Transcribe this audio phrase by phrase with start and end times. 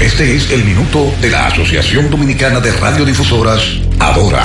[0.00, 3.60] Este es el minuto de la Asociación Dominicana de Radiodifusoras,
[3.98, 4.44] Adora.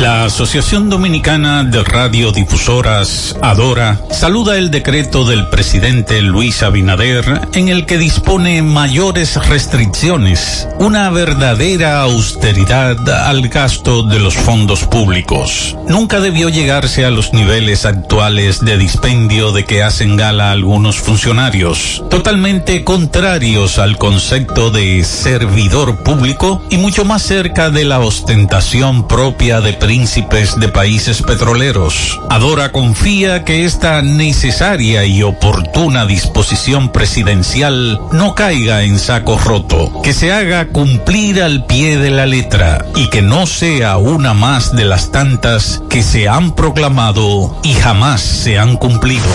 [0.00, 7.86] La Asociación Dominicana de Radiodifusoras, Adora, saluda el decreto del presidente Luis Abinader en el
[7.86, 15.76] que dispone mayores restricciones, una verdadera austeridad al gasto de los fondos públicos.
[15.88, 22.04] Nunca debió llegarse a los niveles actuales de dispendio de que hacen gala algunos funcionarios,
[22.10, 29.60] totalmente contrarios al concepto de servidor público y mucho más cerca de la ostentación propia
[29.60, 32.18] de príncipes de países petroleros.
[32.30, 40.12] Adora confía que esta necesaria y oportuna disposición presidencial no caiga en saco roto, que
[40.12, 44.84] se haga cumplir al pie de la letra y que no sea una más de
[44.84, 49.26] las tantas que se han proclamado y jamás se han cumplido.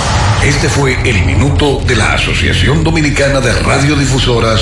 [0.43, 4.61] Este fue el minuto de la Asociación Dominicana de Radiodifusoras,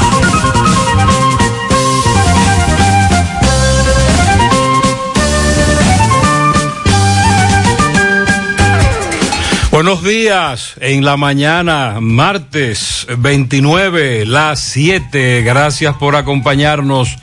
[9.83, 15.41] Buenos días, en la mañana, martes 29, las 7.
[15.41, 17.17] Gracias por acompañarnos.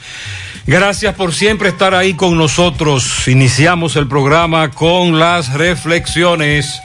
[0.66, 3.28] Gracias por siempre estar ahí con nosotros.
[3.28, 6.80] Iniciamos el programa con las reflexiones.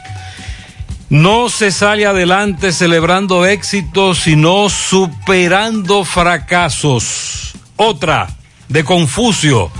[1.10, 7.54] No se sale adelante celebrando éxitos, sino superando fracasos.
[7.78, 8.30] Otra,
[8.70, 9.72] de Confucio,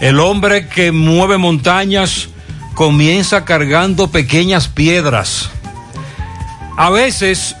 [0.00, 2.28] el hombre que mueve montañas
[2.76, 5.50] comienza cargando pequeñas piedras.
[6.76, 7.56] A veces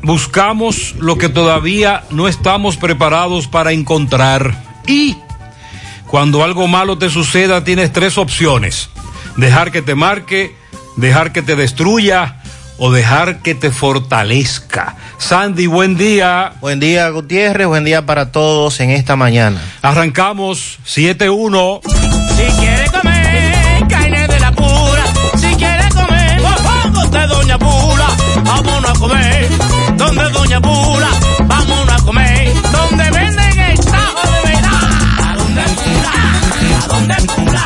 [0.00, 4.54] buscamos lo que todavía no estamos preparados para encontrar
[4.86, 5.16] y
[6.06, 8.90] cuando algo malo te suceda tienes tres opciones.
[9.36, 10.54] Dejar que te marque,
[10.96, 12.36] dejar que te destruya
[12.78, 14.96] o dejar que te fortalezca.
[15.18, 16.52] Sandy, buen día.
[16.60, 17.66] Buen día, Gutiérrez.
[17.66, 19.60] Buen día para todos en esta mañana.
[19.82, 21.80] Arrancamos 7-1.
[27.10, 28.06] donde Doña Pula,
[28.44, 29.48] vámonos a comer.
[29.96, 31.08] Donde Doña Pula,
[31.44, 32.52] vámonos a comer.
[32.70, 34.70] Donde venden el tajo de verdad.
[35.26, 36.12] ¿A dónde Pula?
[36.82, 37.64] ¿A dónde Pula?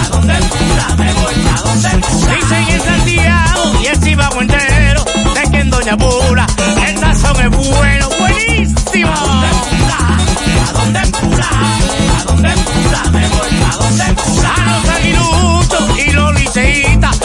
[0.00, 0.96] ¿A dónde Pula?
[0.96, 2.34] Me voy a donde Pula.
[2.34, 5.04] Dicen en Santiago y el Chivago entero
[5.34, 6.46] de que en Doña Pula
[6.86, 9.12] el sazón es bueno, buenísimo.
[9.12, 11.48] ¿A dónde Pula?
[12.18, 13.02] ¿A dónde Pula?
[13.12, 14.54] Me voy a donde Pula.
[14.54, 17.20] A los aguiluchos y los liceitas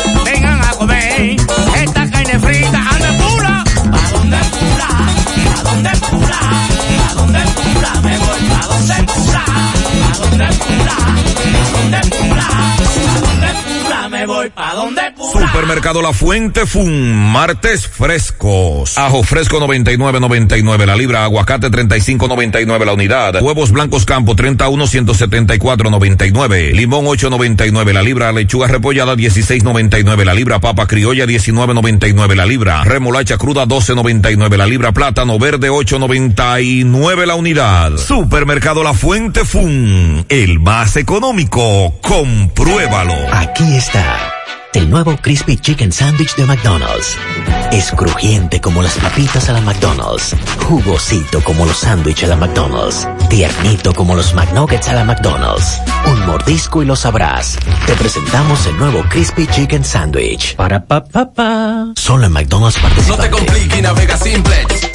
[10.35, 11.24] Drácula.
[14.45, 15.47] Voy pa' donde pura.
[15.47, 18.97] Supermercado La Fuente Fun, martes frescos.
[18.97, 23.41] Ajo fresco 99.99 la libra, aguacate 35.99 la unidad.
[23.41, 26.73] Huevos blancos campo 31 174.99.
[26.73, 33.37] Limón 8.99 la libra, lechuga repollada 16.99 la libra, papa criolla 19.99 la libra, remolacha
[33.37, 37.97] cruda 12.99 la libra, plátano verde 8.99 la unidad.
[37.97, 41.93] Supermercado La Fuente Fun, el más económico.
[42.01, 43.15] Compruébalo.
[43.31, 44.34] Aquí está.
[44.75, 47.15] El nuevo Crispy Chicken Sandwich de McDonald's.
[47.71, 50.35] Es crujiente como las papitas a la McDonald's.
[50.67, 53.07] Jugosito como los sándwiches a la McDonald's.
[53.29, 55.79] Tiernito como los McNuggets a la McDonald's.
[56.07, 57.57] Un mordisco y lo sabrás.
[57.85, 60.57] Te presentamos el nuevo Crispy Chicken Sandwich.
[60.57, 61.85] Para pa pa pa.
[61.95, 63.31] Solo en McDonald's No te participantes.
[63.31, 64.94] compliques y navega simplex.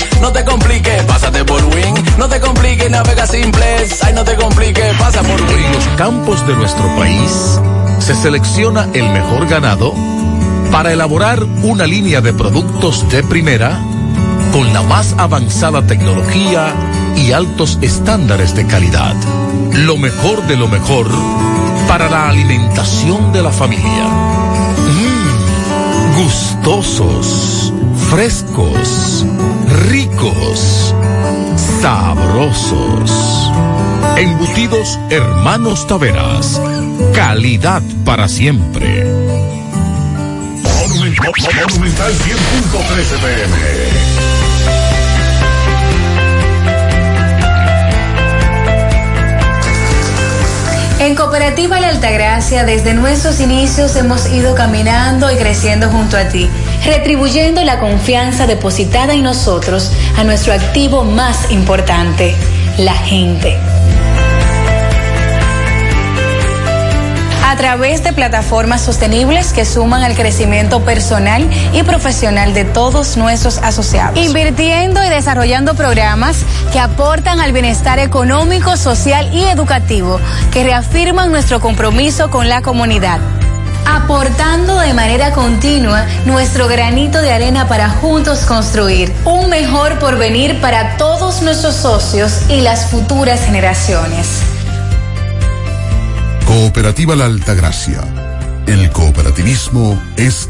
[0.21, 1.93] No te compliques, pásate por Win.
[2.17, 4.03] No te compliques, navega simplex.
[4.03, 5.65] Ay, no te compliques, pasa por Win.
[5.65, 7.59] En los campos de nuestro país
[7.99, 9.93] se selecciona el mejor ganado
[10.71, 13.79] para elaborar una línea de productos de primera
[14.53, 16.73] con la más avanzada tecnología
[17.15, 19.15] y altos estándares de calidad.
[19.73, 21.07] Lo mejor de lo mejor
[21.87, 24.05] para la alimentación de la familia.
[24.87, 27.73] Mm, gustosos,
[28.11, 29.25] frescos,
[29.87, 30.93] ricos,
[31.81, 33.09] sabrosos.
[34.17, 36.61] Embutidos Hermanos Taveras.
[37.13, 39.05] Calidad para siempre.
[40.91, 44.21] Monumental 100.13 pm.
[51.01, 56.47] En Cooperativa La Altagracia, desde nuestros inicios hemos ido caminando y creciendo junto a ti,
[56.85, 62.35] retribuyendo la confianza depositada en nosotros a nuestro activo más importante,
[62.77, 63.57] la gente.
[67.51, 73.57] a través de plataformas sostenibles que suman al crecimiento personal y profesional de todos nuestros
[73.57, 74.17] asociados.
[74.17, 80.21] Invirtiendo y desarrollando programas que aportan al bienestar económico, social y educativo,
[80.53, 83.19] que reafirman nuestro compromiso con la comunidad.
[83.91, 90.95] Aportando de manera continua nuestro granito de arena para juntos construir un mejor porvenir para
[90.95, 94.27] todos nuestros socios y las futuras generaciones.
[96.45, 97.99] Cooperativa La Altagracia.
[98.65, 100.49] El cooperativismo es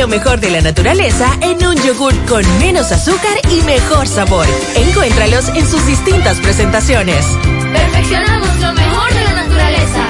[0.00, 4.46] lo mejor de la naturaleza en un yogur con menos azúcar y mejor sabor.
[4.74, 7.22] Encuéntralos en sus distintas presentaciones.
[7.70, 10.08] Perfeccionamos lo mejor de la naturaleza.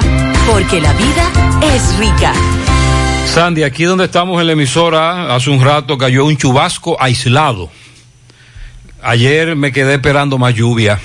[0.49, 1.29] Porque la vida
[1.75, 2.31] es rica.
[3.25, 7.69] Sandy, aquí donde estamos en la emisora, hace un rato cayó un chubasco aislado.
[9.03, 11.01] Ayer me quedé esperando más lluvia.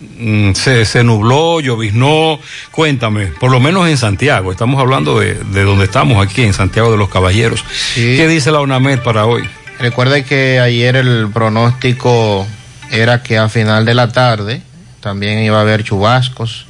[0.00, 2.38] Mm, Se, se nubló, lloviznó.
[2.70, 6.90] Cuéntame, por lo menos en Santiago, estamos hablando de, de donde estamos aquí, en Santiago
[6.90, 7.64] de los Caballeros.
[7.94, 9.48] ¿Qué dice la UNAMED para hoy?
[9.78, 12.46] Recuerde que ayer el pronóstico
[12.90, 14.62] era que a final de la tarde
[15.00, 16.66] también iba a haber chubascos.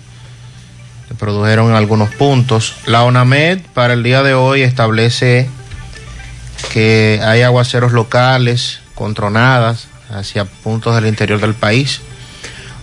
[1.09, 2.75] Se produjeron algunos puntos.
[2.87, 5.49] La ONAMED para el día de hoy establece
[6.73, 12.01] que hay aguaceros locales con tronadas hacia puntos del interior del país.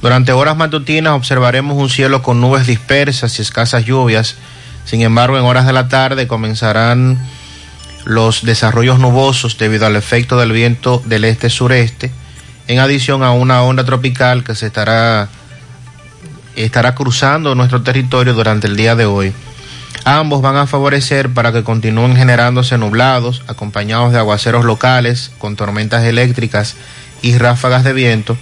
[0.01, 4.35] Durante horas matutinas observaremos un cielo con nubes dispersas y escasas lluvias.
[4.85, 7.17] Sin embargo, en horas de la tarde comenzarán
[8.05, 12.09] los desarrollos nubosos debido al efecto del viento del este-sureste,
[12.67, 15.27] en adición a una onda tropical que se estará,
[16.55, 19.33] estará cruzando nuestro territorio durante el día de hoy.
[20.05, 26.05] Ambos van a favorecer para que continúen generándose nublados, acompañados de aguaceros locales, con tormentas
[26.05, 26.75] eléctricas
[27.21, 28.37] y ráfagas de viento,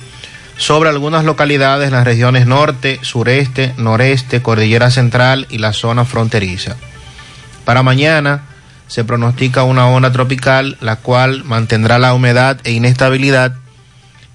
[0.58, 6.78] sobre algunas localidades las regiones norte, sureste, noreste, cordillera central y la zona fronteriza.
[7.66, 8.44] Para mañana
[8.88, 13.56] se pronostica una onda tropical, la cual mantendrá la humedad e inestabilidad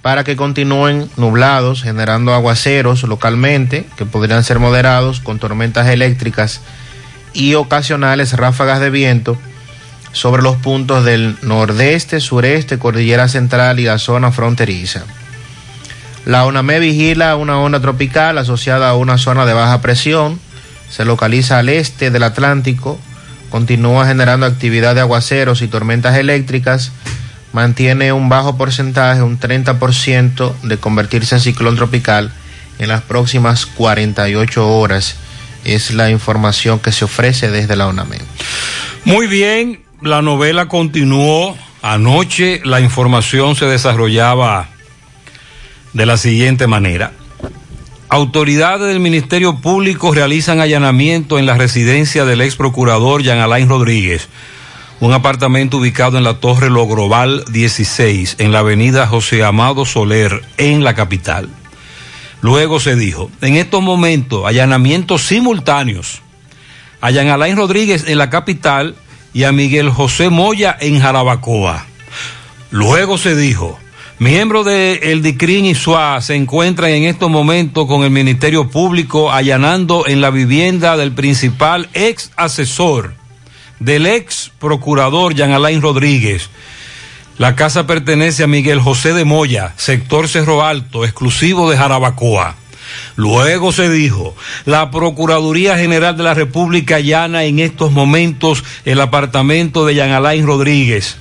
[0.03, 6.61] para que continúen nublados, generando aguaceros localmente, que podrían ser moderados, con tormentas eléctricas
[7.33, 9.39] y ocasionales ráfagas de viento
[10.13, 15.05] sobre los puntos del nordeste, sureste, cordillera central y la zona fronteriza.
[16.27, 20.39] La ONAME vigila una onda tropical asociada a una zona de baja presión,
[20.91, 22.99] se localiza al este del Atlántico,
[23.49, 26.93] continúa generando actividad de aguaceros y tormentas eléctricas,
[27.53, 32.33] mantiene un bajo porcentaje, un 30% de convertirse en ciclón tropical
[32.79, 35.17] en las próximas 48 horas.
[35.65, 38.19] Es la información que se ofrece desde la ONAME.
[39.05, 41.57] Muy bien, la novela continuó.
[41.83, 44.70] Anoche la información se desarrollaba
[45.93, 47.13] de la siguiente manera.
[48.09, 54.29] Autoridades del Ministerio Público realizan allanamiento en la residencia del ex procurador Jean Alain Rodríguez,
[54.99, 60.83] un apartamento ubicado en la Torre Logrobal 16, en la avenida José Amado Soler, en
[60.83, 61.49] la capital.
[62.43, 66.23] Luego se dijo, en estos momentos, allanamientos simultáneos
[67.01, 68.97] a Jean Alain Rodríguez en la capital
[69.33, 71.87] y a Miguel José Moya en Jarabacoa.
[72.71, 73.79] Luego se dijo,
[74.21, 79.33] miembros de el DICRIN y SUA se encuentran en estos momentos con el Ministerio Público
[79.33, 83.15] allanando en la vivienda del principal ex asesor
[83.79, 86.51] del ex procurador Jean Alain Rodríguez.
[87.39, 92.57] La casa pertenece a Miguel José de Moya, sector Cerro Alto, exclusivo de Jarabacoa.
[93.17, 94.37] Luego se dijo,
[94.67, 100.47] la Procuraduría General de la República allana en estos momentos el apartamento de Jean Alain
[100.47, 101.17] Rodríguez.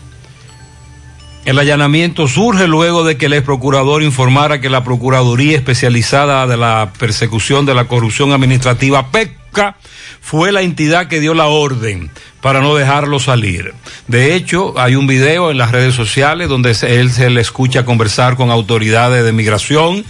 [1.45, 6.57] El allanamiento surge luego de que el ex procurador informara que la Procuraduría Especializada de
[6.57, 9.77] la Persecución de la Corrupción Administrativa, PECA,
[10.21, 13.73] fue la entidad que dio la orden para no dejarlo salir.
[14.07, 18.35] De hecho, hay un video en las redes sociales donde él se le escucha conversar
[18.35, 20.05] con autoridades de migración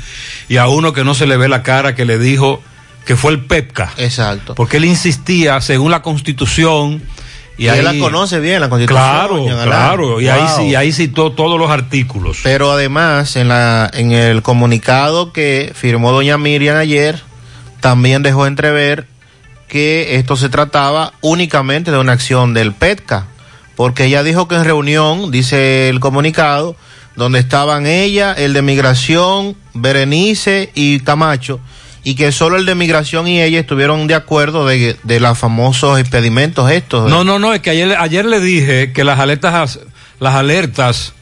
[0.49, 2.61] y a uno que no se le ve la cara que le dijo
[3.05, 3.93] que fue el PEPCA.
[3.97, 4.55] Exacto.
[4.55, 7.01] Porque él insistía, según la constitución,
[7.59, 9.03] y, Y ahí él la conoce bien, la constitución.
[9.03, 10.57] Claro, claro, y, ahí, Wow.
[10.57, 12.39] sí- y ahí citó todos los artículos.
[12.41, 17.21] Pero además, en, la, en el comunicado que firmó doña Miriam ayer,
[17.81, 19.05] también dejó entrever
[19.67, 23.27] que esto se trataba únicamente de una acción del PETCA,
[23.75, 26.75] porque ella dijo que en reunión, dice el comunicado,
[27.15, 31.59] donde estaban ella, el de migración, Berenice y Camacho,
[32.09, 35.99] y que solo el de migración y ella estuvieron de acuerdo de, de los famosos
[35.99, 37.07] expedimentos estos.
[37.07, 39.79] No, no, no, es que ayer, ayer le dije que las alertas,
[40.19, 41.13] las alertas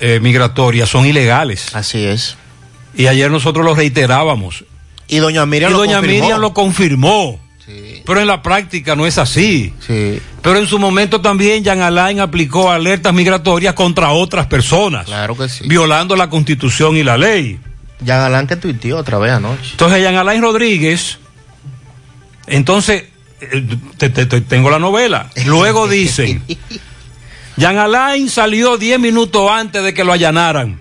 [0.00, 1.72] eh, migratorias son ilegales.
[1.76, 2.36] Así es.
[2.96, 4.64] Y ayer nosotros lo reiterábamos.
[5.06, 6.20] Y doña Miriam y lo doña confirmó.
[6.20, 7.40] Miriam lo confirmó.
[8.04, 9.72] Pero en la práctica no es así.
[9.86, 15.06] Pero en su momento también Jean Alain aplicó alertas migratorias contra otras personas.
[15.06, 15.68] Claro que sí.
[15.68, 17.60] Violando la constitución y la ley.
[18.04, 19.70] Jean Alain que tuiteó otra vez anoche.
[19.72, 21.18] Entonces, Jean Alain Rodríguez,
[22.46, 23.04] entonces,
[23.40, 23.64] eh,
[23.96, 25.30] te- te- te- tengo la novela.
[25.46, 26.42] Luego dicen,
[27.56, 30.80] Jean Alain salió 10 minutos antes de que lo allanaran.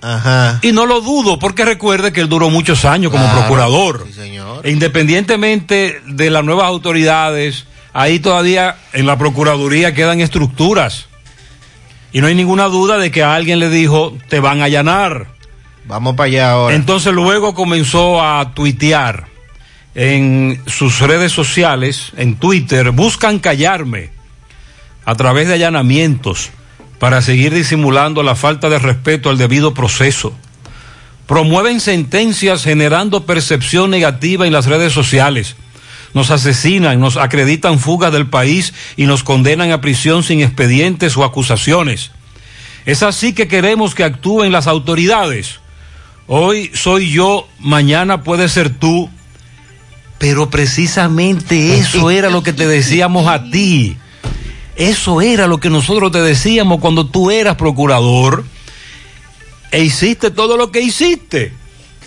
[0.00, 0.58] Ajá.
[0.62, 4.04] Y no lo dudo, porque recuerde que él duró muchos años como Claro, procurador.
[4.06, 4.66] sí, señor.
[4.66, 7.64] E independientemente de las nuevas autoridades,
[7.94, 11.06] ahí todavía en la Procuraduría quedan estructuras.
[12.12, 15.28] Y no hay ninguna duda de que a alguien le dijo, te van a allanar.
[15.86, 16.74] Vamos para allá ahora.
[16.74, 19.26] Entonces luego comenzó a tuitear
[19.94, 24.10] en sus redes sociales, en Twitter, buscan callarme
[25.04, 26.50] a través de allanamientos
[26.98, 30.34] para seguir disimulando la falta de respeto al debido proceso.
[31.26, 35.56] Promueven sentencias generando percepción negativa en las redes sociales.
[36.12, 41.24] Nos asesinan, nos acreditan fugas del país y nos condenan a prisión sin expedientes o
[41.24, 42.10] acusaciones.
[42.84, 45.60] Es así que queremos que actúen las autoridades.
[46.26, 49.10] Hoy soy yo, mañana puede ser tú.
[50.18, 53.96] Pero precisamente eso era lo que te decíamos a ti.
[54.76, 58.44] Eso era lo que nosotros te decíamos cuando tú eras procurador.
[59.70, 61.52] e hiciste todo lo que hiciste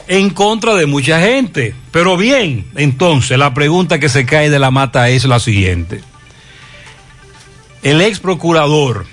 [0.08, 1.76] en contra de mucha gente.
[1.92, 6.02] Pero bien, entonces la pregunta que se cae de la mata es la siguiente.
[7.84, 9.06] El ex procurador,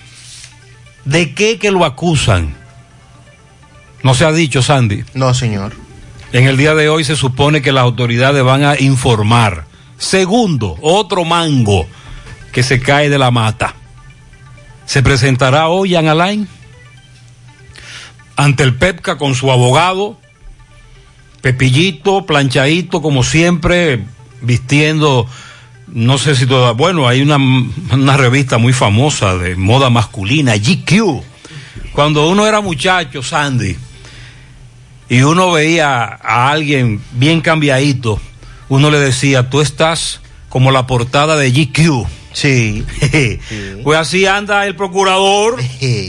[1.04, 2.63] ¿de qué que lo acusan?
[4.04, 5.02] No se ha dicho, Sandy.
[5.14, 5.72] No, señor.
[6.32, 9.64] En el día de hoy se supone que las autoridades van a informar.
[9.96, 11.86] Segundo, otro mango
[12.52, 13.74] que se cae de la mata.
[14.84, 16.46] Se presentará hoy Jan Alain
[18.36, 20.18] ante el PEPCA con su abogado,
[21.40, 24.04] Pepillito, planchadito, como siempre,
[24.42, 25.26] vistiendo,
[25.86, 31.22] no sé si toda, bueno, hay una, una revista muy famosa de moda masculina, GQ.
[31.92, 33.76] Cuando uno era muchacho, Sandy,
[35.14, 38.20] y uno veía a alguien bien cambiadito,
[38.68, 42.06] uno le decía, tú estás como la portada de GQ.
[42.34, 42.84] Sí.
[43.84, 45.62] Pues así anda el procurador,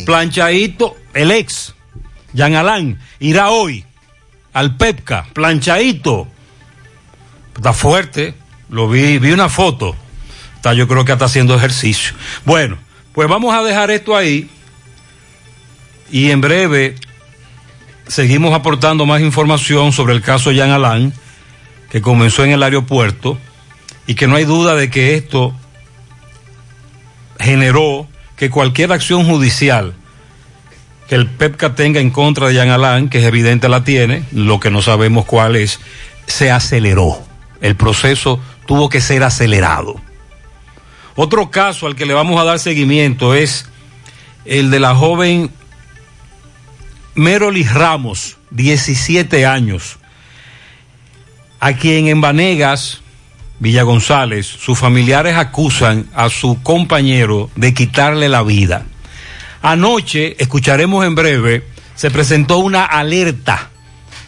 [0.08, 1.76] planchadito, el ex,
[2.34, 3.86] Jean Alain, irá hoy
[4.52, 6.28] al Pepca, planchadito.
[7.56, 8.34] Está fuerte,
[8.72, 9.96] lo vi, vi una foto.
[10.56, 12.16] Está, yo creo que está haciendo ejercicio.
[12.44, 12.80] Bueno,
[13.14, 14.50] pues vamos a dejar esto ahí
[16.10, 16.96] y en breve
[18.08, 21.14] seguimos aportando más información sobre el caso Jean Alain,
[21.90, 23.38] que comenzó en el aeropuerto
[24.08, 25.54] y que no hay duda de que esto
[27.40, 29.96] generó que cualquier acción judicial
[31.08, 34.60] que el PEPCA tenga en contra de Jean Alain, que es evidente la tiene, lo
[34.60, 35.80] que no sabemos cuál es,
[36.26, 37.20] se aceleró.
[37.62, 39.96] El proceso tuvo que ser acelerado.
[41.16, 43.68] Otro caso al que le vamos a dar seguimiento es
[44.46, 45.52] el de la joven
[47.16, 49.98] Merolis Ramos, 17 años,
[51.62, 53.02] a quien en Vanegas,
[53.60, 58.86] Villa González, sus familiares acusan a su compañero de quitarle la vida.
[59.62, 61.64] Anoche, escucharemos en breve,
[61.96, 63.70] se presentó una alerta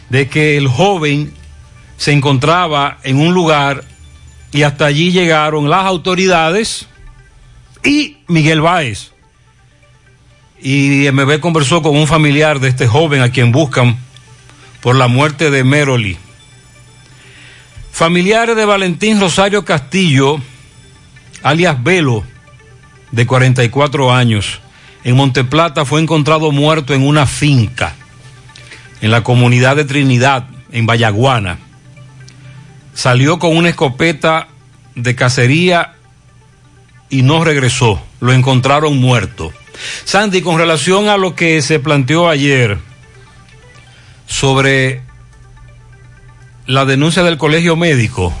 [0.08, 1.34] de que el joven
[1.98, 3.84] se encontraba en un lugar
[4.50, 6.86] y hasta allí llegaron las autoridades
[7.84, 9.12] y Miguel Báez.
[10.60, 13.96] Y MB conversó con un familiar de este joven a quien buscan
[14.80, 16.16] por la muerte de Meroli.
[17.92, 20.40] Familiares de Valentín Rosario Castillo,
[21.42, 22.24] alias Velo,
[23.10, 24.60] de 44 años,
[25.04, 27.94] en Monteplata fue encontrado muerto en una finca
[29.00, 31.58] en la comunidad de Trinidad, en Vallaguana.
[32.94, 34.48] Salió con una escopeta
[34.94, 35.94] de cacería
[37.08, 38.02] y no regresó.
[38.20, 39.52] Lo encontraron muerto.
[40.04, 42.78] Sandy, con relación a lo que se planteó ayer
[44.26, 45.02] sobre
[46.66, 48.32] la denuncia del colegio médico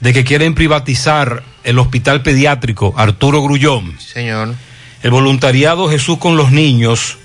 [0.00, 3.98] de que quieren privatizar el hospital pediátrico Arturo Grullón.
[4.00, 4.54] Señor.
[5.02, 7.18] El voluntariado Jesús con los niños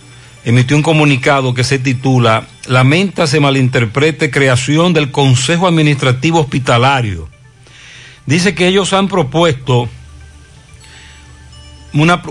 [0.46, 7.30] emitió un comunicado que se titula Lamenta se malinterprete creación del Consejo Administrativo Hospitalario.
[8.26, 9.90] Dice que ellos han propuesto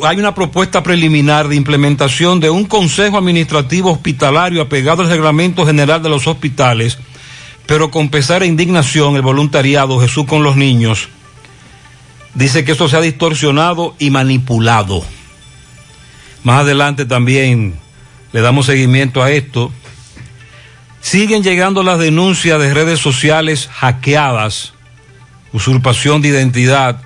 [0.04, 6.02] hay una propuesta preliminar de implementación de un Consejo Administrativo Hospitalario apegado al Reglamento General
[6.02, 6.98] de los Hospitales,
[7.66, 11.08] pero con pesar e indignación el voluntariado Jesús con los niños
[12.34, 15.04] dice que esto se ha distorsionado y manipulado.
[16.42, 17.74] Más adelante también
[18.32, 19.72] le damos seguimiento a esto.
[21.00, 24.72] Siguen llegando las denuncias de redes sociales hackeadas,
[25.52, 27.02] usurpación de identidad,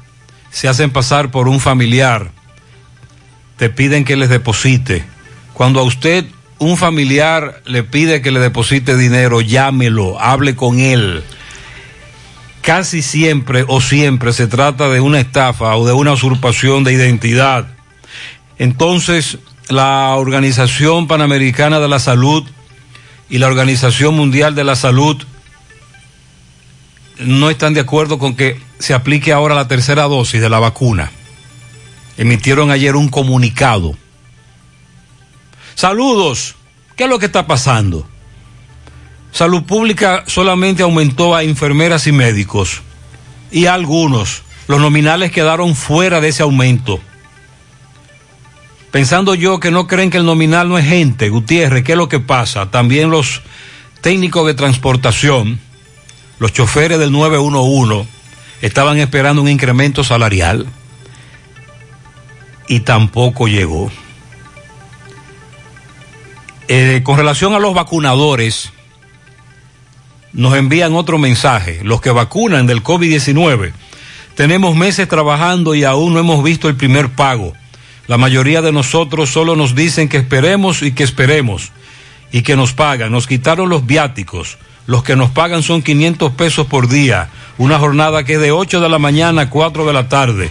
[0.51, 2.31] se hacen pasar por un familiar,
[3.57, 5.05] te piden que les deposite.
[5.53, 6.27] Cuando a usted
[6.59, 11.23] un familiar le pide que le deposite dinero, llámelo, hable con él.
[12.63, 17.67] Casi siempre o siempre se trata de una estafa o de una usurpación de identidad.
[18.59, 19.39] Entonces,
[19.69, 22.45] la Organización Panamericana de la Salud
[23.29, 25.23] y la Organización Mundial de la Salud
[27.19, 31.11] no están de acuerdo con que se aplique ahora la tercera dosis de la vacuna.
[32.17, 33.95] Emitieron ayer un comunicado.
[35.75, 36.57] Saludos.
[36.97, 38.07] ¿Qué es lo que está pasando?
[39.33, 42.81] Salud Pública solamente aumentó a enfermeras y médicos
[43.51, 44.43] y a algunos.
[44.67, 47.01] Los nominales quedaron fuera de ese aumento
[48.97, 52.09] pensando yo que no creen que el nominal no es gente, Gutiérrez, ¿qué es lo
[52.09, 52.71] que pasa?
[52.71, 53.43] También los
[54.01, 55.61] técnicos de transportación,
[56.39, 58.09] los choferes del 911,
[58.63, 60.67] estaban esperando un incremento salarial
[62.69, 63.91] y tampoco llegó.
[66.69, 68.73] Eh, con relación a los vacunadores,
[70.33, 73.73] nos envían otro mensaje, los que vacunan del COVID-19.
[74.35, 77.55] Tenemos meses trabajando y aún no hemos visto el primer pago
[78.07, 81.73] La mayoría de nosotros solo nos dicen que esperemos y que esperemos
[82.31, 83.13] y que nos pagan.
[83.13, 84.59] Nos quitaron los viáticos.
[84.87, 87.31] Los que nos pagan son 500 pesos por día.
[87.57, 90.51] Una jornada que es de 8 de la mañana a 4 de la tarde.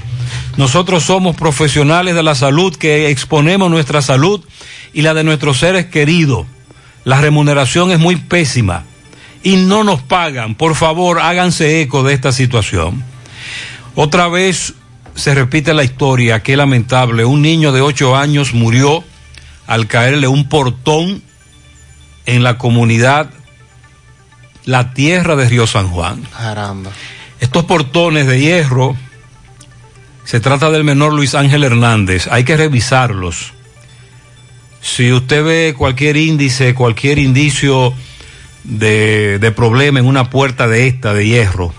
[0.58, 4.42] Nosotros somos profesionales de la salud que exponemos nuestra salud
[4.94, 6.46] y la de nuestros seres queridos.
[7.04, 8.84] La remuneración es muy pésima
[9.44, 10.56] y no nos pagan.
[10.56, 13.04] Por favor, háganse eco de esta situación.
[13.94, 14.74] Otra vez
[15.16, 17.26] se repite la historia, qué lamentable.
[17.26, 19.04] Un niño de 8 años murió
[19.68, 21.22] al caerle un portón
[22.26, 23.30] en la comunidad
[24.66, 26.24] La Tierra de Río San Juan.
[26.38, 26.92] Caramba.
[27.40, 28.96] Estos portones de hierro,
[30.26, 33.54] se trata del menor Luis Ángel Hernández, hay que revisarlos.
[34.82, 37.94] Si usted ve cualquier índice, cualquier indicio
[38.64, 41.74] de, de problema en una puerta de esta, de hierro,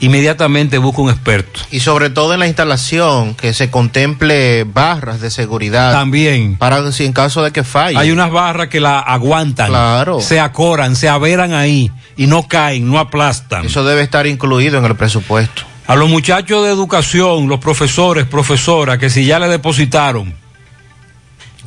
[0.00, 1.60] inmediatamente busca un experto.
[1.70, 5.92] Y sobre todo en la instalación, que se contemple barras de seguridad.
[5.92, 6.56] También.
[6.56, 7.98] Para si en caso de que falle.
[7.98, 10.20] Hay unas barras que la aguantan, Claro.
[10.20, 13.66] se acoran, se averan ahí y no caen, no aplastan.
[13.66, 15.69] Eso debe estar incluido en el presupuesto.
[15.90, 20.32] A los muchachos de educación, los profesores, profesoras, que si ya le depositaron.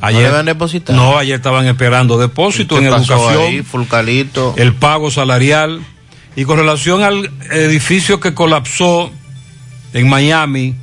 [0.00, 0.98] ¿No le habían depositado?
[0.98, 4.54] No, ayer estaban esperando depósito ¿Qué en educación, ahí, Fulcalito?
[4.56, 5.84] el pago salarial.
[6.36, 9.10] Y con relación al edificio que colapsó
[9.92, 10.74] en Miami,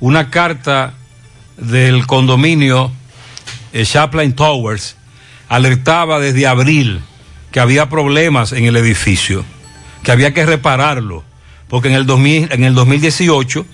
[0.00, 0.92] una carta
[1.56, 2.92] del condominio
[3.72, 4.98] eh, Chaplain Towers
[5.48, 7.00] alertaba desde abril
[7.52, 9.46] que había problemas en el edificio,
[10.02, 11.24] que había que repararlo,
[11.68, 13.66] porque en el, 2000, en el 2018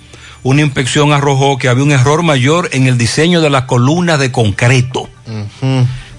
[0.45, 4.33] una inspección arrojó que había un error mayor en el diseño de las columnas de
[4.33, 5.09] concreto.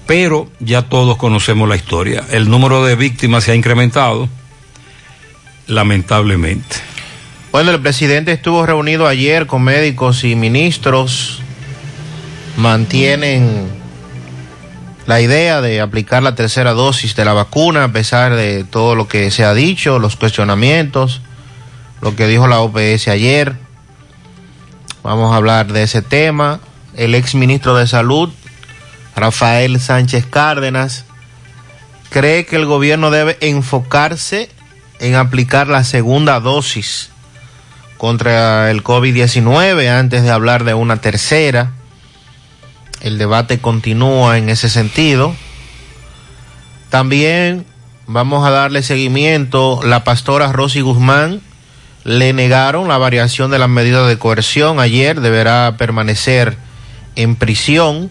[0.06, 2.24] Pero ya todos conocemos la historia.
[2.30, 4.28] El número de víctimas se ha incrementado,
[5.66, 6.76] lamentablemente.
[7.52, 11.40] Bueno, el presidente estuvo reunido ayer con médicos y ministros.
[12.56, 13.68] Mantienen
[15.06, 19.06] la idea de aplicar la tercera dosis de la vacuna a pesar de todo lo
[19.06, 21.20] que se ha dicho, los cuestionamientos,
[22.04, 23.56] lo que dijo la OPS ayer.
[25.02, 26.60] Vamos a hablar de ese tema.
[26.94, 28.28] El ex ministro de Salud,
[29.16, 31.06] Rafael Sánchez Cárdenas,
[32.10, 34.50] cree que el gobierno debe enfocarse
[35.00, 37.08] en aplicar la segunda dosis
[37.96, 41.72] contra el COVID-19 antes de hablar de una tercera.
[43.00, 45.34] El debate continúa en ese sentido.
[46.90, 47.64] También
[48.06, 49.80] vamos a darle seguimiento.
[49.82, 51.40] La pastora Rosy Guzmán
[52.04, 54.78] le negaron la variación de las medidas de coerción.
[54.78, 56.56] Ayer deberá permanecer
[57.16, 58.10] en prisión.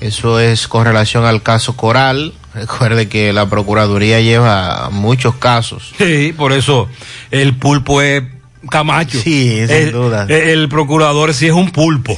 [0.00, 2.34] Eso es con relación al caso Coral.
[2.54, 5.94] Recuerde que la Procuraduría lleva muchos casos.
[5.96, 6.88] Sí, por eso
[7.30, 8.24] el pulpo es
[8.70, 9.18] Camacho.
[9.20, 10.26] Sí, sin el, duda.
[10.28, 12.16] El procurador sí es un pulpo.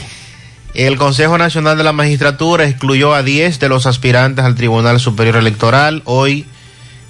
[0.74, 5.36] El Consejo Nacional de la Magistratura excluyó a 10 de los aspirantes al Tribunal Superior
[5.36, 6.02] Electoral.
[6.04, 6.46] Hoy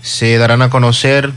[0.03, 1.33] se darán a conocer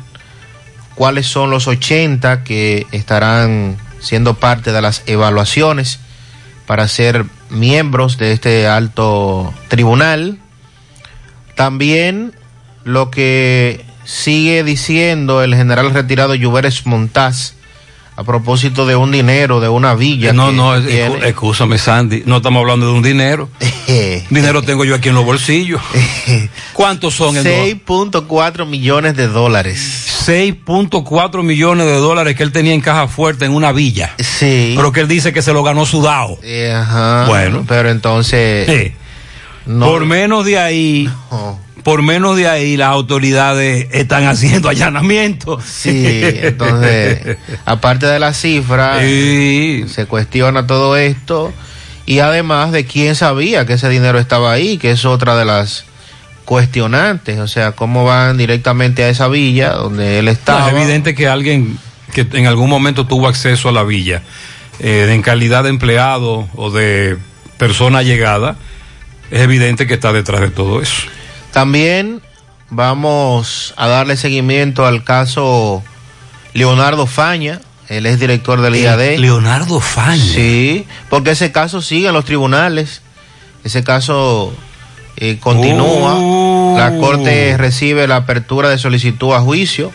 [0.98, 6.00] cuáles son los 80 que estarán siendo parte de las evaluaciones
[6.66, 10.40] para ser miembros de este alto tribunal.
[11.56, 12.34] También
[12.84, 17.54] lo que sigue diciendo el general retirado Lluveres Montaz
[18.16, 20.34] a propósito de un dinero de una villa.
[20.34, 22.24] No, no, escúchame, Sandy.
[22.26, 23.50] No estamos hablando de un dinero.
[24.32, 25.80] dinero tengo yo aquí en los bolsillos.
[26.74, 27.54] ¿Cuántos son en dos?
[28.26, 30.17] 6.4 millones de dólares.
[30.28, 34.14] 6.4 millones de dólares que él tenía en caja fuerte en una villa.
[34.20, 34.74] Sí.
[34.76, 36.38] Pero que él dice que se lo ganó sudado.
[36.44, 37.26] Eh, ajá.
[37.28, 37.64] Bueno.
[37.68, 38.68] Pero entonces.
[38.68, 38.92] Sí.
[39.66, 41.10] no- Por menos de ahí,
[41.84, 45.64] por menos de ahí las autoridades están haciendo allanamientos.
[45.64, 51.54] Sí, entonces, aparte de la cifra, se cuestiona todo esto.
[52.06, 55.84] Y además de quién sabía que ese dinero estaba ahí, que es otra de las
[56.48, 57.40] cuestionantes.
[57.40, 60.70] O sea, cómo van directamente a esa villa donde él No, estaba.
[60.70, 61.78] es evidente que alguien
[62.14, 64.22] que en algún momento tuvo acceso a la villa,
[64.80, 67.18] eh, en calidad de empleado o de
[67.58, 68.56] persona llegada,
[69.30, 71.04] es evidente que está detrás de todo eso.
[71.52, 72.22] También
[72.70, 75.84] vamos a darle seguimiento al caso
[76.54, 79.18] Leonardo Faña, él es director del IAD.
[79.18, 80.24] Leonardo Faña.
[80.24, 83.02] Sí, porque ese caso sigue en los tribunales,
[83.66, 84.54] ese caso
[85.18, 86.76] eh, continúa, Oh.
[86.78, 89.92] la Corte recibe la apertura de solicitud a juicio.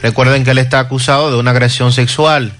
[0.00, 2.52] Recuerden que él está acusado de una agresión sexual.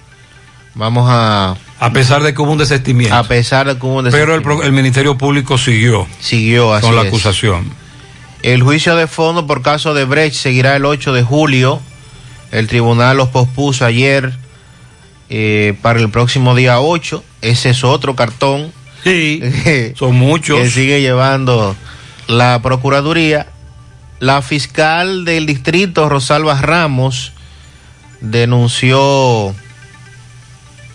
[0.75, 1.57] Vamos a...
[1.81, 3.15] A pesar de que hubo un desistimiento.
[3.15, 7.03] A pesar de que hubo un Pero el, Ministerio Público siguió Siguió así con la
[7.03, 7.09] es.
[7.09, 7.71] acusación.
[8.43, 11.81] El juicio de fondo por caso de Brecht seguirá el 8 de julio.
[12.51, 14.33] El tribunal los pospuso ayer
[15.29, 17.23] eh, para el próximo día 8.
[17.43, 18.73] ese es otro cartón.
[19.05, 19.43] Sí,
[19.97, 20.59] son muchos.
[20.59, 21.77] Que sigue llevando
[22.29, 23.47] la Procuraduría.
[24.21, 27.33] La fiscal del distrito, Rosalba Ramos,
[28.21, 29.53] denunció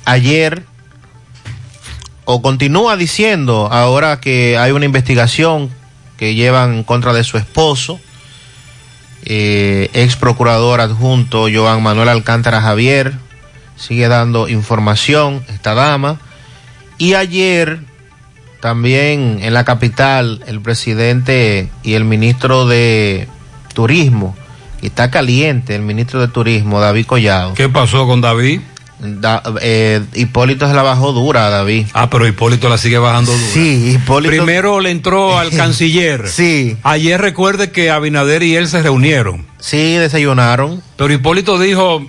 [0.05, 0.63] ayer
[2.23, 5.69] o continúa diciendo ahora que hay una investigación
[6.17, 7.99] que llevan en contra de su esposo,
[9.25, 13.13] eh, ex procurador adjunto Joan Manuel Alcántara Javier,
[13.75, 16.19] sigue dando información esta dama.
[16.97, 17.79] Y ayer
[18.67, 23.25] también en la capital el presidente y el ministro de
[23.73, 24.35] Turismo,
[24.81, 27.53] y está caliente el ministro de Turismo, David Collado.
[27.53, 28.59] ¿Qué pasó con David?
[28.99, 31.85] Da- eh, Hipólito se la bajó dura, David.
[31.93, 33.47] Ah, pero Hipólito la sigue bajando dura.
[33.53, 34.31] Sí, Hipólito.
[34.35, 36.27] Primero le entró al canciller.
[36.27, 36.75] Sí.
[36.83, 39.45] Ayer recuerde que Abinader y él se reunieron.
[39.59, 40.81] Sí, desayunaron.
[40.97, 42.05] Pero Hipólito dijo,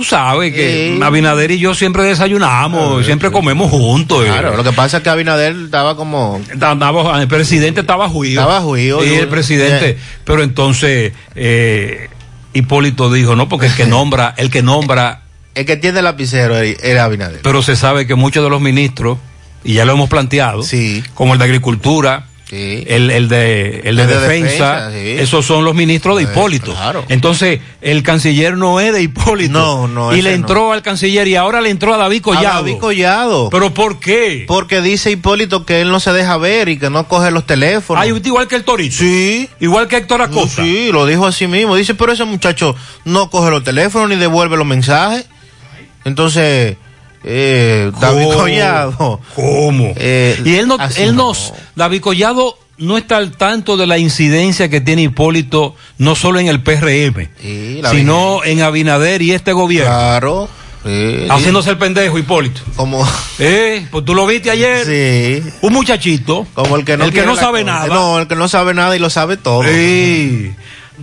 [0.00, 1.02] tú sabes que Sí.
[1.02, 4.24] Abinader y yo siempre desayunamos, siempre comemos juntos.
[4.24, 6.40] Claro, lo que pasa es que Abinader estaba como.
[6.58, 8.40] Andaba- el presidente estaba juido.
[8.40, 9.04] Estaba juido.
[9.04, 9.98] Y el presidente.
[10.24, 12.08] Pero entonces eh,
[12.54, 15.22] Hipólito dijo, no, porque el que nombra, el que nombra.
[15.52, 17.40] El que tiene el lapicero era Abinader.
[17.42, 19.18] Pero se sabe que muchos de los ministros,
[19.64, 20.62] y ya lo hemos planteado,
[21.14, 25.22] como el de Agricultura, el, el de, el de Defensa, Defensa, sí.
[25.22, 26.72] esos son los ministros de Eh, Hipólito.
[26.72, 27.04] claro.
[27.08, 29.52] Entonces, el canciller no es de Hipólito.
[29.52, 30.36] No, no, Y le no.
[30.36, 32.48] entró al canciller y ahora le entró a David Collado.
[32.48, 33.50] A David Collado.
[33.50, 34.44] ¿Pero por qué?
[34.48, 38.02] Porque dice Hipólito que él no se deja ver y que no coge los teléfonos.
[38.02, 38.96] Ah, igual que el Torito.
[38.96, 39.48] Sí.
[39.60, 40.62] Igual que Héctor Acosta.
[40.62, 41.76] Sí, lo dijo así mismo.
[41.76, 45.26] Dice, pero ese muchacho no coge los teléfonos ni devuelve los mensajes.
[46.04, 46.76] Entonces,
[47.24, 48.38] eh, David ¿Cómo?
[48.38, 49.20] Collado.
[49.34, 49.92] ¿Cómo?
[49.96, 54.68] eh, Y él no, él nos, David Collado no está al tanto de la incidencia
[54.70, 57.28] que tiene Hipólito, no solo en el PRM,
[57.90, 59.90] sino en Abinader y este gobierno.
[59.90, 60.48] Claro.
[60.84, 62.62] sí, Haciéndose el pendejo, Hipólito.
[62.76, 63.06] Como.
[63.42, 64.84] Eh, pues tú lo viste ayer.
[64.84, 65.50] Sí.
[65.62, 66.46] Un muchachito.
[66.52, 67.72] Como el que no, el que no sabe cosa.
[67.72, 67.86] nada.
[67.86, 69.62] No, el que no sabe nada y lo sabe todo.
[69.64, 70.52] Sí.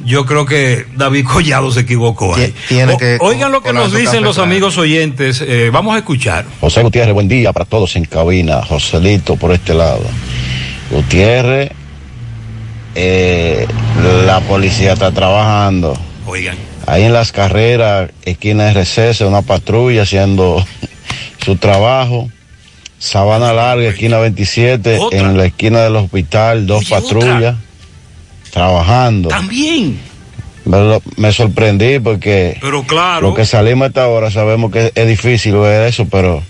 [0.05, 2.53] Yo creo que David Collado se equivocó ahí.
[2.67, 5.41] tiene O- que oigan lo que nos dicen los amigos oyentes.
[5.45, 6.45] eh, vamos a escuchar.
[6.61, 8.61] José Gutiérrez, buen día para todos en cabina.
[8.63, 10.03] Joselito por este lado.
[10.91, 11.71] Gutiérrez,
[12.95, 13.67] eh,
[14.25, 15.97] la policía está trabajando.
[16.25, 16.57] Oigan.
[16.85, 20.65] Ahí en las carreras, esquina de receso, una patrulla haciendo
[21.45, 22.29] su trabajo.
[22.99, 27.55] Sabana Larga, esquina 27, en la esquina del hospital, dos patrullas
[28.57, 29.29] trabajando.
[29.29, 29.99] También.
[31.15, 33.29] Me, sorprendí porque Pero claro.
[33.29, 36.43] lo que salimos a esta hora sabemos que es difícil ver eso, pero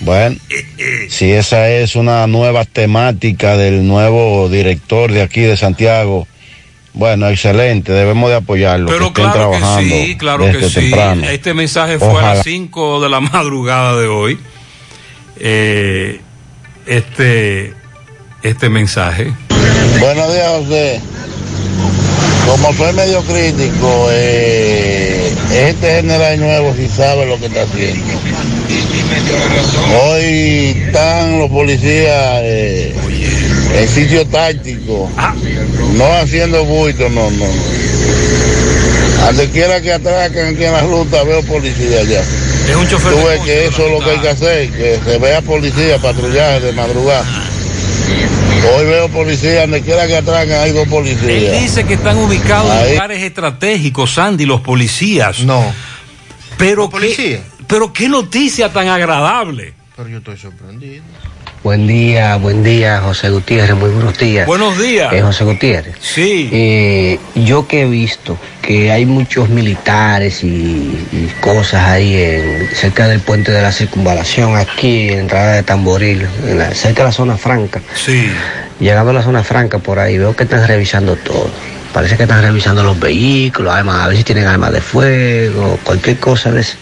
[0.00, 0.36] bueno,
[1.10, 6.26] si esa es una nueva temática del nuevo director de aquí de Santiago,
[6.94, 10.74] bueno, excelente, debemos de apoyarlo, que Pero estén claro que sí, claro desde que sí.
[10.80, 11.28] temprano.
[11.28, 14.38] Este mensaje fue a las 5 de la madrugada de hoy.
[15.36, 16.20] Eh,
[16.86, 17.74] este,
[18.42, 19.32] este mensaje.
[20.00, 21.00] Buenos días, José.
[22.46, 28.04] Como soy medio crítico, eh, este general nuevo sí sabe lo que está haciendo.
[30.02, 32.94] Hoy están los policías eh,
[33.74, 35.10] en sitio táctico,
[35.94, 37.46] no haciendo buito, no, no.
[39.26, 42.22] Donde quiera que atraquen aquí en la ruta veo policía allá.
[42.68, 45.18] Es un chofer Tú ves que eso es lo que hay que hacer, que se
[45.18, 47.24] vea policía, patrullaje de madrugada.
[48.76, 51.62] Hoy veo policía, donde quiera que atraquen hay dos Él policías.
[51.62, 55.40] dice que están ubicados en lugares estratégicos, Sandy, los policías.
[55.40, 55.72] No.
[56.58, 59.74] Pero qué, pero qué noticia tan agradable.
[59.96, 61.02] Pero yo estoy sorprendido.
[61.62, 64.46] Buen día, buen día, José Gutiérrez, muy buenos días.
[64.46, 65.12] Buenos días.
[65.12, 65.94] Eh, José Gutiérrez.
[66.00, 66.48] Sí.
[66.50, 73.08] Eh, yo que he visto que hay muchos militares y, y cosas ahí en, cerca
[73.08, 77.12] del puente de la circunvalación, aquí en entrada de Tamboril, en la- cerca de la
[77.12, 77.82] zona franca.
[77.94, 78.30] Sí.
[78.78, 81.50] Llegando a la zona franca por ahí, veo que están revisando todo.
[81.92, 86.16] Parece que están revisando los vehículos, armas, a ver si tienen armas de fuego, cualquier
[86.18, 86.76] cosa de eso.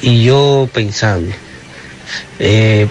[0.00, 1.30] Y yo pensando,
[2.38, 2.86] eh,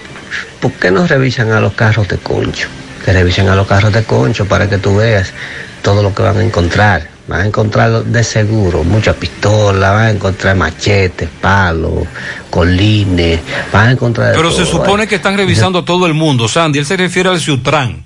[0.59, 2.67] ¿por qué no revisan a los carros de concho?
[3.03, 5.33] Que revisen a los carros de concho para que tú veas
[5.81, 7.09] todo lo que van a encontrar.
[7.27, 12.05] Van a encontrar de seguro muchas pistolas, van a encontrar machetes, palos,
[12.49, 13.39] colines,
[13.71, 14.33] van a encontrar...
[14.35, 16.79] Pero se supone que están revisando a todo el mundo, Sandy.
[16.79, 18.03] Él se refiere al Ciutrán.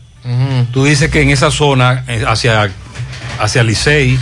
[0.71, 2.69] Tú dices que en esa zona, eh, hacia,
[3.39, 4.19] hacia Licey,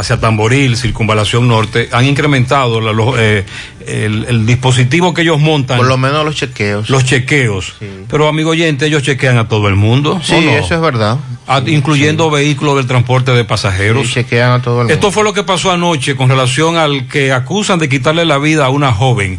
[0.00, 3.44] hacia Tamboril, Circunvalación Norte, han incrementado la- los, eh,
[3.86, 5.76] el, el dispositivo que ellos montan.
[5.78, 6.90] Por lo menos los chequeos.
[6.90, 7.74] Los chequeos.
[8.08, 10.20] Pero, amigo oyente, ellos chequean a todo el mundo.
[10.22, 11.18] Sí, eso es verdad.
[11.46, 14.10] A- incluyendo vehículos del transporte de pasajeros.
[14.10, 14.94] Chequean a todo el mundo.
[14.94, 18.66] Esto fue lo que pasó anoche con relación al que acusan de quitarle la vida
[18.66, 19.38] a una joven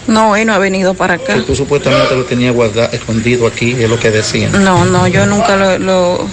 [0.08, 1.36] No, él no ha venido para acá.
[1.36, 4.52] Que tú supuestamente lo tenías guardado, escondido aquí, es lo que decían.
[4.64, 6.28] No, no, yo nunca lo, lo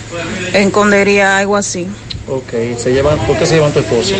[0.53, 1.87] escondería algo así.
[2.27, 4.15] Ok, se llevan, ¿por qué se llevan tu esposa?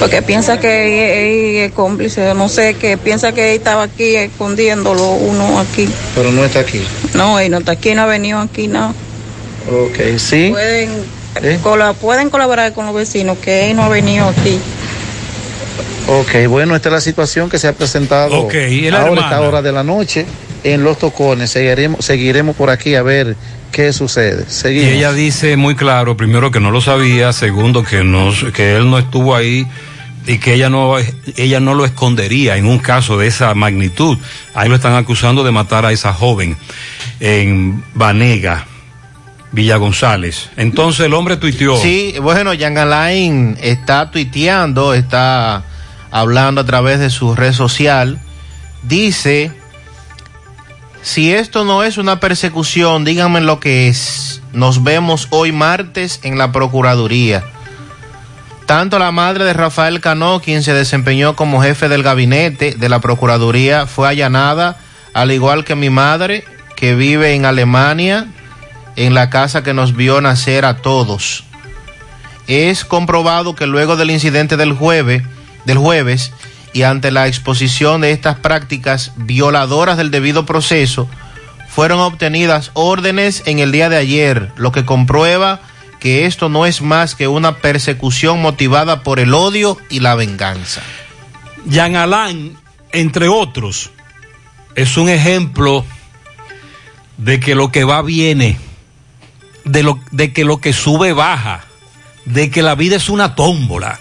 [0.00, 4.16] Porque piensa que él, él es cómplice, no sé, que piensa que él estaba aquí
[4.16, 5.88] escondiéndolo uno aquí.
[6.14, 6.82] Pero no está aquí.
[7.14, 8.94] No, él no está aquí, no ha venido aquí, no.
[9.70, 10.48] Ok, sí.
[10.50, 10.90] Pueden,
[11.42, 11.58] ¿Eh?
[12.00, 14.58] pueden colaborar con los vecinos, que él no ha venido aquí.
[16.06, 19.12] Ok, bueno, esta es la situación que se ha presentado Ok, ¿y la ahora a
[19.12, 19.26] hermana?
[19.26, 20.24] esta hora de la noche
[20.64, 21.50] en Los Tocones.
[21.50, 23.36] Seguiremos, seguiremos por aquí a ver
[23.72, 24.46] qué sucede.
[24.72, 28.90] Y ella dice muy claro, primero que no lo sabía, segundo que no, que él
[28.90, 29.66] no estuvo ahí
[30.26, 30.96] y que ella no,
[31.36, 34.18] ella no lo escondería en un caso de esa magnitud.
[34.54, 36.56] Ahí lo están acusando de matar a esa joven
[37.20, 38.66] en Vanega,
[39.58, 40.50] Villa González.
[40.56, 41.76] Entonces el hombre tuiteó.
[41.78, 45.64] Sí, bueno, Jan Alain está tuiteando, está
[46.12, 48.20] hablando a través de su red social.
[48.84, 49.50] Dice,
[51.02, 54.42] si esto no es una persecución, díganme lo que es.
[54.52, 57.42] Nos vemos hoy martes en la Procuraduría.
[58.64, 63.00] Tanto la madre de Rafael Cano, quien se desempeñó como jefe del gabinete de la
[63.00, 64.78] Procuraduría, fue allanada,
[65.14, 66.44] al igual que mi madre,
[66.76, 68.28] que vive en Alemania,
[68.98, 71.44] en la casa que nos vio nacer a todos.
[72.48, 75.22] Es comprobado que luego del incidente del jueves,
[75.64, 76.32] del jueves
[76.72, 81.08] y ante la exposición de estas prácticas violadoras del debido proceso,
[81.68, 85.60] fueron obtenidas órdenes en el día de ayer, lo que comprueba
[86.00, 90.82] que esto no es más que una persecución motivada por el odio y la venganza.
[91.66, 92.56] Jean Alain,
[92.90, 93.90] entre otros,
[94.74, 95.84] es un ejemplo
[97.16, 98.58] de que lo que va viene,
[99.68, 101.64] de, lo, de que lo que sube baja,
[102.24, 103.98] de que la vida es una tómbola,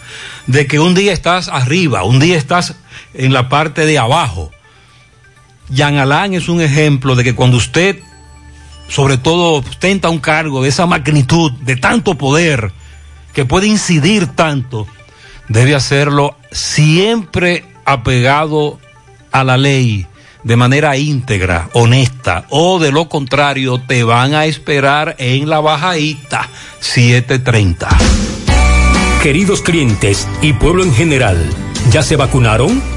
[0.47, 2.75] de que un día estás arriba, un día estás
[3.13, 4.51] en la parte de abajo.
[5.69, 7.99] Jean Alain es un ejemplo de que cuando usted,
[8.87, 12.71] sobre todo, ostenta un cargo de esa magnitud, de tanto poder,
[13.33, 14.87] que puede incidir tanto,
[15.49, 18.79] debe hacerlo siempre apegado
[19.31, 20.07] a la ley,
[20.43, 26.49] de manera íntegra, honesta, o de lo contrario te van a esperar en la bajadita
[26.79, 27.87] 730.
[29.21, 31.37] Queridos clientes y pueblo en general,
[31.91, 32.96] ¿ya se vacunaron?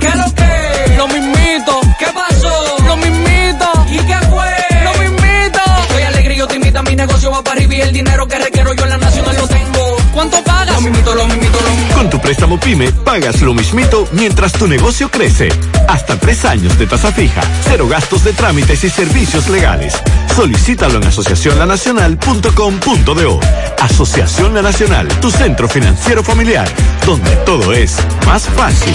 [0.00, 0.96] ¿Qué lo que?
[0.96, 1.80] Lo mismito.
[1.98, 2.76] ¿Qué pasó?
[2.86, 3.86] Lo mismito.
[3.90, 4.54] ¿Y qué fue?
[4.84, 5.60] Lo mismito.
[5.90, 8.26] Soy alegre y yo te invito a mi negocio va para arriba y el dinero
[8.26, 9.96] que requiero yo en la nacional lo tengo.
[10.12, 10.74] ¿Cuánto pagas?
[10.74, 11.94] Lo mismito, lo mismito, lo mismito.
[11.94, 15.48] Con tu préstamo PYME pagas lo mismito mientras tu negocio crece.
[15.88, 19.94] Hasta tres años de tasa fija, cero gastos de trámites y servicios legales.
[20.34, 23.40] Solicítalo en asociacionlanacional.com.do.
[23.80, 26.68] Asociación La Nacional, tu centro financiero familiar,
[27.06, 28.94] donde todo es más fácil.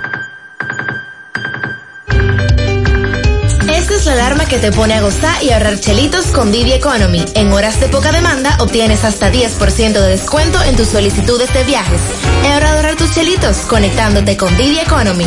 [3.76, 7.24] Esta es la alarma que te pone a gozar y ahorrar chelitos con Didi Economy.
[7.34, 12.00] En horas de poca demanda obtienes hasta 10% de descuento en tus solicitudes de viajes.
[12.44, 15.26] Es hora de ahorrar tus chelitos conectándote con Didi Economy.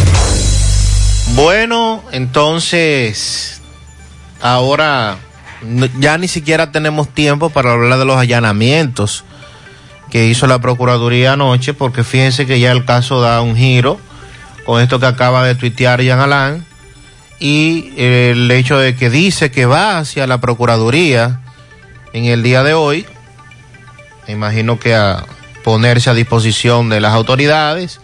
[1.36, 3.62] Bueno, entonces,
[4.42, 5.18] ahora
[6.00, 9.24] ya ni siquiera tenemos tiempo para hablar de los allanamientos
[10.10, 14.00] que hizo la Procuraduría anoche, porque fíjense que ya el caso da un giro
[14.66, 16.66] con esto que acaba de tuitear Jean Alain
[17.40, 21.42] y el hecho de que dice que va hacia la Procuraduría
[22.14, 23.06] en el día de hoy,
[24.28, 25.26] me imagino que a
[25.64, 28.00] ponerse a disposición de las autoridades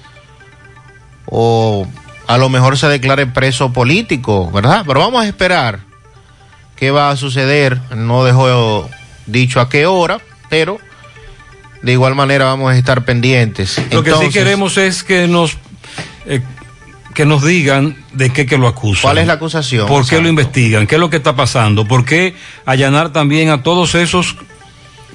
[1.26, 1.88] o
[2.28, 4.84] a lo mejor se declare preso político, ¿verdad?
[4.86, 5.80] Pero vamos a esperar
[6.76, 7.80] qué va a suceder.
[7.95, 8.89] No dejó
[9.26, 10.80] dicho a qué hora, pero
[11.82, 13.82] de igual manera vamos a estar pendientes.
[13.91, 15.57] Lo que sí queremos es que nos
[16.26, 16.41] eh,
[17.13, 19.01] que nos digan de qué que lo acusan.
[19.01, 19.88] ¿Cuál es la acusación?
[19.88, 20.88] ¿Por qué lo investigan?
[20.88, 21.86] ¿Qué es lo que está pasando?
[21.86, 24.36] ¿Por qué allanar también a todos esos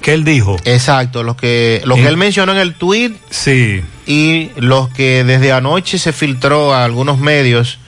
[0.01, 0.57] que él dijo?
[0.65, 3.81] Exacto, los que, lo que él mencionó en el tweet Sí.
[4.05, 7.79] y los que desde anoche se filtró a algunos medios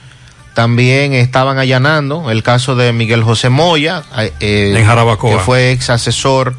[0.54, 2.30] también estaban allanando.
[2.32, 4.02] El caso de Miguel José Moya,
[4.40, 5.36] eh, En Jarabacoa.
[5.36, 6.56] que fue ex asesor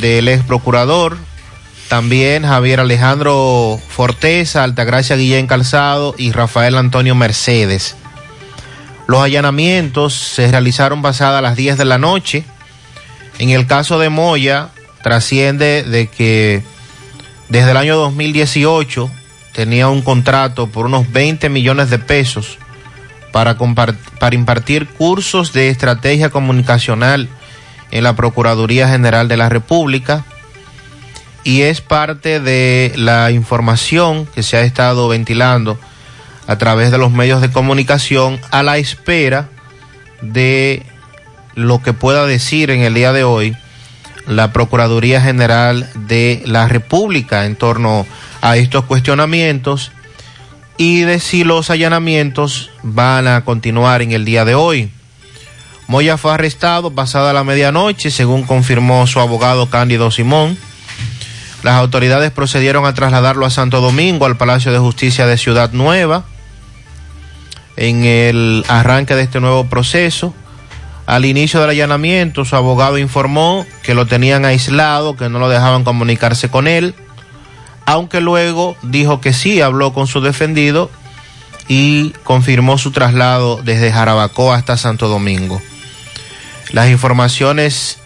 [0.00, 1.18] del ex procurador.
[1.90, 7.96] También Javier Alejandro Forteza, Altagracia Guillén Calzado y Rafael Antonio Mercedes.
[9.08, 12.44] Los allanamientos se realizaron pasadas las 10 de la noche.
[13.40, 14.68] En el caso de Moya,
[15.02, 16.62] trasciende de que
[17.48, 19.10] desde el año 2018
[19.52, 22.58] tenía un contrato por unos 20 millones de pesos
[23.32, 23.56] para,
[24.30, 27.28] impartir cursos de estrategia comunicacional
[27.90, 30.24] en la Procuraduría General de la República
[31.44, 35.78] y es parte de la información que se ha estado ventilando
[36.46, 39.48] a través de los medios de comunicación a la espera
[40.20, 40.84] de
[41.54, 43.56] lo que pueda decir en el día de hoy
[44.26, 48.06] la Procuraduría General de la República en torno
[48.40, 49.92] a estos cuestionamientos
[50.76, 54.90] y de si los allanamientos van a continuar en el día de hoy.
[55.88, 60.56] Moya fue arrestado pasada la medianoche, según confirmó su abogado Cándido Simón.
[61.62, 66.24] Las autoridades procedieron a trasladarlo a Santo Domingo, al Palacio de Justicia de Ciudad Nueva,
[67.76, 70.34] en el arranque de este nuevo proceso.
[71.06, 75.84] Al inicio del allanamiento, su abogado informó que lo tenían aislado, que no lo dejaban
[75.84, 76.94] comunicarse con él,
[77.84, 80.90] aunque luego dijo que sí habló con su defendido
[81.68, 85.60] y confirmó su traslado desde Jarabacoa hasta Santo Domingo.
[86.72, 87.98] Las informaciones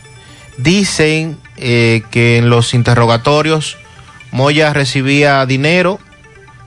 [0.56, 3.76] dicen eh, que en los interrogatorios
[4.32, 6.00] Moya recibía dinero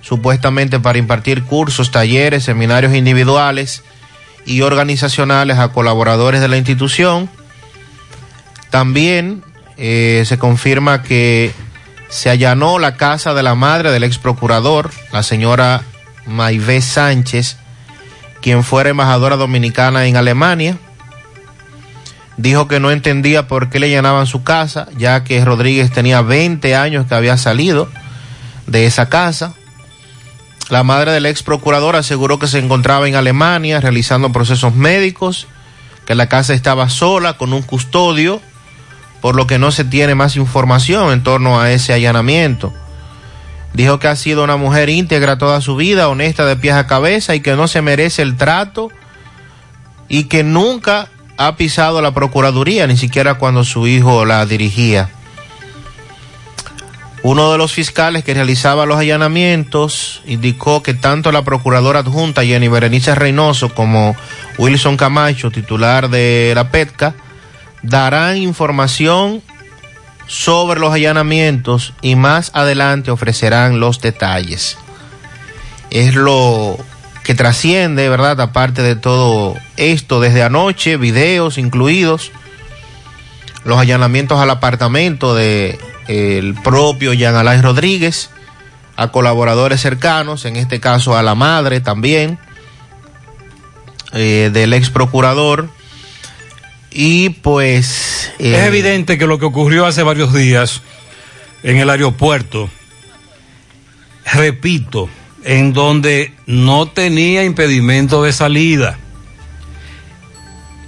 [0.01, 3.83] supuestamente para impartir cursos, talleres, seminarios individuales
[4.45, 7.29] y organizacionales a colaboradores de la institución.
[8.69, 9.43] También
[9.75, 11.51] eh, se confirma que
[12.07, 15.83] se allanó la casa de la madre del ex procurador, la señora
[16.25, 17.57] Maivé Sánchez,
[18.41, 20.77] quien fuera embajadora dominicana en Alemania.
[22.37, 26.75] Dijo que no entendía por qué le llenaban su casa, ya que Rodríguez tenía 20
[26.75, 27.89] años que había salido
[28.67, 29.53] de esa casa.
[30.69, 35.47] La madre del ex procurador aseguró que se encontraba en Alemania realizando procesos médicos,
[36.05, 38.39] que la casa estaba sola con un custodio,
[39.19, 42.71] por lo que no se tiene más información en torno a ese allanamiento.
[43.73, 47.33] Dijo que ha sido una mujer íntegra toda su vida, honesta de pies a cabeza
[47.33, 48.89] y que no se merece el trato
[50.07, 55.09] y que nunca ha pisado la Procuraduría, ni siquiera cuando su hijo la dirigía.
[57.23, 62.67] Uno de los fiscales que realizaba los allanamientos indicó que tanto la procuradora adjunta Jenny
[62.67, 64.15] Berenice Reynoso como
[64.57, 67.15] Wilson Camacho, titular de la PETCA,
[67.81, 69.41] darán información
[70.27, 74.77] sobre los allanamientos y más adelante ofrecerán los detalles.
[75.89, 76.77] Es lo
[77.27, 78.39] que trasciende, ¿verdad?
[78.39, 82.31] Aparte de todo esto, desde anoche, videos incluidos,
[83.65, 88.29] los allanamientos al apartamento de el propio Jean Alain Rodríguez,
[88.95, 92.39] a colaboradores cercanos, en este caso a la madre también,
[94.13, 95.67] eh, del ex procurador.
[96.91, 98.31] Y pues...
[98.39, 100.81] eh, Es evidente que lo que ocurrió hace varios días
[101.61, 102.69] en el aeropuerto,
[104.33, 105.09] repito,
[105.47, 108.99] en donde no tenía impedimento de salida.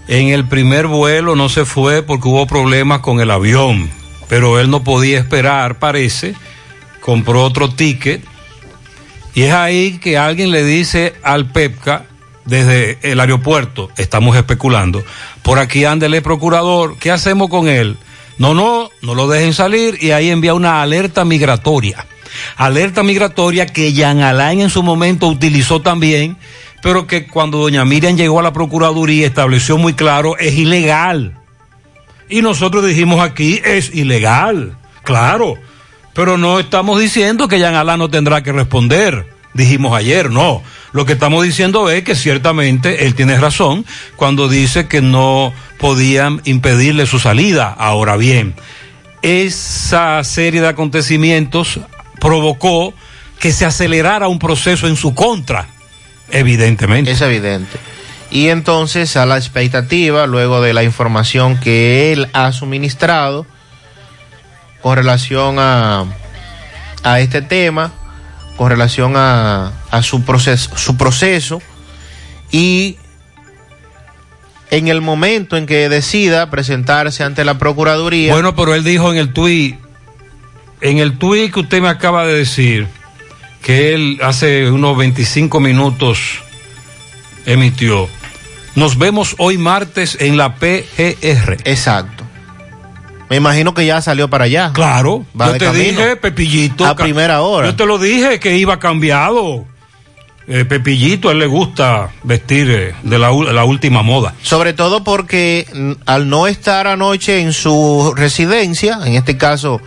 [0.09, 3.89] En el primer vuelo no se fue porque hubo problemas con el avión,
[4.27, 6.35] pero él no podía esperar, parece,
[6.99, 8.21] compró otro ticket
[9.33, 12.07] y es ahí que alguien le dice al PEPCA
[12.43, 15.05] desde el aeropuerto, estamos especulando,
[15.41, 17.95] por aquí ándele procurador, ¿qué hacemos con él?
[18.37, 22.05] No, no, no lo dejen salir y ahí envía una alerta migratoria.
[22.57, 26.37] Alerta migratoria que Jean Alain en su momento utilizó también,
[26.81, 31.37] pero que cuando doña Miriam llegó a la Procuraduría estableció muy claro, es ilegal.
[32.29, 35.55] Y nosotros dijimos aquí, es ilegal, claro,
[36.13, 40.61] pero no estamos diciendo que Jean Alain no tendrá que responder, dijimos ayer, no.
[40.91, 46.41] Lo que estamos diciendo es que ciertamente él tiene razón cuando dice que no podían
[46.45, 47.75] impedirle su salida.
[47.77, 48.55] Ahora bien,
[49.21, 51.79] esa serie de acontecimientos
[52.19, 52.93] provocó
[53.39, 55.67] que se acelerara un proceso en su contra,
[56.29, 57.11] evidentemente.
[57.11, 57.77] Es evidente.
[58.31, 63.45] Y entonces a la expectativa, luego de la información que él ha suministrado,
[64.81, 66.05] con relación a,
[67.03, 67.91] a este tema,
[68.55, 71.61] con relación a, a su, proceso, su proceso
[72.51, 72.97] y
[74.71, 78.33] en el momento en que decida presentarse ante la Procuraduría.
[78.33, 79.77] Bueno, pero él dijo en el tuit,
[80.81, 82.87] en el tuit que usted me acaba de decir,
[83.61, 86.39] que él hace unos 25 minutos
[87.45, 88.07] emitió,
[88.75, 91.57] nos vemos hoy martes en la PGR.
[91.65, 92.23] Exacto.
[93.29, 94.71] Me imagino que ya salió para allá.
[94.73, 95.83] Claro, Va yo te camino.
[95.83, 96.85] dije, Pepillito.
[96.85, 97.67] A primera hora.
[97.67, 99.65] Yo te lo dije que iba cambiado.
[100.47, 104.33] Eh, Pepillito, a él le gusta vestir eh, de la, última moda.
[104.41, 105.67] Sobre todo porque
[106.07, 109.79] al no estar anoche en su residencia, en este caso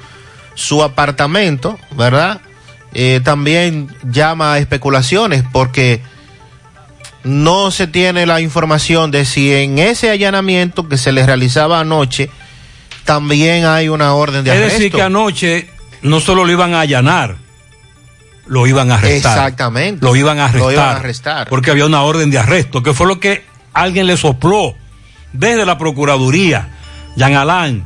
[0.54, 2.40] su apartamento, ¿verdad?
[2.94, 6.02] Eh, también llama a especulaciones porque
[7.24, 12.28] no se tiene la información de si en ese allanamiento que se le realizaba anoche
[13.04, 14.78] también hay una orden de Es arresto.
[14.78, 15.70] decir, que anoche
[16.02, 17.36] no solo lo iban a allanar,
[18.46, 19.38] lo iban a arrestar.
[19.38, 20.04] Exactamente.
[20.04, 20.62] Lo iban a arrestar.
[20.66, 21.48] Lo iban a arrestar.
[21.48, 24.74] Porque había una orden de arresto, que fue lo que alguien le sopló
[25.32, 26.76] desde la Procuraduría.
[27.16, 27.84] Jean Alain,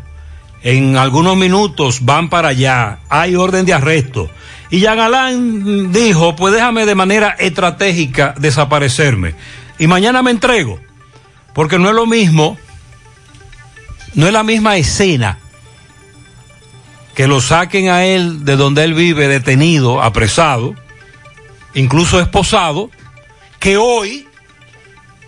[0.62, 4.30] en algunos minutos van para allá, hay orden de arresto.
[4.70, 9.34] Y Jean Alain dijo, pues déjame de manera estratégica desaparecerme.
[9.78, 10.80] Y mañana me entrego.
[11.54, 12.58] Porque no es lo mismo,
[14.14, 15.38] no es la misma escena
[17.14, 20.74] que lo saquen a él de donde él vive detenido, apresado,
[21.74, 22.90] incluso esposado,
[23.58, 24.28] que hoy,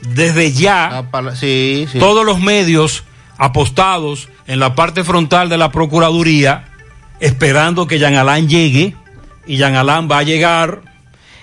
[0.03, 1.03] desde ya,
[1.35, 1.99] Sí, sí.
[1.99, 3.05] todos los medios
[3.39, 6.66] apostados en la parte frontal de la Procuraduría,
[7.20, 8.95] esperando que Jean Alain llegue,
[9.47, 10.82] y Jean Alain va a llegar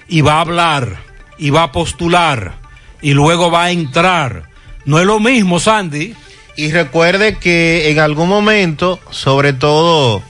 [0.07, 0.97] y va a hablar,
[1.37, 2.53] y va a postular,
[3.01, 4.49] y luego va a entrar.
[4.85, 6.13] No es lo mismo, Sandy.
[6.57, 10.21] Y recuerde que en algún momento, sobre todo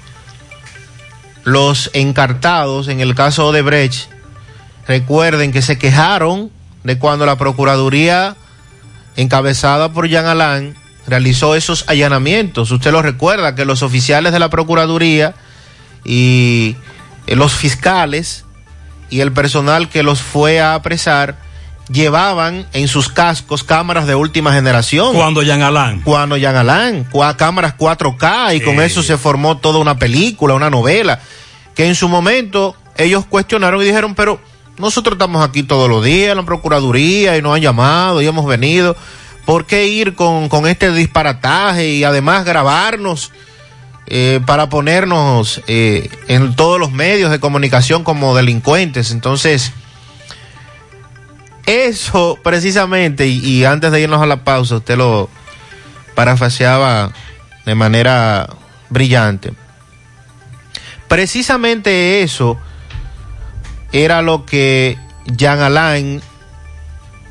[1.44, 4.10] los encartados, en el caso de Brecht,
[4.88, 6.52] recuerden que se quejaron
[6.84, 8.36] de cuando la Procuraduría,
[9.16, 10.76] encabezada por Jean Alain,
[11.08, 12.72] realizó esos allanamientos.
[12.72, 15.36] Usted lo recuerda que los oficiales de la Procuraduría
[16.04, 16.76] y
[17.28, 18.46] eh, los fiscales
[19.10, 21.38] y el personal que los fue a apresar
[21.90, 25.14] llevaban en sus cascos cámaras de última generación.
[25.14, 26.02] Cuando Jean Alain.
[26.02, 31.20] Cuando Jean Alain, cámaras 4K y con eso se formó toda una película, una novela,
[31.76, 34.40] que en su momento ellos cuestionaron y dijeron, pero
[34.78, 38.46] nosotros estamos aquí todos los días en la Procuraduría y nos han llamado y hemos
[38.46, 38.96] venido,
[39.46, 43.32] ¿por qué ir con, con este disparataje y además grabarnos?
[44.08, 49.12] eh, para ponernos eh, en todos los medios de comunicación como delincuentes.
[49.12, 49.72] Entonces,
[51.66, 55.30] eso precisamente, y, antes de irnos a la pausa, usted lo
[56.14, 57.12] parafaseaba
[57.66, 58.48] de manera
[58.90, 59.54] brillante.
[61.08, 62.58] Precisamente eso
[63.92, 66.22] era lo que Jean Alain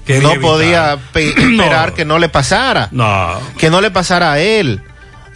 [0.07, 2.89] Quería no podía pe- esperar que no le pasara.
[2.93, 3.39] No.
[3.59, 4.83] Que no le pasara a él.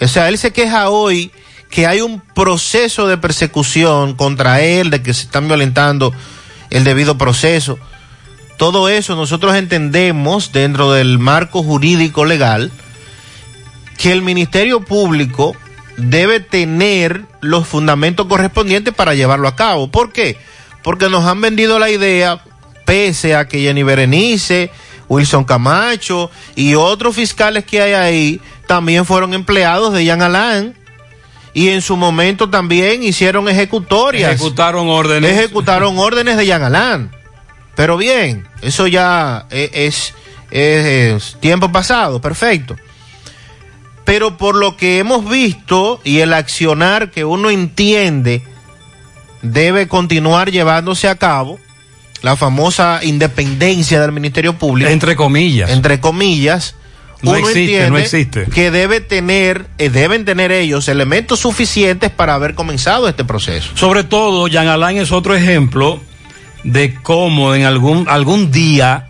[0.01, 1.31] O sea, él se queja hoy
[1.71, 6.13] que hay un proceso de persecución contra él, de que se están violentando
[6.71, 7.79] el debido proceso.
[8.57, 12.73] Todo eso nosotros entendemos dentro del marco jurídico legal
[13.99, 15.55] que el Ministerio Público
[15.97, 19.91] debe tener los fundamentos correspondientes para llevarlo a cabo.
[19.91, 20.39] ¿Por qué?
[20.83, 22.41] Porque nos han vendido la idea,
[22.89, 24.71] pese a que Jenny Berenice,
[25.11, 30.75] Wilson Camacho y otros fiscales que hay ahí también fueron empleados de Jean Alain
[31.53, 34.33] y en su momento también hicieron ejecutorias.
[34.33, 35.31] Ejecutaron órdenes.
[35.33, 37.11] Ejecutaron órdenes de Jean Alain.
[37.75, 40.15] Pero bien, eso ya e- es,
[40.51, 40.87] es-
[41.21, 42.75] es tiempo pasado, perfecto.
[44.07, 48.43] Pero por lo que hemos visto y el accionar que uno entiende
[49.43, 51.59] debe continuar llevándose a cabo,
[52.23, 54.91] la famosa independencia del Ministerio Público.
[54.91, 55.71] Entre comillas.
[55.71, 56.75] Entre comillas.
[57.21, 58.45] No uno existe, entiende no existe.
[58.45, 63.71] que debe tener, eh, deben tener ellos elementos suficientes para haber comenzado este proceso.
[63.75, 66.01] Sobre todo, Jean Alain es otro ejemplo
[66.63, 69.09] de cómo en algún, algún día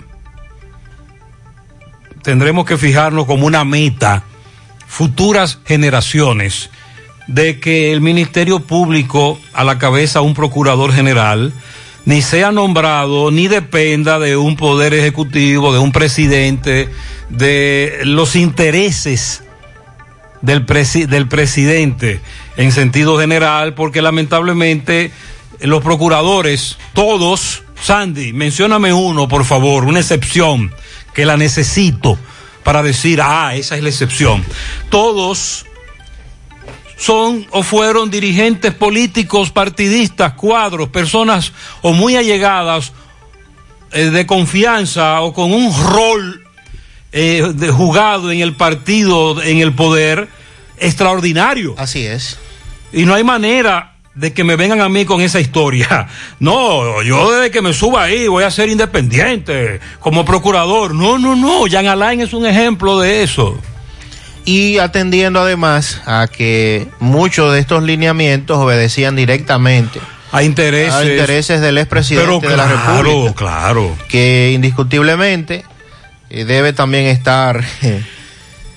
[2.22, 4.24] tendremos que fijarnos como una meta,
[4.86, 6.70] futuras generaciones,
[7.26, 11.52] de que el Ministerio Público, a la cabeza un procurador general,
[12.08, 16.88] ni sea nombrado, ni dependa de un poder ejecutivo, de un presidente,
[17.28, 19.42] de los intereses
[20.40, 22.22] del, presi- del presidente
[22.56, 25.10] en sentido general, porque lamentablemente
[25.60, 30.72] los procuradores, todos, Sandy, mencióname uno, por favor, una excepción,
[31.12, 32.18] que la necesito
[32.64, 34.42] para decir, ah, esa es la excepción.
[34.88, 35.66] Todos
[36.98, 42.92] son o fueron dirigentes políticos, partidistas, cuadros, personas o muy allegadas
[43.92, 46.44] eh, de confianza o con un rol
[47.12, 50.28] eh, de jugado en el partido, en el poder,
[50.76, 51.74] extraordinario.
[51.78, 52.38] Así es.
[52.92, 56.08] Y no hay manera de que me vengan a mí con esa historia.
[56.40, 60.94] No, yo desde que me suba ahí voy a ser independiente como procurador.
[60.94, 61.64] No, no, no.
[61.68, 63.58] Jan Alain es un ejemplo de eso.
[64.48, 70.00] Y atendiendo además a que muchos de estos lineamientos obedecían directamente
[70.32, 73.34] a intereses, a intereses del expresidente de la República.
[73.34, 73.94] claro.
[74.08, 75.66] Que indiscutiblemente
[76.30, 77.62] eh, debe también estar.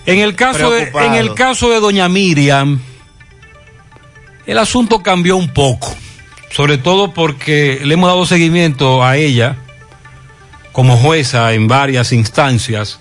[0.08, 2.82] En el caso de, en el caso de doña Miriam,
[4.48, 5.96] el asunto cambió un poco,
[6.50, 9.58] sobre todo porque le hemos dado seguimiento a ella
[10.72, 13.00] como jueza en varias instancias,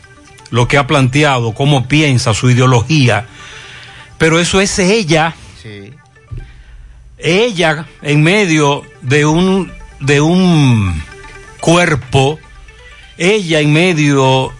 [0.50, 3.26] lo que ha planteado, cómo piensa, su ideología,
[4.18, 5.34] pero eso es ella,
[7.18, 11.02] ella en medio de un de un
[11.60, 12.38] cuerpo,
[13.18, 14.52] ella en medio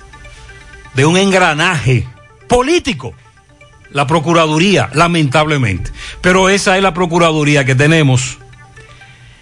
[0.95, 2.07] de un engranaje
[2.49, 3.15] político.
[3.93, 5.91] La Procuraduría, lamentablemente.
[6.21, 8.39] Pero esa es la Procuraduría que tenemos.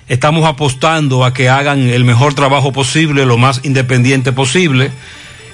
[0.08, 4.90] Estamos apostando a que hagan el mejor trabajo posible, lo más independiente posible.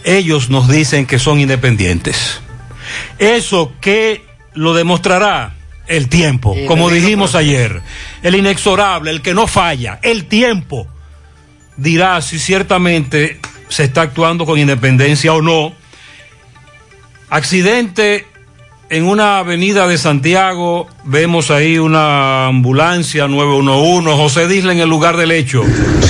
[0.05, 2.41] Ellos nos dicen que son independientes.
[3.19, 5.55] Eso que lo demostrará
[5.87, 7.83] el tiempo, como dijimos ayer.
[8.23, 10.87] El inexorable, el que no falla, el tiempo
[11.77, 15.75] dirá si ciertamente se está actuando con independencia o no.
[17.31, 18.27] Accidente
[18.95, 25.17] en una avenida de Santiago, vemos ahí una ambulancia 911, José Disla en el lugar
[25.17, 25.65] del hecho.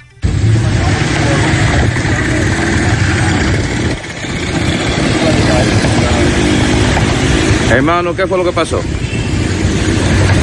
[7.70, 8.80] Hermano, ¿qué fue lo que pasó?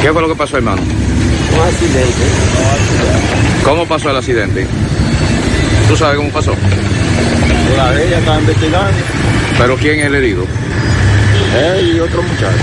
[0.02, 0.82] ¿Qué fue lo que pasó, hermano?
[0.82, 2.24] Un accidente.
[3.64, 4.66] ¿Cómo pasó el accidente?
[5.90, 6.54] ¿Tú sabes cómo pasó?
[7.76, 8.92] La de ella estaba investigando.
[9.58, 10.46] ¿Pero quién es el herido?
[11.56, 12.58] Él y otro muchacho.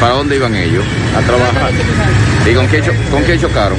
[0.00, 0.84] ¿Para dónde iban ellos?
[1.16, 1.70] A trabajar.
[2.50, 3.78] ¿Y con qué, con qué chocaron?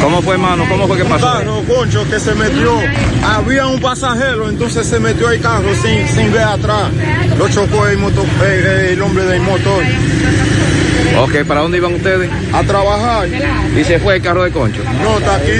[0.00, 0.64] ¿Cómo fue, hermano?
[0.68, 1.26] ¿Cómo fue que pasó?
[1.26, 2.78] carro, concho, que se metió.
[3.24, 6.90] Había un pasajero, entonces se metió el carro sin, sin ver atrás.
[7.38, 9.82] Lo chocó el, moto, el, el hombre del motor.
[11.18, 12.30] Ok, ¿para dónde iban ustedes?
[12.52, 13.28] A trabajar.
[13.28, 14.82] ¿Y se fue el carro de concho?
[15.02, 15.52] No, está aquí.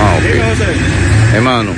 [0.00, 1.34] Ah, ok.
[1.34, 1.72] Hermano,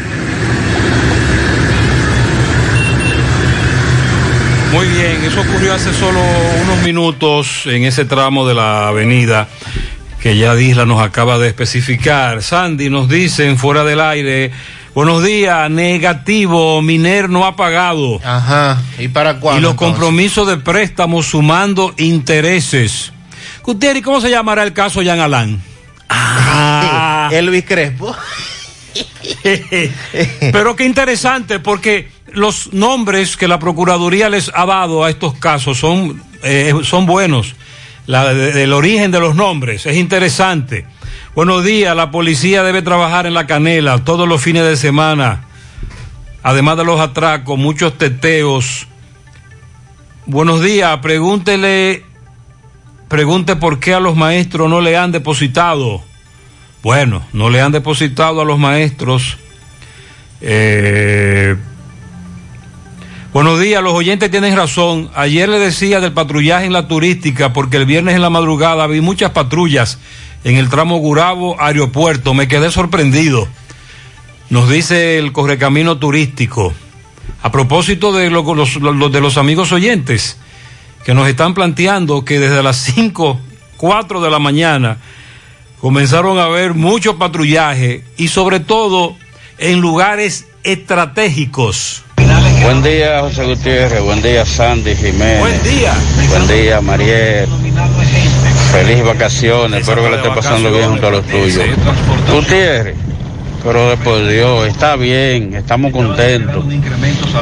[4.75, 6.21] Muy bien, eso ocurrió hace solo
[6.65, 9.47] unos minutos en ese tramo de la avenida
[10.21, 12.43] que ya Disla nos acaba de especificar.
[12.43, 14.51] Sandy nos dicen fuera del aire,
[14.93, 18.21] buenos días, negativo, Miner no ha pagado.
[18.25, 19.61] Ajá, ¿y para cuándo?
[19.61, 19.97] Y los entonces?
[19.97, 23.13] compromisos de préstamo sumando intereses.
[23.63, 25.63] Gutiérrez, ¿cómo se llamará el caso Jan Alán?
[26.09, 27.29] Ah.
[27.33, 28.13] Elvis Crespo.
[30.53, 35.79] Pero qué interesante, porque los nombres que la Procuraduría les ha dado a estos casos
[35.79, 37.55] son, eh, son buenos.
[38.07, 40.87] La, del origen de los nombres es interesante.
[41.35, 45.45] Buenos días, la policía debe trabajar en la canela todos los fines de semana.
[46.43, 48.87] Además de los atracos, muchos teteos.
[50.27, 52.05] Buenos días, pregúntele,
[53.09, 56.03] pregunte por qué a los maestros no le han depositado.
[56.83, 59.39] Bueno, no le han depositado a los maestros.
[60.41, 61.57] eh,
[63.35, 65.11] Buenos días, los oyentes tienen razón.
[65.15, 69.01] Ayer le decía del patrullaje en la turística, porque el viernes en la madrugada vi
[69.01, 69.99] muchas patrullas
[70.45, 72.33] en el tramo Gurabo Aeropuerto.
[72.33, 73.49] Me quedé sorprendido.
[74.51, 76.73] Nos dice el correcamino turístico.
[77.43, 78.75] A propósito de, lo- los,
[79.13, 80.39] de los amigos oyentes
[81.05, 83.41] que nos están planteando que desde las 5,
[83.77, 84.99] 4 de la mañana
[85.81, 89.17] comenzaron a ver mucho patrullaje y sobre todo
[89.59, 92.04] en lugares estratégicos.
[92.65, 94.01] Buen día, José Gutiérrez.
[94.01, 95.39] Buen día, Sandy Jiménez.
[95.39, 95.93] Buen día.
[96.31, 97.47] Buen día, Mariel.
[98.73, 99.83] Feliz vacaciones.
[99.83, 101.63] Espero que le esté pasando bien junto a los tuyos.
[102.33, 102.97] Gutiérrez,
[103.63, 106.65] pero de por Dios, está bien, estamos contentos.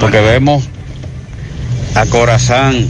[0.00, 0.64] Porque vemos
[1.94, 2.88] a Corazán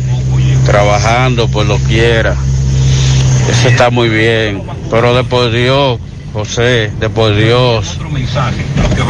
[0.64, 2.34] trabajando por lo quiera.
[3.50, 4.62] Eso está muy bien.
[4.90, 6.00] Pero de por Dios,
[6.32, 7.98] José, de por Dios,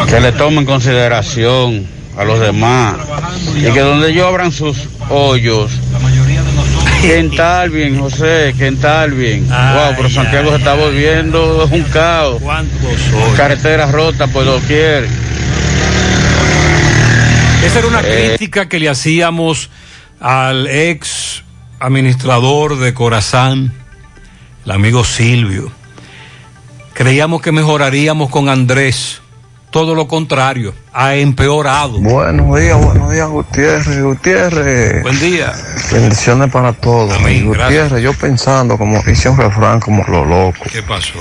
[0.08, 2.96] que le tomen consideración a los demás
[3.56, 5.70] y que donde ellos abran sus hoyos
[7.00, 12.42] que ental bien José que ental bien wow pero Santiago se está volviendo un caos
[13.36, 15.08] carreteras rotas por doquier
[17.64, 18.34] Esa era una Eh.
[18.36, 19.70] crítica que le hacíamos
[20.20, 21.44] al ex
[21.78, 23.72] administrador de Corazán,
[24.64, 25.70] el amigo Silvio.
[26.92, 29.21] Creíamos que mejoraríamos con Andrés.
[29.72, 31.98] Todo lo contrario, ha empeorado.
[31.98, 34.02] Buenos días, buenos días, Gutiérrez.
[34.02, 35.02] Gutiérrez.
[35.02, 35.50] Buen día.
[35.90, 37.14] Bendiciones para todos.
[37.14, 40.64] Amén, Gutiérrez, yo pensando, como hice un refrán, como lo loco.
[40.70, 41.20] ¿Qué pasó?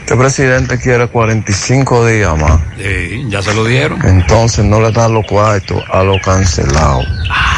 [0.00, 2.60] Este presidente quiere 45 días más.
[2.76, 4.04] Sí, ya se lo dieron.
[4.06, 7.06] Entonces no le dan los cuartos a los cancelados.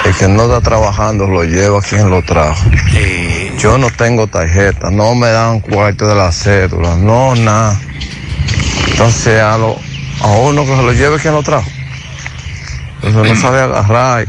[0.05, 2.63] El que no está trabajando lo lleva quien lo trajo.
[3.59, 7.81] Yo no tengo tarjeta, no me dan cuarto de la cédula, no nada.
[8.91, 9.79] Entonces a, lo,
[10.21, 11.71] a uno que se lo lleve quien lo trajo.
[13.03, 14.27] Entonces no sabe agarrar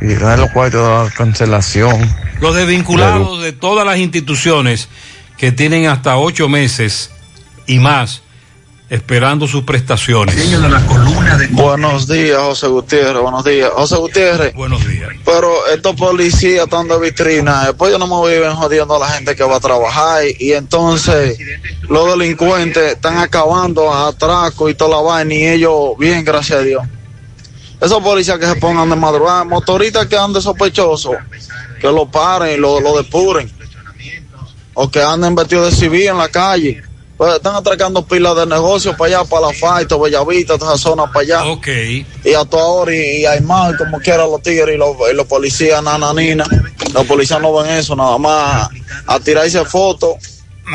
[0.00, 2.14] y, y dar los cuartos de la cancelación.
[2.40, 4.88] Los desvinculados de todas las instituciones
[5.38, 7.10] que tienen hasta ocho meses
[7.66, 8.22] y más
[8.88, 10.36] esperando sus prestaciones.
[11.50, 13.20] Buenos días, José Gutiérrez.
[13.20, 13.70] Buenos días.
[13.74, 14.54] José Gutiérrez.
[14.54, 15.10] Buenos días.
[15.24, 17.66] Pero estos policías están de vitrina.
[17.66, 20.24] Después ellos no me viven jodiendo a la gente que va a trabajar.
[20.24, 21.38] Y, y entonces
[21.88, 25.34] los delincuentes están acabando a atraco y toda la vaina.
[25.34, 26.84] Y ellos, bien, gracias a Dios.
[27.80, 31.16] Esos policías que se pongan de madrugada, motoristas que anden sospechosos,
[31.80, 33.50] que lo paren y lo, lo depuren.
[34.74, 36.85] O que anden vestidos de civil en la calle.
[37.16, 41.06] Pues están atracando pilas de negocios para allá, para la Faito, Bellavista, toda esa zona
[41.10, 41.44] para allá.
[41.46, 41.66] Ok.
[42.24, 45.14] Y a toda hora, y, y hay más, como quiera los tigres y los, y
[45.14, 46.44] los policías, nananina.
[46.92, 48.68] Los policías no ven eso, nada más
[49.06, 50.16] a tirarse fotos,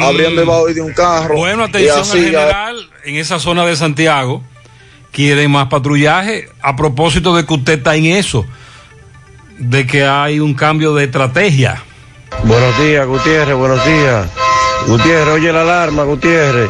[0.02, 1.36] abriendo el baúl de un carro.
[1.36, 1.38] Mm.
[1.38, 4.42] Bueno, y atención así en ya- general, en esa zona de Santiago,
[5.12, 6.50] quieren más patrullaje.
[6.64, 8.46] A propósito de que usted está en eso,
[9.60, 11.84] de que hay un cambio de estrategia.
[12.46, 14.26] Buenos días, Gutiérrez, buenos días.
[14.88, 16.70] Gutiérrez, oye la alarma, Gutiérrez.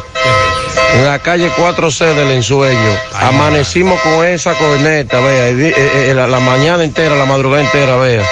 [0.94, 2.78] En la calle 4C del ensueño.
[3.14, 7.62] Amanecimos con esa corneta, vea, y di- eh, eh, la, la mañana entera, la madrugada
[7.62, 8.22] entera, vea.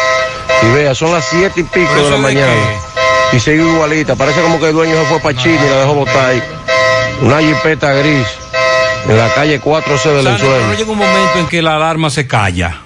[0.62, 2.52] Y vea, son las siete y pico de la mañana.
[3.32, 4.14] Y sigue igualita.
[4.16, 6.42] Parece como que el dueño se fue para China y la dejó botar ahí.
[7.22, 8.26] Una jipeta gris.
[9.08, 10.74] En la calle 4C del pero no ensueño.
[10.76, 12.76] llega un momento en que la alarma se calla.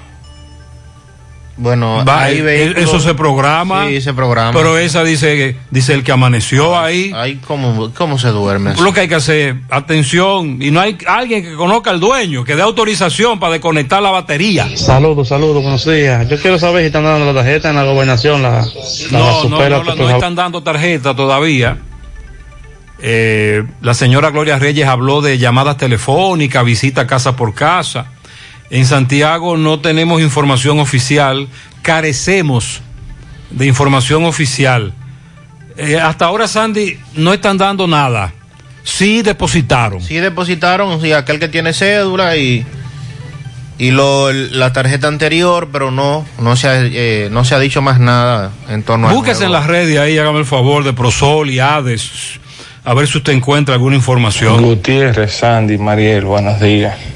[1.57, 3.87] Bueno, Va, hay eh, vehículos- eso se programa.
[3.89, 4.51] Sí, se programa.
[4.53, 7.13] Pero esa dice, dice el que amaneció ahí.
[7.15, 8.75] Ahí cómo, cómo se duerme.
[8.77, 12.57] Lo que hay que hacer, atención, y no hay alguien que conozca al dueño, que
[12.57, 14.67] dé autorización para desconectar la batería.
[14.77, 16.29] Saludos, saludos, buenos días.
[16.29, 18.65] Yo quiero saber si están dando la tarjeta en la gobernación, la, la
[19.13, 19.79] No, no, supera.
[19.85, 21.79] no, no están dando tarjeta todavía.
[23.01, 28.07] Eh, la señora Gloria Reyes habló de llamadas telefónicas, visita casa por casa.
[28.75, 31.47] En Santiago no tenemos información oficial,
[31.83, 32.81] carecemos
[33.51, 34.93] de información oficial.
[35.77, 38.33] Eh, hasta ahora, Sandy, no están dando nada.
[38.83, 40.01] Sí depositaron.
[40.03, 42.67] Sí depositaron, sí, aquel que tiene cédula y
[43.79, 47.81] y lo, la tarjeta anterior, pero no no se ha, eh, no se ha dicho
[47.81, 51.49] más nada en torno a Búsquese en las redes ahí, hágame el favor, de Prosol
[51.51, 52.41] y Hades,
[52.85, 54.61] a ver si usted encuentra alguna información.
[54.61, 57.14] Gutiérrez, Sandy, Mariel, buenos días.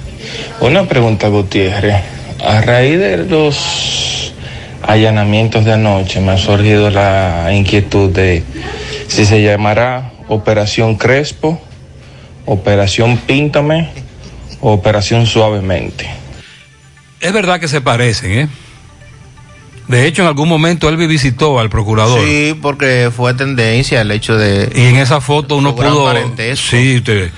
[0.60, 1.96] Una pregunta, Gutiérrez.
[2.44, 4.32] A raíz de los
[4.82, 8.42] allanamientos de anoche me ha surgido la inquietud de
[9.08, 11.60] si se llamará Operación Crespo,
[12.46, 13.88] Operación Píntame
[14.60, 16.08] o Operación Suavemente.
[17.20, 18.48] Es verdad que se parecen, ¿eh?
[19.88, 22.20] De hecho, en algún momento él visitó al procurador.
[22.20, 24.70] Sí, porque fue tendencia el hecho de...
[24.74, 26.04] Y en esa foto uno pudo...
[26.04, 26.68] parentesco.
[26.70, 27.30] Sí, te-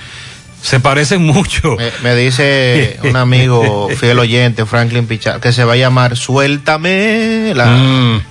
[0.61, 1.75] Se parecen mucho.
[1.77, 7.53] Me, me dice un amigo fiel oyente, Franklin Pichar, que se va a llamar Suéltame
[7.55, 8.21] la, Mm.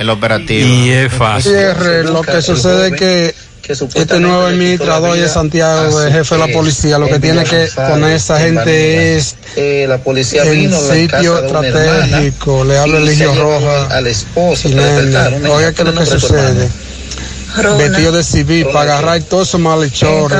[0.00, 0.66] el operativo.
[0.68, 1.52] Y es fácil.
[2.04, 3.34] Lo que sucede es que
[3.94, 8.12] este nuevo administrador de Santiago, el jefe de la policía, lo que tiene que poner
[8.12, 9.36] esa gente es
[9.88, 13.86] la policía en vino a la sitio estratégico, le habla Eligio Roja.
[13.96, 16.68] al esposo Oiga, ¿qué es lo ¿qué que sucede?
[17.78, 20.38] Vestido de civil para agarrar todos esos malhechores,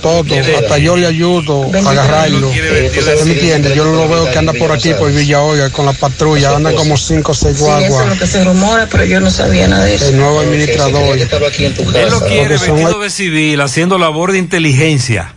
[0.00, 0.24] todo,
[0.58, 2.48] hasta yo le ayudo a agarrarlo.
[2.48, 3.74] ¿Usted me entiende?
[3.74, 5.40] Yo lo veo que anda por aquí, por Villa
[5.72, 8.08] con la patrulla, anda como cinco o seis Sí, eso es guaguas.
[8.08, 10.08] lo que se rumora, pero yo no sabía nada de eso.
[10.08, 11.16] El nuevo administrador.
[11.16, 12.26] Yo estaba aquí en tu Él lo casa.
[12.26, 15.34] quiere vestido de civil, haciendo labor de inteligencia.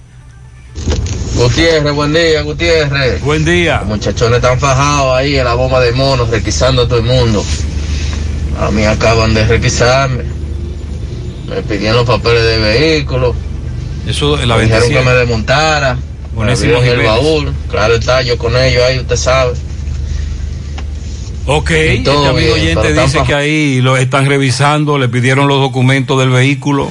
[1.36, 3.21] Gutiérrez, buen día, Gutiérrez.
[3.21, 3.80] Buen día.
[3.80, 7.43] Los muchachones están fajados ahí en la bomba de monos, requisando a todo el mundo.
[8.61, 10.23] A mí acaban de requisarme.
[11.48, 13.36] Me pidieron los papeles de vehículo.
[14.08, 15.98] Eso es la me dijeron que me desmontara.
[16.36, 17.54] Me Onésimo abrieron el baúl.
[17.70, 19.54] Claro está, yo con ellos ahí, usted sabe.
[21.48, 26.20] Ok, este amigo bien, oyente dice que ahí lo están revisando, le pidieron los documentos
[26.20, 26.89] del vehículo.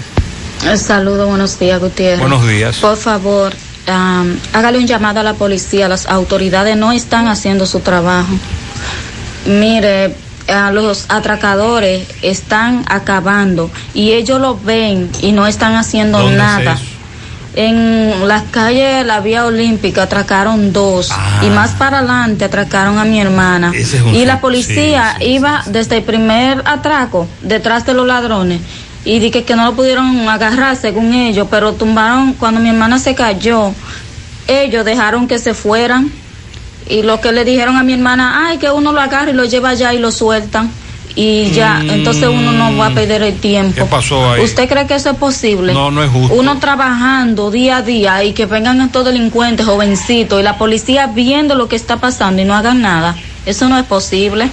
[0.77, 2.21] Saludos, buenos días, Gutiérrez.
[2.21, 2.77] Buenos días.
[2.77, 3.53] Por favor,
[4.53, 5.89] hágale un llamado a la policía.
[5.89, 8.33] Las autoridades no están haciendo su trabajo.
[9.47, 10.15] Mire,
[10.49, 16.39] a los atracadores están acabando y ellos lo ven y no están haciendo ¿Dónde es
[16.39, 16.79] nada.
[17.57, 23.05] En las calles de la vía olímpica atracaron dos y más para adelante atracaron a
[23.05, 23.71] mi hermana.
[23.73, 23.77] Ah.
[23.77, 28.61] Ese es un Y la policía iba desde el primer atraco detrás de los ladrones
[29.05, 33.15] y dije que no lo pudieron agarrar según ellos, pero tumbaron cuando mi hermana se
[33.15, 33.73] cayó.
[34.49, 36.11] Ellos dejaron que se fueran
[36.89, 39.45] y lo que le dijeron a mi hermana, ay, que uno lo agarra y lo
[39.45, 40.71] lleva allá y lo sueltan.
[41.17, 43.77] Y ya, entonces uno no va a perder el tiempo.
[43.77, 44.43] ¿Qué pasó ahí?
[44.43, 45.73] ¿Usted cree que eso es posible?
[45.73, 46.35] No, no es justo.
[46.35, 51.55] Uno trabajando día a día y que vengan estos delincuentes jovencitos y la policía viendo
[51.55, 53.15] lo que está pasando y no hagan nada.
[53.47, 54.51] Eso no es posible.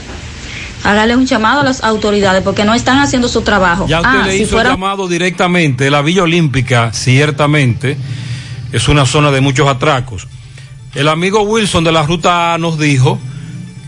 [0.83, 3.87] Hágale un llamado a las autoridades porque no están haciendo su trabajo.
[3.87, 5.89] Ya usted Ah, le si hizo fuera el llamado directamente.
[5.89, 7.97] La Villa Olímpica, ciertamente,
[8.71, 10.27] es una zona de muchos atracos.
[10.93, 13.17] El amigo Wilson de la Ruta nos dijo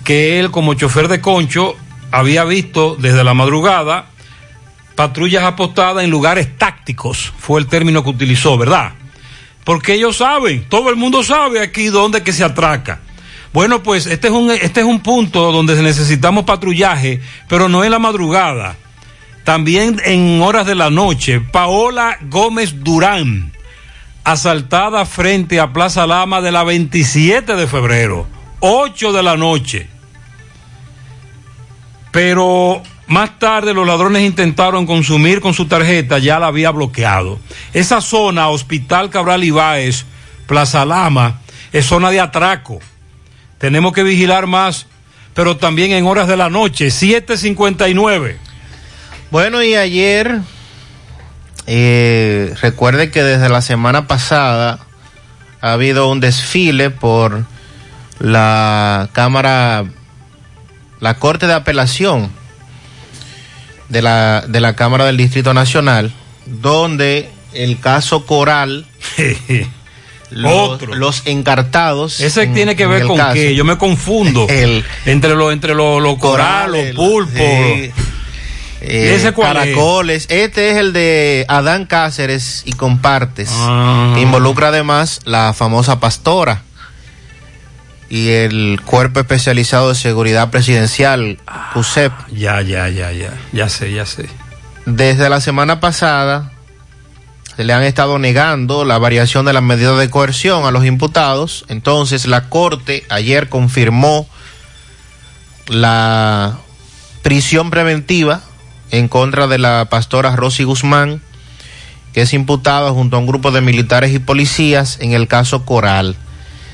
[0.05, 1.75] que él, como chofer de concho,
[2.11, 4.07] había visto desde la madrugada
[4.95, 7.33] patrullas apostadas en lugares tácticos.
[7.37, 8.93] Fue el término que utilizó, ¿verdad?
[9.63, 12.99] Porque ellos saben, todo el mundo sabe aquí dónde que se atraca.
[13.53, 17.91] Bueno, pues este es un, este es un punto donde necesitamos patrullaje, pero no en
[17.91, 18.75] la madrugada.
[19.43, 21.39] También en horas de la noche.
[21.39, 23.52] Paola Gómez Durán,
[24.23, 28.27] asaltada frente a Plaza Lama de la 27 de febrero,
[28.59, 29.87] 8 de la noche.
[32.11, 37.39] Pero más tarde los ladrones intentaron consumir con su tarjeta, ya la había bloqueado.
[37.73, 40.05] Esa zona, Hospital Cabral Ibáez,
[40.47, 42.79] Plaza Lama, es zona de atraco.
[43.57, 44.87] Tenemos que vigilar más,
[45.33, 48.37] pero también en horas de la noche, 7.59.
[49.31, 50.41] Bueno, y ayer,
[51.67, 54.79] eh, recuerde que desde la semana pasada
[55.61, 57.45] ha habido un desfile por
[58.19, 59.85] la Cámara,
[60.99, 62.29] la Corte de Apelación
[63.89, 66.11] de la, de la Cámara del Distrito Nacional,
[66.45, 68.85] donde el caso Coral,
[70.31, 72.19] los, los encartados.
[72.19, 74.47] Ese en- tiene que ver con caso, qué, yo me confundo.
[74.49, 77.33] El- entre los entre los los coral, los pulpos.
[77.35, 77.91] sí.
[78.83, 79.33] Eh, ¿Ese es?
[79.33, 80.25] caracoles.
[80.29, 83.49] Este es el de Adán Cáceres y compartes.
[83.53, 84.15] Ah.
[84.19, 86.63] involucra además la famosa pastora
[88.09, 91.39] y el Cuerpo Especializado de Seguridad Presidencial,
[91.73, 92.11] CUSEP.
[92.31, 93.33] Ya, ya, ya, ya.
[93.53, 94.29] Ya sé, ya sé.
[94.85, 96.51] Desde la semana pasada
[97.55, 101.65] se le han estado negando la variación de las medidas de coerción a los imputados.
[101.69, 104.27] Entonces la Corte ayer confirmó
[105.67, 106.57] la
[107.21, 108.41] prisión preventiva
[108.93, 111.19] en contra de la pastora Rosy Guzmán,
[112.13, 116.15] que es imputada junto a un grupo de militares y policías en el caso Coral.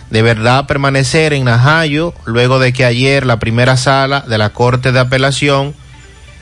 [0.10, 4.92] De verdad permanecer en Najayo luego de que ayer la primera sala de la Corte
[4.92, 5.74] de Apelación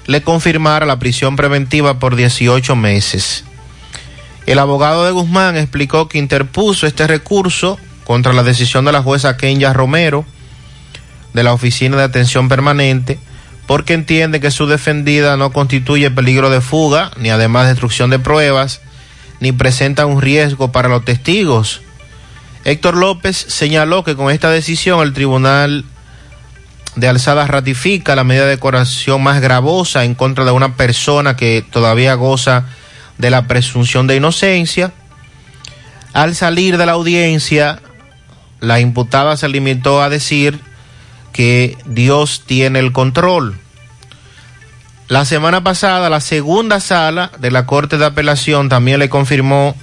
[0.07, 3.43] le confirmara la prisión preventiva por 18 meses.
[4.47, 9.37] El abogado de Guzmán explicó que interpuso este recurso contra la decisión de la jueza
[9.37, 10.25] Kenya Romero
[11.35, 13.19] de la Oficina de Atención Permanente
[13.67, 18.81] porque entiende que su defendida no constituye peligro de fuga, ni además destrucción de pruebas,
[19.41, 21.81] ni presenta un riesgo para los testigos.
[22.63, 25.85] Héctor López señaló que con esta decisión el Tribunal
[26.95, 31.63] de Alzada ratifica la medida de coerción más gravosa en contra de una persona que
[31.69, 32.65] todavía goza
[33.17, 34.93] de la presunción de inocencia.
[36.13, 37.79] Al salir de la audiencia,
[38.61, 40.59] la imputada se limitó a decir
[41.37, 43.59] que Dios tiene el control.
[45.07, 49.75] La semana pasada, la segunda sala de la Corte de Apelación también le confirmó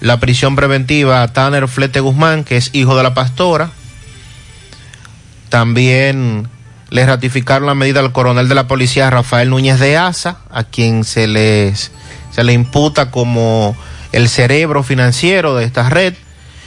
[0.00, 3.70] la prisión preventiva a Tanner Flete Guzmán, que es hijo de la pastora.
[5.48, 6.48] También
[6.88, 11.04] le ratificaron la medida al coronel de la policía Rafael Núñez de Asa, a quien
[11.04, 11.92] se, les,
[12.32, 13.76] se le imputa como
[14.10, 16.14] el cerebro financiero de esta red,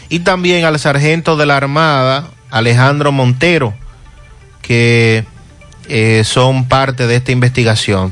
[0.08, 3.74] y también al sargento de la Armada Alejandro Montero,
[4.64, 5.26] que
[5.88, 8.12] eh, son parte de esta investigación.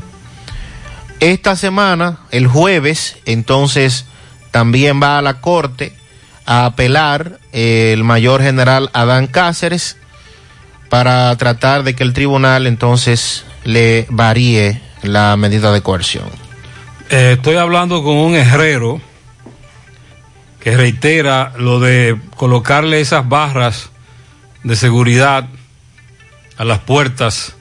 [1.20, 4.06] Esta semana, el jueves, entonces
[4.52, 5.94] también va a la corte
[6.46, 9.98] a apelar el mayor general Adán Cáceres
[10.90, 16.26] para tratar de que el tribunal entonces le varíe la medida de coerción.
[17.10, 19.00] Eh, estoy hablando con un herrero
[20.60, 23.90] que reitera lo de colocarle esas barras
[24.64, 25.48] de seguridad
[26.62, 27.56] a las puertas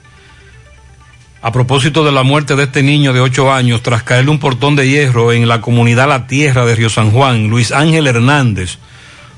[1.41, 4.75] a propósito de la muerte de este niño de 8 años tras caerle un portón
[4.75, 8.77] de hierro en la comunidad La Tierra de Río San Juan, Luis Ángel Hernández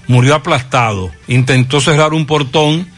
[0.08, 2.90] murió aplastado, intentó cerrar un portón.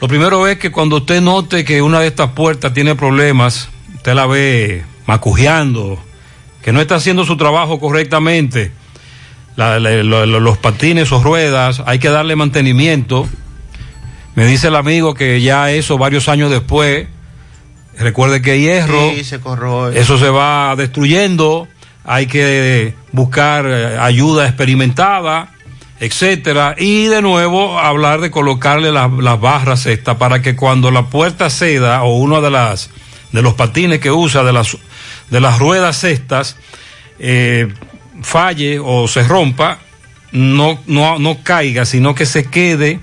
[0.00, 4.14] Lo primero es que cuando usted note que una de estas puertas tiene problemas, usted
[4.14, 6.02] la ve macujeando,
[6.62, 8.72] que no está haciendo su trabajo correctamente,
[9.58, 13.28] los patines o ruedas, hay que darle mantenimiento
[14.34, 17.06] me dice el amigo que ya eso varios años después,
[17.98, 19.98] recuerde que hierro, sí, se corroe.
[19.98, 21.68] eso se va destruyendo,
[22.04, 25.52] hay que buscar eh, ayuda experimentada,
[26.00, 31.06] etcétera, y de nuevo hablar de colocarle las, las barras estas para que cuando la
[31.06, 32.90] puerta ceda o uno de las
[33.32, 34.76] de los patines que usa de las
[35.30, 36.56] de las ruedas estas
[37.18, 37.72] eh,
[38.22, 39.78] falle o se rompa,
[40.32, 43.00] no, no, no caiga, sino que se quede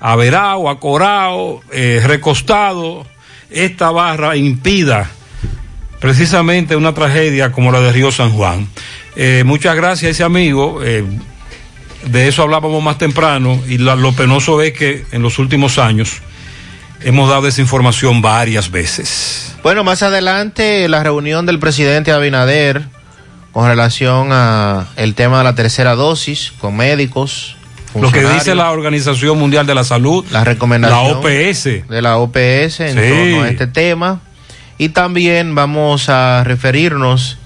[0.00, 3.06] averado, acorado, eh, recostado,
[3.50, 5.10] esta barra impida
[6.00, 8.66] precisamente una tragedia como la de Río San Juan.
[9.16, 10.80] Eh, muchas gracias a ese amigo.
[10.82, 11.04] Eh,
[12.06, 16.22] de eso hablábamos más temprano y lo penoso es que en los últimos años
[17.02, 19.54] hemos dado esa información varias veces.
[19.62, 22.82] Bueno, más adelante la reunión del presidente Abinader
[23.52, 27.56] con relación a el tema de la tercera dosis con médicos,
[27.94, 31.64] lo que dice la Organización Mundial de la Salud, la recomendación la OPS.
[31.88, 33.08] de la OPS en sí.
[33.08, 34.20] torno a este tema.
[34.78, 37.36] Y también vamos a referirnos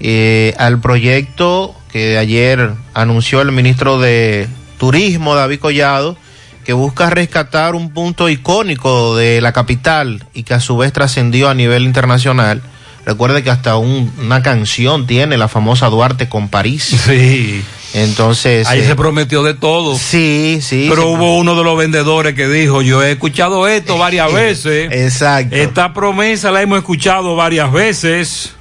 [0.00, 4.48] eh, al proyecto que ayer anunció el ministro de
[4.78, 6.16] Turismo, David Collado,
[6.64, 11.48] que busca rescatar un punto icónico de la capital y que a su vez trascendió
[11.48, 12.62] a nivel internacional.
[13.06, 16.84] Recuerde que hasta un, una canción tiene la famosa Duarte con París.
[17.06, 17.64] Sí.
[17.94, 18.66] Entonces.
[18.66, 19.96] Ahí eh, se prometió de todo.
[19.96, 20.86] Sí, sí.
[20.90, 24.90] Pero hubo uno de los vendedores que dijo: Yo he escuchado esto varias veces.
[24.92, 25.54] Exacto.
[25.54, 28.54] Esta promesa la hemos escuchado varias veces.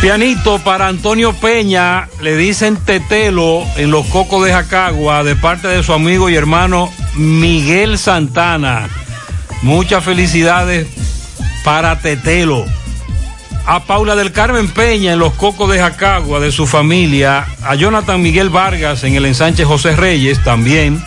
[0.00, 5.82] Pianito para Antonio Peña, le dicen Tetelo en los Cocos de Jacagua de parte de
[5.82, 8.88] su amigo y hermano Miguel Santana.
[9.62, 10.86] Muchas felicidades
[11.64, 12.66] para Tetelo
[13.66, 18.22] a Paula del Carmen Peña en los Cocos de Jacagua, de su familia, a Jonathan
[18.22, 21.02] Miguel Vargas en el ensanche José Reyes, también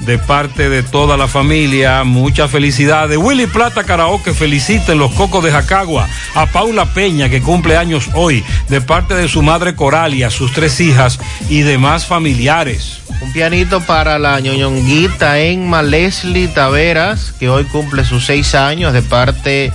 [0.00, 3.18] de parte de toda la familia, muchas felicidades.
[3.18, 8.08] Willy Plata Karaoke felicita en los Cocos de Jacagua a Paula Peña, que cumple años
[8.14, 13.00] hoy, de parte de su madre Coralia, sus tres hijas y demás familiares.
[13.20, 19.02] Un pianito para la ñoñonguita Enma Leslie Taveras, que hoy cumple sus seis años, de
[19.02, 19.72] parte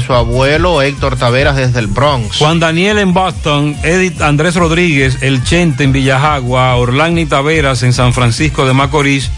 [0.00, 2.38] su abuelo Héctor Taveras desde el Bronx.
[2.38, 8.14] Juan Daniel en Boston, Edith Andrés Rodríguez, El Chente en Villajagua, Orlando Taveras en San
[8.14, 9.30] Francisco de Macorís,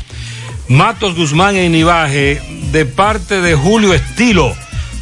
[0.69, 2.41] Matos Guzmán en Ibaje,
[2.71, 4.55] de parte de Julio Estilo,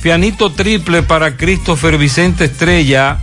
[0.03, 3.19] pianito triple para Christopher Vicente Estrella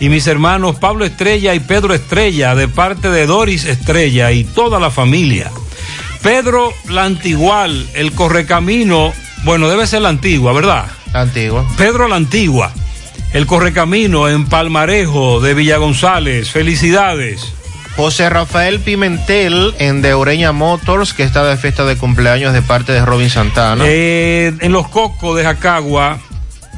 [0.00, 4.80] y mis hermanos Pablo Estrella y Pedro Estrella, de parte de Doris Estrella y toda
[4.80, 5.50] la familia.
[6.22, 9.12] Pedro La Antigual, el correcamino,
[9.44, 10.86] bueno, debe ser la antigua, ¿verdad?
[11.12, 11.66] La antigua.
[11.76, 12.72] Pedro la Antigua,
[13.32, 16.50] el correcamino en Palmarejo de Villa González.
[16.50, 17.52] Felicidades.
[17.96, 22.92] José Rafael Pimentel en De Ureña Motors, que está de fiesta de cumpleaños de parte
[22.92, 23.84] de Robin Santana.
[23.86, 26.20] Eh, en Los Cocos de Jacagua,